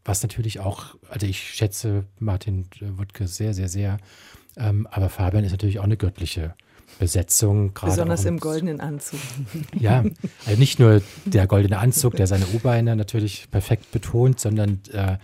was 0.05 0.21
natürlich 0.21 0.59
auch, 0.59 0.95
also 1.09 1.25
ich 1.25 1.39
schätze 1.39 2.05
Martin 2.19 2.65
Wuttke 2.81 3.27
sehr, 3.27 3.53
sehr, 3.53 3.69
sehr. 3.69 3.97
Ähm, 4.57 4.87
aber 4.91 5.09
Fabian 5.09 5.43
ist 5.43 5.51
natürlich 5.51 5.79
auch 5.79 5.85
eine 5.85 5.97
göttliche 5.97 6.55
Besetzung. 6.99 7.73
Besonders 7.81 8.25
im 8.25 8.39
goldenen 8.39 8.79
Anzug. 8.79 9.19
Ja, 9.79 10.03
also 10.45 10.59
nicht 10.59 10.79
nur 10.79 11.01
der 11.25 11.47
goldene 11.47 11.79
Anzug, 11.79 12.15
der 12.15 12.27
seine 12.27 12.45
U-Beine 12.53 12.95
natürlich 12.95 13.49
perfekt 13.51 13.91
betont, 13.91 14.39
sondern 14.39 14.79
äh, 14.91 15.17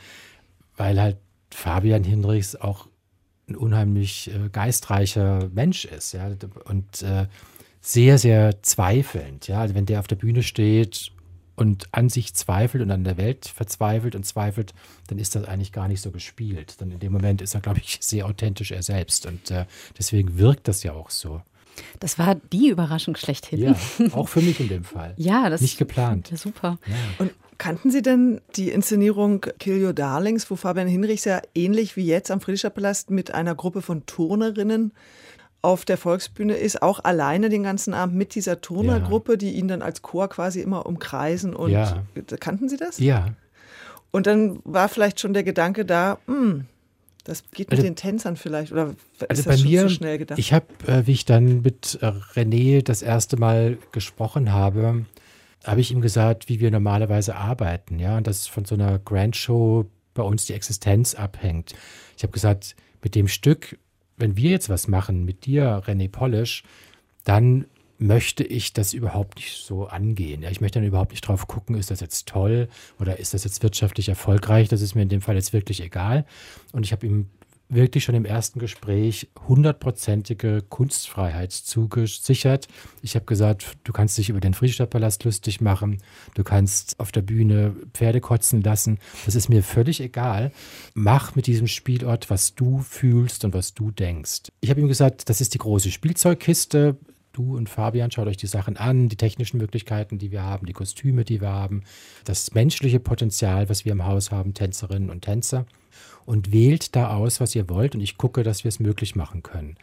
weil 0.78 1.00
halt 1.00 1.18
Fabian 1.52 2.04
Hinrichs 2.04 2.56
auch 2.56 2.88
ein 3.48 3.56
unheimlich 3.56 4.32
äh, 4.34 4.50
geistreicher 4.50 5.50
Mensch 5.54 5.86
ist, 5.86 6.14
ja, 6.14 6.30
und 6.66 7.02
äh, 7.02 7.28
sehr, 7.82 8.18
sehr 8.18 8.62
zweifelnd, 8.62 9.48
ja. 9.48 9.62
Also 9.62 9.76
wenn 9.76 9.86
der 9.86 10.00
auf 10.00 10.08
der 10.08 10.16
Bühne 10.16 10.44
steht 10.44 11.12
und 11.56 11.88
an 11.92 12.10
sich 12.10 12.34
zweifelt 12.36 12.84
und 12.84 12.92
an 12.92 13.04
der 13.04 13.18
Welt 13.18 13.48
verzweifelt 13.48 14.16
und 14.16 14.26
zweifelt, 14.26 14.74
dann 15.08 15.18
ist 15.18 15.36
das 15.36 15.46
eigentlich 15.46 15.72
gar 15.72 15.88
nicht 15.88 16.02
so 16.02 16.12
gespielt. 16.12 16.76
Dann 16.80 16.92
in 16.92 17.00
dem 17.00 17.12
Moment 17.12 17.42
ist 17.42 17.56
er, 17.56 17.62
glaube 17.62 17.80
ich, 17.80 17.98
sehr 18.02 18.26
authentisch 18.26 18.72
er 18.72 18.84
selbst 18.84 19.26
und 19.26 19.52
äh, 19.52 19.66
deswegen 19.98 20.38
wirkt 20.38 20.68
das 20.68 20.84
ja 20.84 20.94
auch 20.94 21.10
so. 21.10 21.42
Das 22.00 22.20
war 22.20 22.36
die 22.36 22.70
Überraschung 22.70 23.16
schlechthin. 23.16 23.60
Ja, 23.60 23.76
auch 24.14 24.30
für 24.30 24.42
mich 24.42 24.60
in 24.60 24.68
dem 24.68 24.84
Fall. 24.84 25.14
ja, 25.18 25.50
das 25.50 25.62
nicht 25.62 25.78
geplant. 25.78 26.32
Ja, 26.32 26.38
super. 26.38 26.78
Ja. 26.86 26.94
Und 27.20 27.32
kannten 27.58 27.92
Sie 27.92 28.02
denn 28.02 28.42
die 28.56 28.70
Inszenierung 28.70 29.42
Kill 29.60 29.84
Your 29.84 29.94
Darlings, 29.94 30.50
wo 30.50 30.56
Fabian 30.56 30.88
Hinrichs 30.88 31.26
ja 31.26 31.42
ähnlich 31.54 31.96
wie 31.96 32.06
jetzt 32.06 32.32
am 32.32 32.42
Friedrichstadtpalast 32.42 33.12
mit 33.12 33.34
einer 33.34 33.54
Gruppe 33.56 33.82
von 33.82 34.06
Turnerinnen 34.06 34.94
auf 35.62 35.84
der 35.84 35.98
Volksbühne 35.98 36.54
ist, 36.54 36.82
auch 36.82 37.04
alleine 37.04 37.50
den 37.50 37.64
ganzen 37.64 37.94
Abend 37.94 38.16
mit 38.16 38.34
dieser 38.34 38.62
Turnergruppe, 38.62 39.34
ja. 39.34 39.38
die 39.38 39.52
ihn 39.52 39.68
dann 39.68 39.82
als 39.82 40.02
Chor 40.02 40.30
quasi 40.30 40.62
immer 40.62 40.86
umkreisen 40.86 41.54
und 41.54 41.72
ja. 41.72 42.04
kannten 42.40 42.70
Sie 42.70 42.78
das? 42.78 42.98
Ja. 43.00 43.34
Und 44.12 44.26
dann 44.26 44.60
war 44.64 44.88
vielleicht 44.90 45.20
schon 45.20 45.34
der 45.34 45.44
Gedanke 45.44 45.86
da, 45.86 46.18
hm, 46.28 46.66
das 47.30 47.44
geht 47.52 47.70
mit 47.70 47.80
also, 47.80 47.84
den 47.84 47.96
Tänzern 47.96 48.36
vielleicht 48.36 48.72
oder 48.72 48.96
ist 49.20 49.30
also 49.30 49.44
das 49.44 49.46
bei 49.46 49.58
schon 49.58 49.70
mir, 49.70 49.82
zu 49.84 49.90
schnell 49.90 50.18
gedacht? 50.18 50.40
Ich 50.40 50.52
habe, 50.52 50.66
äh, 50.88 51.06
wie 51.06 51.12
ich 51.12 51.26
dann 51.26 51.62
mit 51.62 52.00
äh, 52.02 52.08
René 52.34 52.82
das 52.82 53.02
erste 53.02 53.38
Mal 53.38 53.78
gesprochen 53.92 54.52
habe, 54.52 55.06
habe 55.64 55.82
ich 55.82 55.92
ihm 55.92 56.02
gesagt, 56.02 56.50
wie 56.50 56.60
wir 56.60 56.72
normalerweise 56.72 57.36
arbeiten, 57.36 58.00
ja, 58.00 58.18
und 58.18 58.26
dass 58.26 58.48
von 58.48 58.66
so 58.66 58.76
einer 58.76 58.98
Grand 59.00 59.36
Show 59.36 59.86
bei 60.14 60.24
uns 60.24 60.46
die 60.46 60.54
Existenz 60.54 61.14
abhängt. 61.14 61.74
Ich 62.18 62.24
habe 62.24 62.34
gesagt, 62.34 62.76
mit 63.04 63.14
dem 63.14 63.28
Stück, 63.28 63.78
wenn 64.18 64.36
wir 64.36 64.50
jetzt 64.50 64.70
was 64.70 64.88
machen 64.88 65.24
mit 65.24 65.46
dir, 65.46 65.84
René 65.86 66.10
Polish, 66.10 66.64
dann 67.26 67.66
möchte 68.00 68.44
ich 68.44 68.74
das 68.74 68.94
überhaupt 68.94 69.38
nicht 69.38 69.54
so 69.54 69.88
angehen. 69.88 70.42
Ja, 70.42 70.50
ich 70.50 70.62
möchte 70.62 70.80
dann 70.80 70.88
überhaupt 70.88 71.12
nicht 71.12 71.28
drauf 71.28 71.48
gucken, 71.48 71.76
ist 71.76 71.92
das 71.92 72.00
jetzt 72.00 72.28
toll 72.28 72.70
oder 73.00 73.20
ist 73.20 73.34
das 73.34 73.44
jetzt 73.44 73.62
wirtschaftlich 73.62 74.10
erfolgreich. 74.10 74.70
Das 74.70 74.82
ist 74.82 74.96
mir 74.96 75.04
in 75.04 75.10
dem 75.10 75.22
Fall 75.22 75.36
jetzt 75.36 75.54
wirklich 75.54 75.82
egal. 75.82 76.26
Und 76.72 76.86
ich 76.86 76.92
habe 76.92 77.06
ihm 77.06 77.28
wirklich 77.70 78.04
schon 78.04 78.16
im 78.16 78.26
ersten 78.26 78.60
Gespräch 78.60 79.30
hundertprozentige 79.48 80.64
Kunstfreiheit 80.68 81.52
zugesichert. 81.52 82.68
Ich 83.02 83.16
habe 83.16 83.26
gesagt, 83.26 83.78
du 83.84 83.94
kannst 83.94 84.18
dich 84.18 84.30
über 84.30 84.40
den 84.40 84.56
Friedrichstadtpalast 84.56 85.24
lustig 85.24 85.62
machen, 85.62 86.00
du 86.34 86.44
kannst 86.44 87.00
auf 87.00 87.12
der 87.12 87.22
Bühne 87.22 87.76
Pferde 87.94 88.22
kotzen 88.22 88.62
lassen. 88.62 88.98
Das 89.26 89.36
ist 89.36 89.50
mir 89.50 89.62
völlig 89.62 90.02
egal. 90.02 90.52
Mach 90.96 91.36
mit 91.36 91.46
diesem 91.46 91.68
Spielort, 91.68 92.30
was 92.32 92.56
du 92.56 92.80
fühlst 92.80 93.46
und 93.46 93.54
was 93.54 93.76
du 93.76 93.92
denkst. 93.92 94.52
Ich 94.62 94.72
habe 94.72 94.82
ihm 94.82 94.88
gesagt, 94.88 95.30
das 95.30 95.40
ist 95.40 95.54
die 95.54 95.60
große 95.60 95.92
Spielzeugkiste 95.92 96.98
du 97.34 97.56
und 97.56 97.70
Fabian, 97.70 98.12
schaut 98.12 98.28
euch 98.28 98.38
die 98.38 98.48
Sachen 98.48 98.78
an, 98.78 99.10
die 99.10 99.16
technischen 99.16 99.58
Möglichkeiten, 99.58 100.18
die 100.18 100.32
wir 100.32 100.44
haben, 100.44 100.66
die 100.66 100.74
Kostüme, 100.74 101.24
die 101.24 101.42
wir 101.42 101.50
haben, 101.50 101.84
das 102.26 102.54
menschliche 102.54 103.00
Potenzial, 103.00 103.70
was 103.70 103.86
wir 103.86 103.92
im 103.92 104.06
Haus 104.06 104.32
haben, 104.32 104.54
Tänzerinnen 104.54 105.10
und 105.10 105.22
Tänzer 105.22 105.66
und 106.26 106.52
wählt 106.52 106.96
da 106.96 107.16
aus, 107.16 107.40
was 107.40 107.56
ihr 107.56 107.70
wollt 107.70 107.96
und 107.96 108.02
ich 108.02 108.18
gucke, 108.18 108.44
dass 108.44 108.64
wir 108.64 108.70
es 108.70 108.80
möglich 108.80 109.16
machen 109.16 109.44
können. 109.44 109.78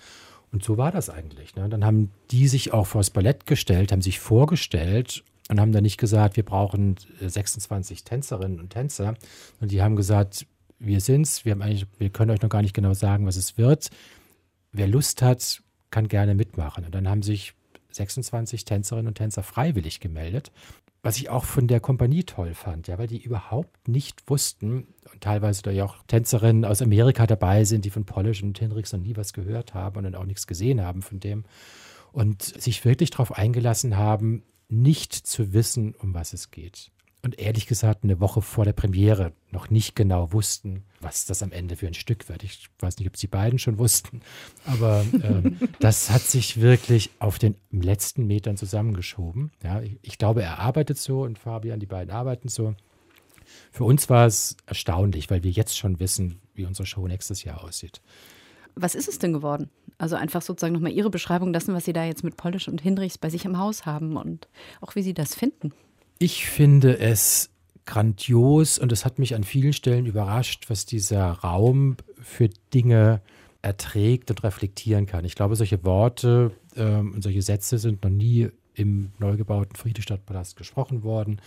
Und 0.52 0.64
so 0.64 0.78
war 0.78 0.92
das 0.92 1.10
eigentlich. 1.10 1.56
Ne? 1.56 1.68
Dann 1.68 1.84
haben 1.84 2.10
die 2.30 2.48
sich 2.48 2.72
auch 2.72 2.86
vors 2.86 3.10
Ballett 3.10 3.46
gestellt, 3.46 3.92
haben 3.92 4.02
sich 4.02 4.20
vorgestellt 4.20 5.24
und 5.48 5.60
haben 5.60 5.72
dann 5.72 5.82
nicht 5.82 5.98
gesagt, 5.98 6.36
wir 6.36 6.44
brauchen 6.44 6.96
26 7.20 8.04
Tänzerinnen 8.04 8.60
und 8.60 8.70
Tänzer. 8.70 9.14
Und 9.60 9.70
die 9.70 9.82
haben 9.82 9.96
gesagt, 9.96 10.46
wir 10.78 11.00
sind's, 11.00 11.44
wir, 11.44 11.58
wir 11.98 12.10
können 12.10 12.30
euch 12.30 12.42
noch 12.42 12.48
gar 12.48 12.62
nicht 12.62 12.74
genau 12.74 12.94
sagen, 12.94 13.26
was 13.26 13.36
es 13.36 13.58
wird. 13.58 13.90
Wer 14.72 14.88
Lust 14.88 15.22
hat, 15.22 15.62
kann 15.96 16.08
gerne 16.08 16.34
mitmachen. 16.34 16.84
Und 16.84 16.94
dann 16.94 17.08
haben 17.08 17.22
sich 17.22 17.54
26 17.92 18.66
Tänzerinnen 18.66 19.06
und 19.06 19.14
Tänzer 19.14 19.42
freiwillig 19.42 19.98
gemeldet, 19.98 20.52
was 21.02 21.16
ich 21.16 21.30
auch 21.30 21.44
von 21.44 21.68
der 21.68 21.80
Kompanie 21.80 22.24
toll 22.24 22.52
fand, 22.52 22.86
ja, 22.86 22.98
weil 22.98 23.06
die 23.06 23.22
überhaupt 23.22 23.88
nicht 23.88 24.22
wussten 24.28 24.88
und 25.10 25.22
teilweise 25.22 25.62
da 25.62 25.70
ja 25.70 25.86
auch 25.86 25.96
Tänzerinnen 26.06 26.66
aus 26.66 26.82
Amerika 26.82 27.26
dabei 27.26 27.64
sind, 27.64 27.86
die 27.86 27.90
von 27.90 28.04
Polish 28.04 28.42
und 28.42 28.60
Hendrix 28.60 28.92
noch 28.92 29.00
nie 29.00 29.16
was 29.16 29.32
gehört 29.32 29.72
haben 29.72 29.96
und 29.96 30.04
dann 30.04 30.16
auch 30.16 30.26
nichts 30.26 30.46
gesehen 30.46 30.82
haben 30.82 31.00
von 31.00 31.18
dem 31.18 31.44
und 32.12 32.42
sich 32.42 32.84
wirklich 32.84 33.08
darauf 33.08 33.32
eingelassen 33.32 33.96
haben, 33.96 34.42
nicht 34.68 35.14
zu 35.14 35.54
wissen, 35.54 35.94
um 35.94 36.12
was 36.12 36.34
es 36.34 36.50
geht 36.50 36.90
und 37.26 37.40
ehrlich 37.40 37.66
gesagt 37.66 38.04
eine 38.04 38.20
Woche 38.20 38.40
vor 38.40 38.64
der 38.64 38.72
Premiere 38.72 39.32
noch 39.50 39.68
nicht 39.68 39.96
genau 39.96 40.32
wussten, 40.32 40.84
was 41.00 41.26
das 41.26 41.42
am 41.42 41.50
Ende 41.50 41.74
für 41.74 41.88
ein 41.88 41.94
Stück 41.94 42.28
wird. 42.28 42.44
Ich 42.44 42.68
weiß 42.78 42.98
nicht, 42.98 43.08
ob 43.08 43.16
sie 43.16 43.26
beiden 43.26 43.58
schon 43.58 43.78
wussten, 43.78 44.20
aber 44.64 45.04
ähm, 45.24 45.58
das 45.80 46.08
hat 46.10 46.22
sich 46.22 46.60
wirklich 46.60 47.10
auf 47.18 47.40
den 47.40 47.56
letzten 47.72 48.28
Metern 48.28 48.56
zusammengeschoben. 48.56 49.50
Ja, 49.64 49.82
ich, 49.82 49.98
ich 50.02 50.18
glaube, 50.18 50.44
er 50.44 50.60
arbeitet 50.60 50.98
so 50.98 51.22
und 51.22 51.36
Fabian, 51.36 51.80
die 51.80 51.86
beiden 51.86 52.14
arbeiten 52.14 52.46
so. 52.46 52.76
Für 53.72 53.82
uns 53.82 54.08
war 54.08 54.26
es 54.26 54.56
erstaunlich, 54.66 55.28
weil 55.28 55.42
wir 55.42 55.50
jetzt 55.50 55.76
schon 55.76 55.98
wissen, 55.98 56.38
wie 56.54 56.64
unsere 56.64 56.86
Show 56.86 57.08
nächstes 57.08 57.42
Jahr 57.42 57.64
aussieht. 57.64 58.02
Was 58.76 58.94
ist 58.94 59.08
es 59.08 59.18
denn 59.18 59.32
geworden? 59.32 59.68
Also 59.98 60.14
einfach 60.14 60.42
sozusagen 60.42 60.74
nochmal 60.74 60.92
Ihre 60.92 61.10
Beschreibung 61.10 61.52
dessen, 61.52 61.74
was 61.74 61.86
Sie 61.86 61.92
da 61.92 62.04
jetzt 62.04 62.22
mit 62.22 62.36
Polish 62.36 62.68
und 62.68 62.80
Hinrichs 62.80 63.18
bei 63.18 63.30
sich 63.30 63.44
im 63.46 63.58
Haus 63.58 63.84
haben 63.84 64.16
und 64.16 64.46
auch 64.80 64.94
wie 64.94 65.02
Sie 65.02 65.14
das 65.14 65.34
finden. 65.34 65.72
Ich 66.18 66.46
finde 66.46 66.98
es 66.98 67.50
grandios 67.84 68.78
und 68.78 68.90
es 68.90 69.04
hat 69.04 69.18
mich 69.18 69.34
an 69.34 69.44
vielen 69.44 69.72
Stellen 69.72 70.06
überrascht, 70.06 70.68
was 70.68 70.86
dieser 70.86 71.30
Raum 71.30 71.96
für 72.20 72.48
Dinge 72.72 73.20
erträgt 73.62 74.30
und 74.30 74.42
reflektieren 74.42 75.06
kann. 75.06 75.24
Ich 75.24 75.34
glaube, 75.34 75.56
solche 75.56 75.84
Worte 75.84 76.52
ähm, 76.76 77.12
und 77.14 77.22
solche 77.22 77.42
Sätze 77.42 77.78
sind 77.78 78.02
noch 78.02 78.10
nie 78.10 78.48
im 78.74 79.12
neu 79.18 79.36
gebauten 79.36 79.76
Friedrichstadtpalast 79.76 80.56
gesprochen 80.56 81.02
worden. 81.02 81.40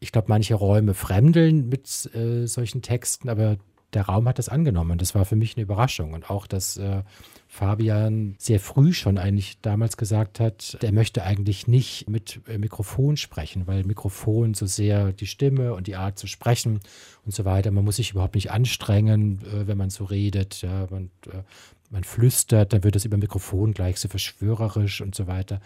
Ich 0.00 0.12
glaube, 0.12 0.28
manche 0.28 0.54
Räume 0.54 0.94
fremdeln 0.94 1.68
mit 1.68 2.10
äh, 2.14 2.46
solchen 2.46 2.82
Texten, 2.82 3.28
aber 3.28 3.58
der 3.92 4.02
Raum 4.02 4.28
hat 4.28 4.38
das 4.38 4.48
angenommen. 4.48 4.92
Und 4.92 5.02
das 5.02 5.14
war 5.14 5.24
für 5.24 5.36
mich 5.36 5.56
eine 5.56 5.62
Überraschung. 5.62 6.12
Und 6.12 6.30
auch, 6.30 6.46
dass 6.46 6.76
äh, 6.76 7.02
Fabian 7.48 8.36
sehr 8.38 8.60
früh 8.60 8.92
schon 8.92 9.18
eigentlich 9.18 9.60
damals 9.60 9.96
gesagt 9.96 10.38
hat, 10.38 10.78
er 10.80 10.92
möchte 10.92 11.24
eigentlich 11.24 11.66
nicht 11.66 12.08
mit 12.08 12.40
äh, 12.46 12.58
Mikrofon 12.58 13.16
sprechen, 13.16 13.66
weil 13.66 13.84
Mikrofon 13.84 14.54
so 14.54 14.66
sehr 14.66 15.12
die 15.12 15.26
Stimme 15.26 15.74
und 15.74 15.88
die 15.88 15.96
Art 15.96 16.18
zu 16.18 16.28
sprechen 16.28 16.80
und 17.24 17.34
so 17.34 17.44
weiter, 17.44 17.72
man 17.72 17.84
muss 17.84 17.96
sich 17.96 18.12
überhaupt 18.12 18.36
nicht 18.36 18.52
anstrengen, 18.52 19.40
äh, 19.44 19.66
wenn 19.66 19.78
man 19.78 19.90
so 19.90 20.04
redet. 20.04 20.62
Ja, 20.62 20.86
man, 20.90 21.10
äh, 21.26 21.42
man 21.90 22.04
flüstert, 22.04 22.72
dann 22.72 22.84
wird 22.84 22.94
das 22.94 23.04
über 23.04 23.16
Mikrofon 23.16 23.74
gleich 23.74 23.98
so 23.98 24.08
verschwörerisch 24.08 25.00
und 25.00 25.16
so 25.16 25.26
weiter. 25.26 25.60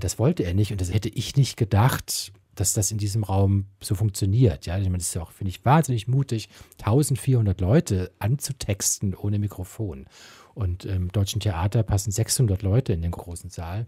Das 0.00 0.18
wollte 0.18 0.42
er 0.42 0.54
nicht 0.54 0.72
und 0.72 0.80
das 0.80 0.92
hätte 0.92 1.08
ich 1.08 1.36
nicht 1.36 1.56
gedacht, 1.56 2.32
dass 2.54 2.72
das 2.72 2.90
in 2.90 2.98
diesem 2.98 3.24
Raum 3.24 3.66
so 3.80 3.94
funktioniert. 3.94 4.66
Ja, 4.66 4.78
ich 4.78 4.84
meine, 4.84 4.98
das 4.98 5.08
ist 5.08 5.14
ja 5.14 5.22
auch, 5.22 5.32
finde 5.32 5.50
ich, 5.50 5.64
wahnsinnig 5.64 6.08
mutig, 6.08 6.48
1400 6.78 7.60
Leute 7.60 8.12
anzutexten 8.18 9.14
ohne 9.14 9.38
Mikrofon. 9.38 10.06
Und 10.54 10.84
im 10.84 11.10
Deutschen 11.10 11.40
Theater 11.40 11.82
passen 11.82 12.12
600 12.12 12.62
Leute 12.62 12.92
in 12.92 13.02
den 13.02 13.10
großen 13.10 13.50
Saal. 13.50 13.86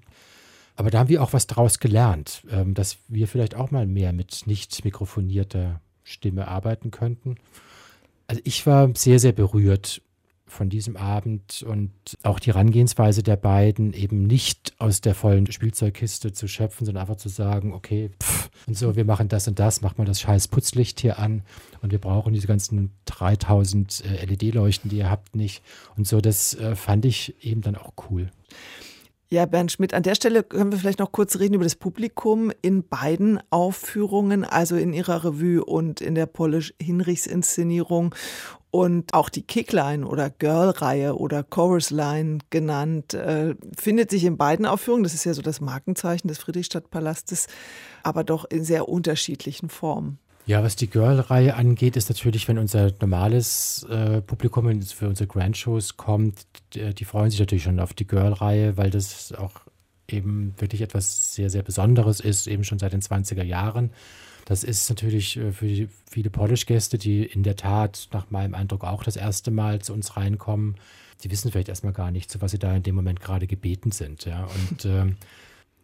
Aber 0.75 0.91
da 0.91 0.99
haben 0.99 1.09
wir 1.09 1.23
auch 1.23 1.33
was 1.33 1.47
draus 1.47 1.79
gelernt, 1.79 2.43
ähm, 2.51 2.75
dass 2.75 2.99
wir 3.09 3.29
vielleicht 3.29 3.55
auch 3.55 3.71
mal 3.71 3.87
mehr 3.87 4.13
mit 4.13 4.43
nicht 4.47 4.85
mikrofonierter 4.85 5.81
Stimme 6.05 6.49
arbeiten 6.49 6.91
könnten. 6.91 7.37
Also 8.27 8.43
ich 8.45 8.67
war 8.67 8.91
sehr, 8.95 9.19
sehr 9.19 9.33
berührt 9.33 10.03
von 10.47 10.69
diesem 10.69 10.97
Abend 10.97 11.65
und 11.69 11.91
auch 12.23 12.39
die 12.39 12.53
Herangehensweise 12.53 13.23
der 13.23 13.37
beiden, 13.37 13.93
eben 13.93 14.27
nicht 14.27 14.75
aus 14.79 15.01
der 15.01 15.15
vollen 15.15 15.51
Spielzeugkiste 15.51 16.33
zu 16.33 16.47
schöpfen, 16.47 16.87
sondern 16.87 17.03
einfach 17.03 17.17
zu 17.17 17.29
sagen, 17.29 17.73
okay, 17.73 18.11
pff, 18.23 18.49
und 18.67 18.77
so, 18.77 18.95
wir 18.97 19.05
machen 19.05 19.29
das 19.29 19.49
und 19.49 19.59
das, 19.59 19.81
macht 19.81 19.99
mal 19.99 20.05
das 20.05 20.21
scheiß 20.21 20.49
Putzlicht 20.49 21.01
hier 21.01 21.19
an 21.19 21.43
und 21.83 21.91
wir 21.91 22.01
brauchen 22.01 22.33
diese 22.33 22.47
ganzen 22.47 22.93
3000 23.07 24.05
äh, 24.05 24.25
LED-Leuchten, 24.25 24.89
die 24.89 24.99
ihr 24.99 25.11
habt, 25.11 25.35
nicht. 25.35 25.63
Und 25.97 26.07
so, 26.07 26.21
das 26.21 26.55
äh, 26.55 26.77
fand 26.77 27.05
ich 27.05 27.35
eben 27.45 27.61
dann 27.61 27.77
auch 27.77 27.93
cool. 28.09 28.31
Ja, 29.29 29.45
Bernd 29.45 29.73
Schmidt, 29.73 29.93
an 29.93 30.05
der 30.05 30.15
Stelle 30.15 30.45
können 30.45 30.71
wir 30.71 30.79
vielleicht 30.79 31.01
noch 31.01 31.11
kurz 31.11 31.41
reden 31.41 31.55
über 31.55 31.65
das 31.65 31.75
Publikum 31.75 32.53
in 32.63 32.87
beiden 32.87 33.41
Aufführungen, 33.51 34.45
also 34.45 34.77
in 34.77 34.93
ihrer 34.93 35.25
Revue 35.25 35.65
und 35.65 36.01
in 36.01 36.15
der 36.15 36.27
Polish-Hinrichs-Inszenierung 36.27 38.15
und 38.71 39.15
auch 39.15 39.29
die 39.29 39.43
Kickline 39.43 40.07
oder 40.07 40.31
Girl-Reihe 40.31 41.17
oder 41.17 41.43
Chorus-Line 41.43 42.39
genannt, 42.51 43.15
äh, 43.15 43.55
findet 43.77 44.11
sich 44.11 44.25
in 44.25 44.37
beiden 44.37 44.67
Aufführungen. 44.67 45.05
Das 45.05 45.15
ist 45.15 45.25
ja 45.25 45.35
so 45.35 45.43
das 45.43 45.61
Markenzeichen 45.61 46.29
des 46.29 46.39
Friedrichstadtpalastes, 46.39 47.47
aber 48.03 48.25
doch 48.25 48.45
in 48.45 48.65
sehr 48.65 48.89
unterschiedlichen 48.89 49.69
Formen. 49.69 50.19
Ja, 50.47 50.63
was 50.63 50.77
die 50.77 50.89
Girl-Reihe 50.89 51.57
angeht, 51.57 51.97
ist 51.97 52.09
natürlich, 52.09 52.47
wenn 52.47 52.59
unser 52.59 52.93
normales 53.01 53.85
äh, 53.91 54.21
Publikum 54.23 54.81
für 54.83 55.09
unsere 55.09 55.27
Grand-Shows 55.27 55.97
kommt, 55.97 56.47
die, 56.73 56.95
die, 56.95 57.05
freuen 57.05 57.31
sich 57.31 57.41
natürlich 57.41 57.65
schon 57.65 57.81
auf 57.81 57.95
die 57.95 58.07
Girl-Reihe, 58.07 58.77
weil 58.77 58.91
das 58.91 59.33
auch 59.33 59.63
eben 60.09 60.55
wirklich 60.59 60.83
etwas 60.83 61.35
sehr, 61.35 61.51
sehr 61.51 61.63
Besonderes 61.63 62.21
ist, 62.21 62.47
eben 62.47 62.63
schon 62.63 62.79
seit 62.79 62.93
den 62.93 63.03
20er 63.03 63.43
Jahren. 63.43 63.91
Das 64.47 64.65
ist 64.65 64.89
natürlich 64.89 65.37
äh, 65.37 65.53
für 65.53 65.89
viele 66.09 66.31
Polish-Gäste, 66.31 66.97
die 66.97 67.25
in 67.25 67.43
der 67.43 67.57
Tat 67.57 68.09
nach 68.13 68.31
meinem 68.31 68.55
Eindruck 68.55 68.85
auch 68.85 69.05
das 69.05 69.17
erste 69.17 69.51
Mal 69.51 69.83
zu 69.83 69.93
uns 69.93 70.17
reinkommen, 70.17 70.77
die 71.23 71.31
wissen 71.31 71.51
vielleicht 71.51 71.69
erstmal 71.69 71.93
gar 71.93 72.11
nicht, 72.11 72.31
zu 72.31 72.41
was 72.41 72.53
sie 72.53 72.59
da 72.59 72.75
in 72.75 72.83
dem 72.83 72.95
Moment 72.95 73.21
gerade 73.21 73.47
gebeten 73.47 73.91
sind. 73.91 74.25
Ja. 74.25 74.47
Und 74.71 74.85
äh, 74.85 75.15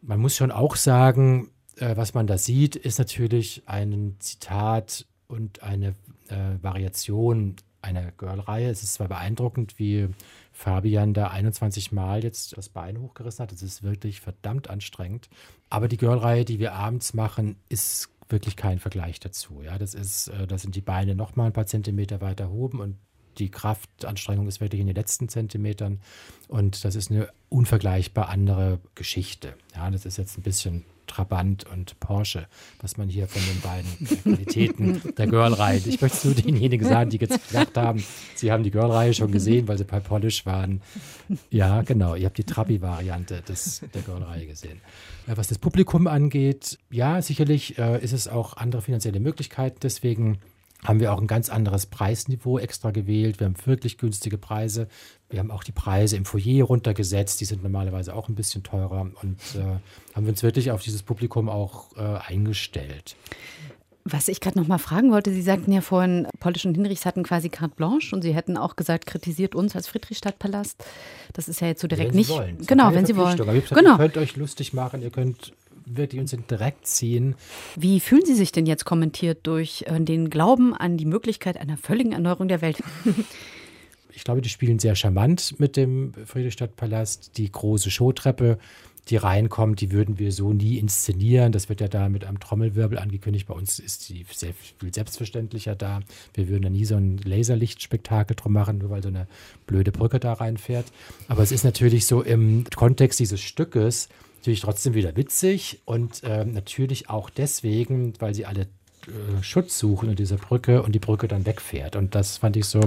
man 0.00 0.20
muss 0.20 0.36
schon 0.36 0.50
auch 0.50 0.76
sagen, 0.76 1.50
äh, 1.76 1.96
was 1.96 2.14
man 2.14 2.26
da 2.26 2.38
sieht, 2.38 2.76
ist 2.76 2.98
natürlich 2.98 3.62
ein 3.66 4.16
Zitat 4.20 5.06
und 5.26 5.62
eine 5.62 5.94
äh, 6.28 6.62
Variation 6.62 7.56
einer 7.80 8.12
Girl-Reihe. 8.12 8.70
Es 8.70 8.84
ist 8.84 8.94
zwar 8.94 9.08
beeindruckend, 9.08 9.78
wie 9.78 10.08
Fabian 10.52 11.14
da 11.14 11.28
21 11.28 11.90
Mal 11.90 12.22
jetzt 12.22 12.56
das 12.56 12.68
Bein 12.68 13.00
hochgerissen 13.00 13.42
hat. 13.42 13.50
Das 13.50 13.62
ist 13.62 13.82
wirklich 13.82 14.20
verdammt 14.20 14.70
anstrengend. 14.70 15.28
Aber 15.68 15.88
die 15.88 15.96
Girl-Reihe, 15.96 16.44
die 16.44 16.60
wir 16.60 16.74
abends 16.74 17.12
machen, 17.12 17.56
ist 17.68 18.11
wirklich 18.32 18.56
kein 18.56 18.78
Vergleich 18.78 19.20
dazu. 19.20 19.62
Ja, 19.62 19.78
das 19.78 19.94
ist, 19.94 20.28
äh, 20.28 20.46
da 20.46 20.58
sind 20.58 20.74
die 20.74 20.80
Beine 20.80 21.14
noch 21.14 21.36
mal 21.36 21.46
ein 21.46 21.52
paar 21.52 21.66
Zentimeter 21.66 22.20
weiter 22.20 22.50
oben 22.50 22.80
und 22.80 22.96
die 23.38 23.50
Kraftanstrengung 23.50 24.46
ist 24.46 24.60
wirklich 24.60 24.80
in 24.80 24.86
den 24.86 24.96
letzten 24.96 25.28
Zentimetern 25.28 26.00
und 26.48 26.84
das 26.84 26.96
ist 26.96 27.10
eine 27.10 27.28
unvergleichbar 27.48 28.28
andere 28.28 28.78
Geschichte. 28.94 29.54
Ja, 29.74 29.90
das 29.90 30.04
ist 30.04 30.18
jetzt 30.18 30.38
ein 30.38 30.42
bisschen 30.42 30.84
Trabant 31.06 31.64
und 31.72 31.98
Porsche, 32.00 32.46
was 32.80 32.96
man 32.96 33.08
hier 33.08 33.26
von 33.28 33.42
den 33.42 33.60
beiden 33.60 34.22
Qualitäten 34.22 35.14
der 35.16 35.26
Girl-Reihe. 35.26 35.80
Ich 35.84 36.00
möchte 36.00 36.18
zu 36.18 36.34
denjenigen 36.34 36.86
sagen, 36.86 37.10
die 37.10 37.18
jetzt 37.18 37.48
gesagt 37.48 37.76
haben, 37.76 38.02
sie 38.34 38.52
haben 38.52 38.62
die 38.62 38.70
Girl-Reihe 38.70 39.14
schon 39.14 39.30
gesehen, 39.32 39.68
weil 39.68 39.78
sie 39.78 39.84
bei 39.84 40.00
Polish 40.00 40.46
waren. 40.46 40.82
Ja, 41.50 41.82
genau, 41.82 42.14
ihr 42.14 42.26
habt 42.26 42.38
die 42.38 42.44
Trabi-Variante 42.44 43.42
der 43.94 44.02
Girl-Reihe 44.02 44.46
gesehen. 44.46 44.80
Was 45.26 45.48
das 45.48 45.58
Publikum 45.58 46.06
angeht, 46.06 46.78
ja, 46.90 47.22
sicherlich 47.22 47.78
äh, 47.78 48.02
ist 48.02 48.12
es 48.12 48.26
auch 48.26 48.56
andere 48.56 48.82
finanzielle 48.82 49.20
Möglichkeiten, 49.20 49.78
deswegen 49.82 50.38
haben 50.84 51.00
wir 51.00 51.12
auch 51.12 51.20
ein 51.20 51.26
ganz 51.26 51.48
anderes 51.48 51.86
Preisniveau 51.86 52.58
extra 52.58 52.90
gewählt. 52.90 53.38
Wir 53.40 53.46
haben 53.46 53.56
wirklich 53.64 53.98
günstige 53.98 54.38
Preise. 54.38 54.88
Wir 55.30 55.38
haben 55.38 55.50
auch 55.50 55.64
die 55.64 55.72
Preise 55.72 56.16
im 56.16 56.24
Foyer 56.24 56.64
runtergesetzt. 56.64 57.40
Die 57.40 57.44
sind 57.44 57.62
normalerweise 57.62 58.14
auch 58.14 58.28
ein 58.28 58.34
bisschen 58.34 58.62
teurer 58.62 59.02
und 59.22 59.38
äh, 59.54 60.14
haben 60.14 60.26
uns 60.26 60.42
wirklich 60.42 60.70
auf 60.70 60.82
dieses 60.82 61.02
Publikum 61.02 61.48
auch 61.48 61.96
äh, 61.96 62.00
eingestellt. 62.00 63.16
Was 64.04 64.26
ich 64.26 64.40
gerade 64.40 64.58
noch 64.58 64.66
mal 64.66 64.78
fragen 64.78 65.12
wollte, 65.12 65.32
Sie 65.32 65.42
sagten 65.42 65.70
ja 65.70 65.80
vorhin, 65.80 66.26
Polish 66.40 66.66
und 66.66 66.74
Hinrichs 66.74 67.06
hatten 67.06 67.22
quasi 67.22 67.48
carte 67.50 67.76
blanche 67.76 68.16
und 68.16 68.22
Sie 68.22 68.34
hätten 68.34 68.56
auch 68.56 68.74
gesagt, 68.74 69.06
kritisiert 69.06 69.54
uns 69.54 69.76
als 69.76 69.86
Friedrichstadtpalast. 69.86 70.84
Das 71.34 71.46
ist 71.46 71.60
ja 71.60 71.68
jetzt 71.68 71.82
so 71.82 71.86
direkt 71.86 72.10
wenn 72.10 72.16
nicht. 72.16 72.26
Sie 72.26 72.34
wollen. 72.34 72.58
Genau, 72.66 72.92
wenn 72.92 73.06
Sie 73.06 73.14
wollen. 73.14 73.36
Gesagt, 73.36 73.68
genau. 73.68 73.92
Ihr 73.92 73.98
könnt 73.98 74.16
euch 74.16 74.34
lustig 74.34 74.72
machen, 74.72 75.02
ihr 75.02 75.10
könnt 75.10 75.52
wirklich 75.86 76.20
uns 76.20 76.32
in 76.32 76.44
Dreck 76.46 76.76
ziehen. 76.82 77.34
Wie 77.76 78.00
fühlen 78.00 78.24
Sie 78.24 78.34
sich 78.34 78.52
denn 78.52 78.66
jetzt 78.66 78.84
kommentiert 78.84 79.40
durch 79.46 79.84
äh, 79.86 80.00
den 80.00 80.30
Glauben 80.30 80.74
an 80.74 80.96
die 80.96 81.06
Möglichkeit 81.06 81.56
einer 81.56 81.76
völligen 81.76 82.12
Erneuerung 82.12 82.48
der 82.48 82.60
Welt? 82.60 82.82
ich 84.14 84.24
glaube, 84.24 84.40
die 84.40 84.48
spielen 84.48 84.78
sehr 84.78 84.94
charmant 84.94 85.58
mit 85.58 85.76
dem 85.76 86.12
Friedrichstadtpalast. 86.26 87.36
Die 87.38 87.50
große 87.50 87.90
Showtreppe, 87.90 88.58
die 89.08 89.16
reinkommt, 89.16 89.80
die 89.80 89.90
würden 89.90 90.18
wir 90.18 90.30
so 90.30 90.52
nie 90.52 90.78
inszenieren. 90.78 91.52
Das 91.52 91.68
wird 91.68 91.80
ja 91.80 91.88
da 91.88 92.08
mit 92.08 92.24
einem 92.24 92.38
Trommelwirbel 92.38 92.98
angekündigt. 92.98 93.46
Bei 93.46 93.54
uns 93.54 93.78
ist 93.78 94.08
die 94.08 94.24
sehr 94.30 94.54
viel 94.54 94.94
selbstverständlicher 94.94 95.74
da. 95.74 96.00
Wir 96.34 96.48
würden 96.48 96.62
da 96.62 96.70
nie 96.70 96.84
so 96.84 96.94
ein 96.94 97.18
Laserlichtspektakel 97.18 98.36
drum 98.36 98.52
machen, 98.52 98.78
nur 98.78 98.90
weil 98.90 99.02
so 99.02 99.08
eine 99.08 99.26
blöde 99.66 99.90
Brücke 99.90 100.20
da 100.20 100.34
reinfährt. 100.34 100.86
Aber 101.28 101.42
es 101.42 101.50
ist 101.50 101.64
natürlich 101.64 102.06
so 102.06 102.22
im 102.22 102.64
Kontext 102.76 103.18
dieses 103.18 103.40
Stückes, 103.40 104.08
natürlich 104.42 104.60
trotzdem 104.60 104.94
wieder 104.94 105.16
witzig 105.16 105.82
und 105.84 106.24
äh, 106.24 106.44
natürlich 106.44 107.08
auch 107.08 107.30
deswegen, 107.30 108.14
weil 108.18 108.34
sie 108.34 108.44
alle 108.44 108.62
äh, 108.62 109.40
Schutz 109.40 109.78
suchen 109.78 110.10
in 110.10 110.16
dieser 110.16 110.36
Brücke 110.36 110.82
und 110.82 110.92
die 110.92 110.98
Brücke 110.98 111.28
dann 111.28 111.46
wegfährt. 111.46 111.94
Und 111.94 112.16
das 112.16 112.38
fand 112.38 112.56
ich 112.56 112.66
so, 112.66 112.80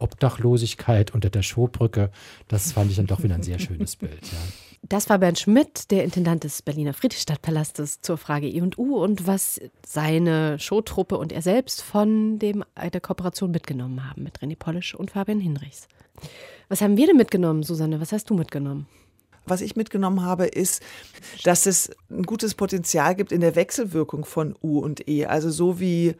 Obdachlosigkeit 0.00 1.14
unter 1.14 1.30
der 1.30 1.42
Showbrücke, 1.42 2.10
das 2.48 2.72
fand 2.72 2.90
ich 2.90 2.96
dann 2.96 3.06
doch 3.06 3.22
wieder 3.22 3.36
ein 3.36 3.44
sehr 3.44 3.60
schönes 3.60 3.94
Bild. 3.96 4.22
Ja. 4.22 4.38
Das 4.82 5.08
war 5.08 5.18
Bernd 5.18 5.38
Schmidt, 5.38 5.92
der 5.92 6.02
Intendant 6.02 6.42
des 6.42 6.62
Berliner 6.62 6.94
Friedrichstadtpalastes, 6.94 8.00
zur 8.00 8.16
Frage 8.16 8.48
E&U 8.48 8.96
und 8.96 9.26
was 9.26 9.60
seine 9.86 10.58
Showtruppe 10.58 11.16
und 11.16 11.32
er 11.32 11.42
selbst 11.42 11.80
von 11.80 12.40
dem, 12.40 12.64
der 12.92 13.00
Kooperation 13.00 13.52
mitgenommen 13.52 14.08
haben 14.08 14.24
mit 14.24 14.40
René 14.40 14.56
Polisch 14.56 14.96
und 14.96 15.12
Fabian 15.12 15.40
Hinrichs. 15.40 15.86
Was 16.68 16.80
haben 16.80 16.96
wir 16.96 17.06
denn 17.06 17.16
mitgenommen, 17.16 17.62
Susanne? 17.62 18.00
Was 18.00 18.12
hast 18.12 18.30
du 18.30 18.34
mitgenommen? 18.34 18.88
Was 19.48 19.60
ich 19.60 19.76
mitgenommen 19.76 20.22
habe, 20.22 20.46
ist, 20.46 20.82
dass 21.44 21.66
es 21.66 21.90
ein 22.10 22.24
gutes 22.24 22.54
Potenzial 22.54 23.14
gibt 23.14 23.32
in 23.32 23.40
der 23.40 23.54
Wechselwirkung 23.54 24.24
von 24.24 24.54
U 24.62 24.78
und 24.78 25.08
E. 25.08 25.26
Also 25.26 25.50
so 25.50 25.80
wie 25.80 26.14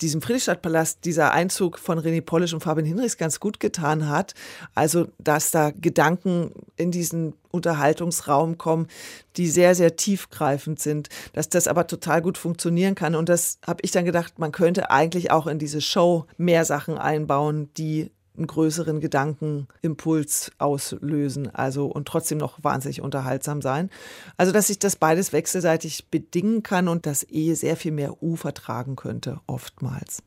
diesem 0.00 0.22
Friedrichstadtpalast 0.22 1.04
dieser 1.04 1.32
Einzug 1.32 1.78
von 1.78 1.98
René 1.98 2.20
Polisch 2.20 2.52
und 2.52 2.62
Fabian 2.62 2.86
Hinrichs 2.86 3.16
ganz 3.16 3.40
gut 3.40 3.60
getan 3.60 4.08
hat. 4.08 4.34
Also, 4.74 5.08
dass 5.18 5.50
da 5.50 5.70
Gedanken 5.70 6.52
in 6.76 6.90
diesen 6.90 7.34
Unterhaltungsraum 7.50 8.58
kommen, 8.58 8.88
die 9.36 9.48
sehr, 9.48 9.74
sehr 9.74 9.96
tiefgreifend 9.96 10.80
sind, 10.80 11.08
dass 11.32 11.48
das 11.48 11.68
aber 11.68 11.86
total 11.86 12.22
gut 12.22 12.38
funktionieren 12.38 12.94
kann. 12.94 13.14
Und 13.14 13.28
das 13.28 13.58
habe 13.66 13.80
ich 13.82 13.90
dann 13.90 14.04
gedacht, 14.04 14.38
man 14.38 14.52
könnte 14.52 14.90
eigentlich 14.90 15.30
auch 15.30 15.46
in 15.46 15.58
diese 15.58 15.80
Show 15.80 16.26
mehr 16.36 16.64
Sachen 16.64 16.98
einbauen, 16.98 17.70
die 17.76 18.10
einen 18.36 18.46
größeren 18.46 19.00
Gedankenimpuls 19.00 20.52
auslösen, 20.58 21.54
also 21.54 21.86
und 21.86 22.08
trotzdem 22.08 22.38
noch 22.38 22.62
wahnsinnig 22.62 23.00
unterhaltsam 23.00 23.62
sein. 23.62 23.90
Also 24.36 24.52
dass 24.52 24.66
sich 24.66 24.78
das 24.78 24.96
beides 24.96 25.32
wechselseitig 25.32 26.10
bedingen 26.10 26.62
kann 26.62 26.88
und 26.88 27.06
das 27.06 27.26
E 27.28 27.54
sehr 27.54 27.76
viel 27.76 27.92
mehr 27.92 28.22
U 28.22 28.36
vertragen 28.36 28.96
könnte, 28.96 29.40
oftmals. 29.46 30.22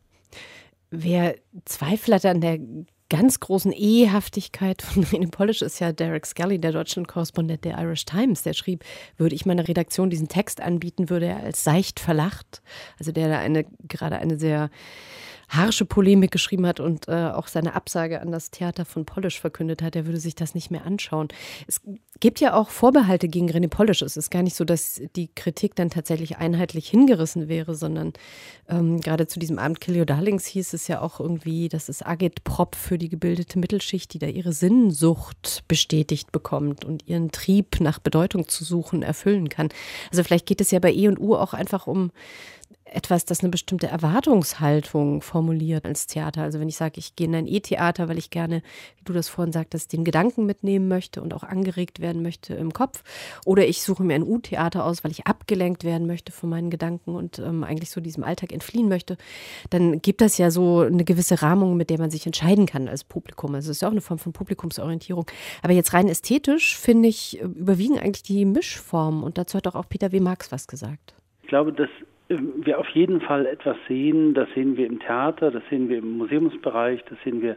Wer 0.89 1.36
Zweifel 1.66 2.14
hat 2.14 2.26
an 2.26 2.39
der 2.39 2.60
ganz 3.10 3.39
großen 3.39 3.72
Ehehaftigkeit 3.72 4.82
von 4.82 5.03
René 5.05 5.30
Polish 5.30 5.62
ist 5.62 5.80
ja 5.80 5.91
Derek 5.91 6.26
Scully, 6.26 6.60
der 6.60 6.72
Deutschland-Korrespondent 6.72 7.64
der 7.64 7.78
Irish 7.78 8.05
Times. 8.05 8.43
Der 8.43 8.53
schrieb, 8.53 8.84
würde 9.18 9.36
ich 9.36 9.45
meiner 9.45 9.68
Redaktion 9.68 10.10
diesen 10.10 10.28
Text 10.28 10.62
anbieten, 10.62 11.10
würde 11.10 11.28
er 11.28 11.43
als 11.43 11.64
seicht 11.64 11.99
verlacht. 11.99 12.62
Also 12.99 13.12
der 13.12 13.30
da 13.30 13.39
eine, 13.39 13.66
gerade 13.88 14.18
eine 14.18 14.38
sehr 14.38 14.70
harsche 15.48 15.86
Polemik 15.86 16.32
geschrieben 16.32 16.66
hat 16.68 16.80
und 16.80 17.08
äh, 17.08 17.30
auch 17.30 17.48
seine 17.48 17.74
Absage 17.74 18.22
an 18.22 18.32
das 18.32 18.52
Theater 18.52 18.84
von 18.84 19.06
Polish 19.06 19.39
verkündet 19.39 19.82
hat, 19.82 19.95
er 19.95 20.06
würde 20.06 20.20
sich 20.20 20.36
das 20.36 20.56
nicht 20.56 20.72
mehr 20.72 20.86
anschauen. 20.86 21.30
Es 21.68 21.82
gibt 22.20 22.39
ja 22.39 22.54
auch 22.54 22.70
Vorbehalte 22.70 23.30
gegen 23.30 23.50
René 23.50 23.70
Polish. 23.70 24.02
Es 24.02 24.18
ist 24.18 24.30
gar 24.30 24.43
nicht 24.43 24.56
so, 24.56 24.66
dass 24.66 25.02
die 25.16 25.30
Kritik 25.34 25.76
dann 25.76 25.89
tatsächlich 25.89 26.38
einheitlich 26.38 26.89
hingerissen 26.89 27.48
wäre, 27.48 27.76
sondern 27.76 28.14
ähm, 28.68 29.00
gerade 29.00 29.28
zu 29.28 29.39
diesem 29.39 29.58
Abend 29.58 29.80
Kill 29.80 29.98
Your 29.98 30.06
Darlings 30.06 30.45
hieß 30.45 30.74
es 30.74 30.88
ja 30.88 31.02
auch 31.02 31.20
irgendwie, 31.20 31.70
dass 31.70 31.88
es 31.88 32.06
Agitprop 32.06 32.76
für 32.76 32.98
die 32.98 33.10
gebildete 33.10 33.58
Mittelschicht, 33.58 34.14
die 34.14 34.20
da 34.20 34.28
ihre 34.28 34.52
Sinnsucht 34.52 35.64
bestätigt 35.68 36.32
bekommt 36.34 36.84
und 36.84 37.08
ihren 37.08 37.32
Trieb 37.32 37.80
nach 37.80 38.00
Bedeutung 38.00 38.50
zu 38.50 38.66
suchen 38.66 39.02
erfüllen 39.02 39.48
kann. 39.48 39.70
Also 40.12 40.24
vielleicht 40.24 40.45
geht 40.45 40.60
es 40.60 40.72
ja 40.72 40.80
bei 40.80 40.91
E 40.91 41.08
und 41.08 41.20
U 41.20 41.36
auch 41.36 41.54
einfach 41.54 41.88
um 41.88 42.12
etwas, 42.92 43.26
das 43.26 43.42
eine 43.42 43.50
bestimmte 43.50 43.88
Erwartungshaltung 43.88 45.22
formuliert 45.22 45.86
als 45.86 46.08
Theater. 46.08 46.44
Also 46.44 46.60
wenn 46.60 46.70
ich 46.70 46.78
sage, 46.78 46.96
ich 46.98 47.16
gehe 47.16 47.28
in 47.28 47.36
ein 47.36 47.48
E-Theater, 47.48 48.08
weil 48.10 48.18
ich 48.18 48.30
gerne, 48.30 48.62
wie 48.98 49.04
du 49.04 49.14
das 49.14 49.30
vorhin 49.30 49.52
sagtest, 49.52 49.94
den 49.94 50.04
Gedanken 50.04 50.46
mitnehmen 50.46 50.88
möchte 50.88 51.22
und 51.22 51.34
auch 51.34 51.44
angeregt 51.44 52.00
werden 52.00 52.22
möchte 52.22 52.54
im 52.54 52.74
Kopf. 52.74 53.04
Oder 53.46 53.68
ich 53.68 53.82
suche 53.82 54.04
mir 54.04 54.16
ein 54.16 54.24
U-Theater 54.24 54.86
aus, 54.86 55.04
weil 55.04 55.12
ich 55.12 55.28
abgelenkt 55.28 55.84
werden 55.84 56.08
möchte 56.08 56.32
von 56.32 56.50
meinen 56.50 56.70
Gedanken 56.70 57.16
und 57.16 57.40
ähm, 57.40 57.64
eigentlich 57.64 57.92
so 57.92 58.02
diesem 58.02 58.24
Alltag 58.24 58.52
entfliehen 58.52 58.90
möchte. 58.90 59.18
Dann 59.70 60.02
gibt 60.02 60.22
das 60.22 60.38
ja 60.38 60.52
so 60.52 60.82
eine 60.82 61.04
gewisse 61.04 61.42
Rahmung, 61.42 61.78
mit 61.78 61.90
der 61.90 62.00
man 62.00 62.10
sich 62.10 62.26
entscheiden 62.26 62.66
kann 62.66 62.88
als 62.88 63.04
Publikum. 63.04 63.56
Also 63.56 63.72
es 63.72 63.78
ist 63.78 63.82
ja 63.82 63.88
auch 63.88 63.94
eine 63.94 64.02
Form 64.02 64.20
von 64.20 64.34
Publikumsorientierung. 64.34 65.26
Aber 65.62 65.74
jetzt 65.74 65.94
rein 65.94 66.08
ästhetisch, 66.10 66.78
finde 66.78 67.10
ich, 67.10 67.40
überwiegen 67.42 68.00
eigentlich 68.00 68.24
die 68.24 68.46
Mischformen. 68.46 69.24
Und 69.24 69.38
dazu 69.38 69.58
hat 69.58 69.68
auch, 69.68 69.76
auch 69.76 69.90
Peter 69.90 70.12
W. 70.12 70.20
Marx 70.20 70.52
was 70.52 70.68
gesagt. 70.68 71.16
Ich 71.44 71.50
glaube, 71.50 71.72
dass 71.72 71.90
wir 72.30 72.80
auf 72.80 72.89
jeden 72.89 73.21
Fall 73.21 73.45
etwas 73.45 73.78
sehen. 73.88 74.34
Das 74.34 74.49
sehen 74.53 74.78
wir 74.78 74.88
im 74.88 74.99
Theater, 74.99 75.51
das 75.51 75.63
sehen 75.69 75.89
wir 75.89 75.99
im 75.99 76.17
Museumsbereich, 76.17 77.03
das 77.09 77.17
sehen 77.23 77.41
wir 77.41 77.55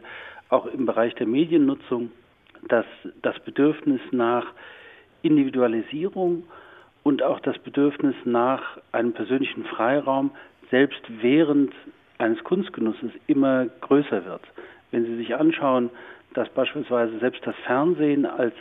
auch 0.49 0.65
im 0.65 0.85
Bereich 0.85 1.13
der 1.15 1.27
Mediennutzung, 1.27 2.11
dass 2.67 2.85
das 3.21 3.39
Bedürfnis 3.39 4.01
nach 4.11 4.45
Individualisierung 5.21 6.43
und 7.03 7.23
auch 7.23 7.39
das 7.39 7.57
Bedürfnis 7.59 8.15
nach 8.25 8.77
einem 8.91 9.13
persönlichen 9.13 9.63
Freiraum 9.65 10.31
selbst 10.69 11.01
während 11.21 11.73
eines 12.17 12.43
Kunstgenusses 12.43 13.11
immer 13.27 13.65
größer 13.81 14.25
wird. 14.25 14.41
Wenn 14.91 15.05
Sie 15.05 15.15
sich 15.17 15.35
anschauen, 15.35 15.89
dass 16.33 16.49
beispielsweise 16.49 17.17
selbst 17.19 17.45
das 17.45 17.55
Fernsehen 17.65 18.25
als 18.25 18.53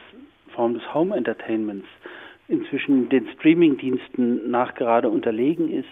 Form 0.54 0.74
des 0.74 0.94
Home 0.94 1.14
Entertainments 1.14 1.86
inzwischen 2.50 3.08
den 3.08 3.28
Streamingdiensten 3.28 4.50
nachgerade 4.50 5.08
unterlegen 5.08 5.72
ist, 5.72 5.88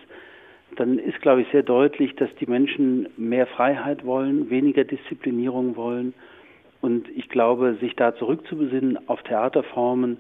dann 0.77 0.99
ist, 0.99 1.21
glaube 1.23 1.43
ich, 1.43 1.49
sehr 1.51 1.63
deutlich, 1.63 2.15
dass 2.17 2.29
die 2.41 2.47
Menschen 2.47 3.09
mehr 3.17 3.47
Freiheit 3.47 4.05
wollen, 4.05 4.51
weniger 4.51 4.85
Disziplinierung 4.85 5.77
wollen. 5.77 6.15
Und 6.81 7.09
ich 7.17 7.29
glaube, 7.29 7.77
sich 7.81 7.97
da 7.97 8.15
zurückzubesinnen 8.15 9.09
auf 9.09 9.23
Theaterformen, 9.23 10.19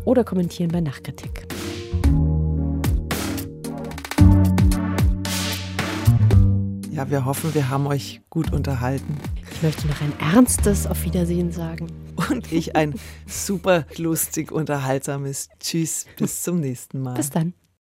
oder 0.06 0.24
kommentieren 0.24 0.72
bei 0.72 0.82
Nachkritik. 0.82 1.46
Ja, 6.92 7.08
wir 7.10 7.26
hoffen, 7.26 7.54
wir 7.54 7.70
haben 7.70 7.86
euch 7.88 8.22
gut 8.30 8.52
unterhalten. 8.52 9.18
Ich 9.54 9.62
möchte 9.62 9.88
noch 9.88 10.02
ein 10.02 10.14
ernstes 10.20 10.88
Auf 10.88 11.04
Wiedersehen 11.04 11.52
sagen. 11.52 11.88
Und 12.30 12.52
ich 12.52 12.76
ein 12.76 12.96
super 13.28 13.86
lustig 13.98 14.52
unterhaltsames 14.52 15.50
Tschüss, 15.60 16.06
bis 16.18 16.44
zum 16.44 16.60
nächsten 16.60 17.02
Mal. 17.02 17.14
Bis 17.14 17.30
dann. 17.30 17.54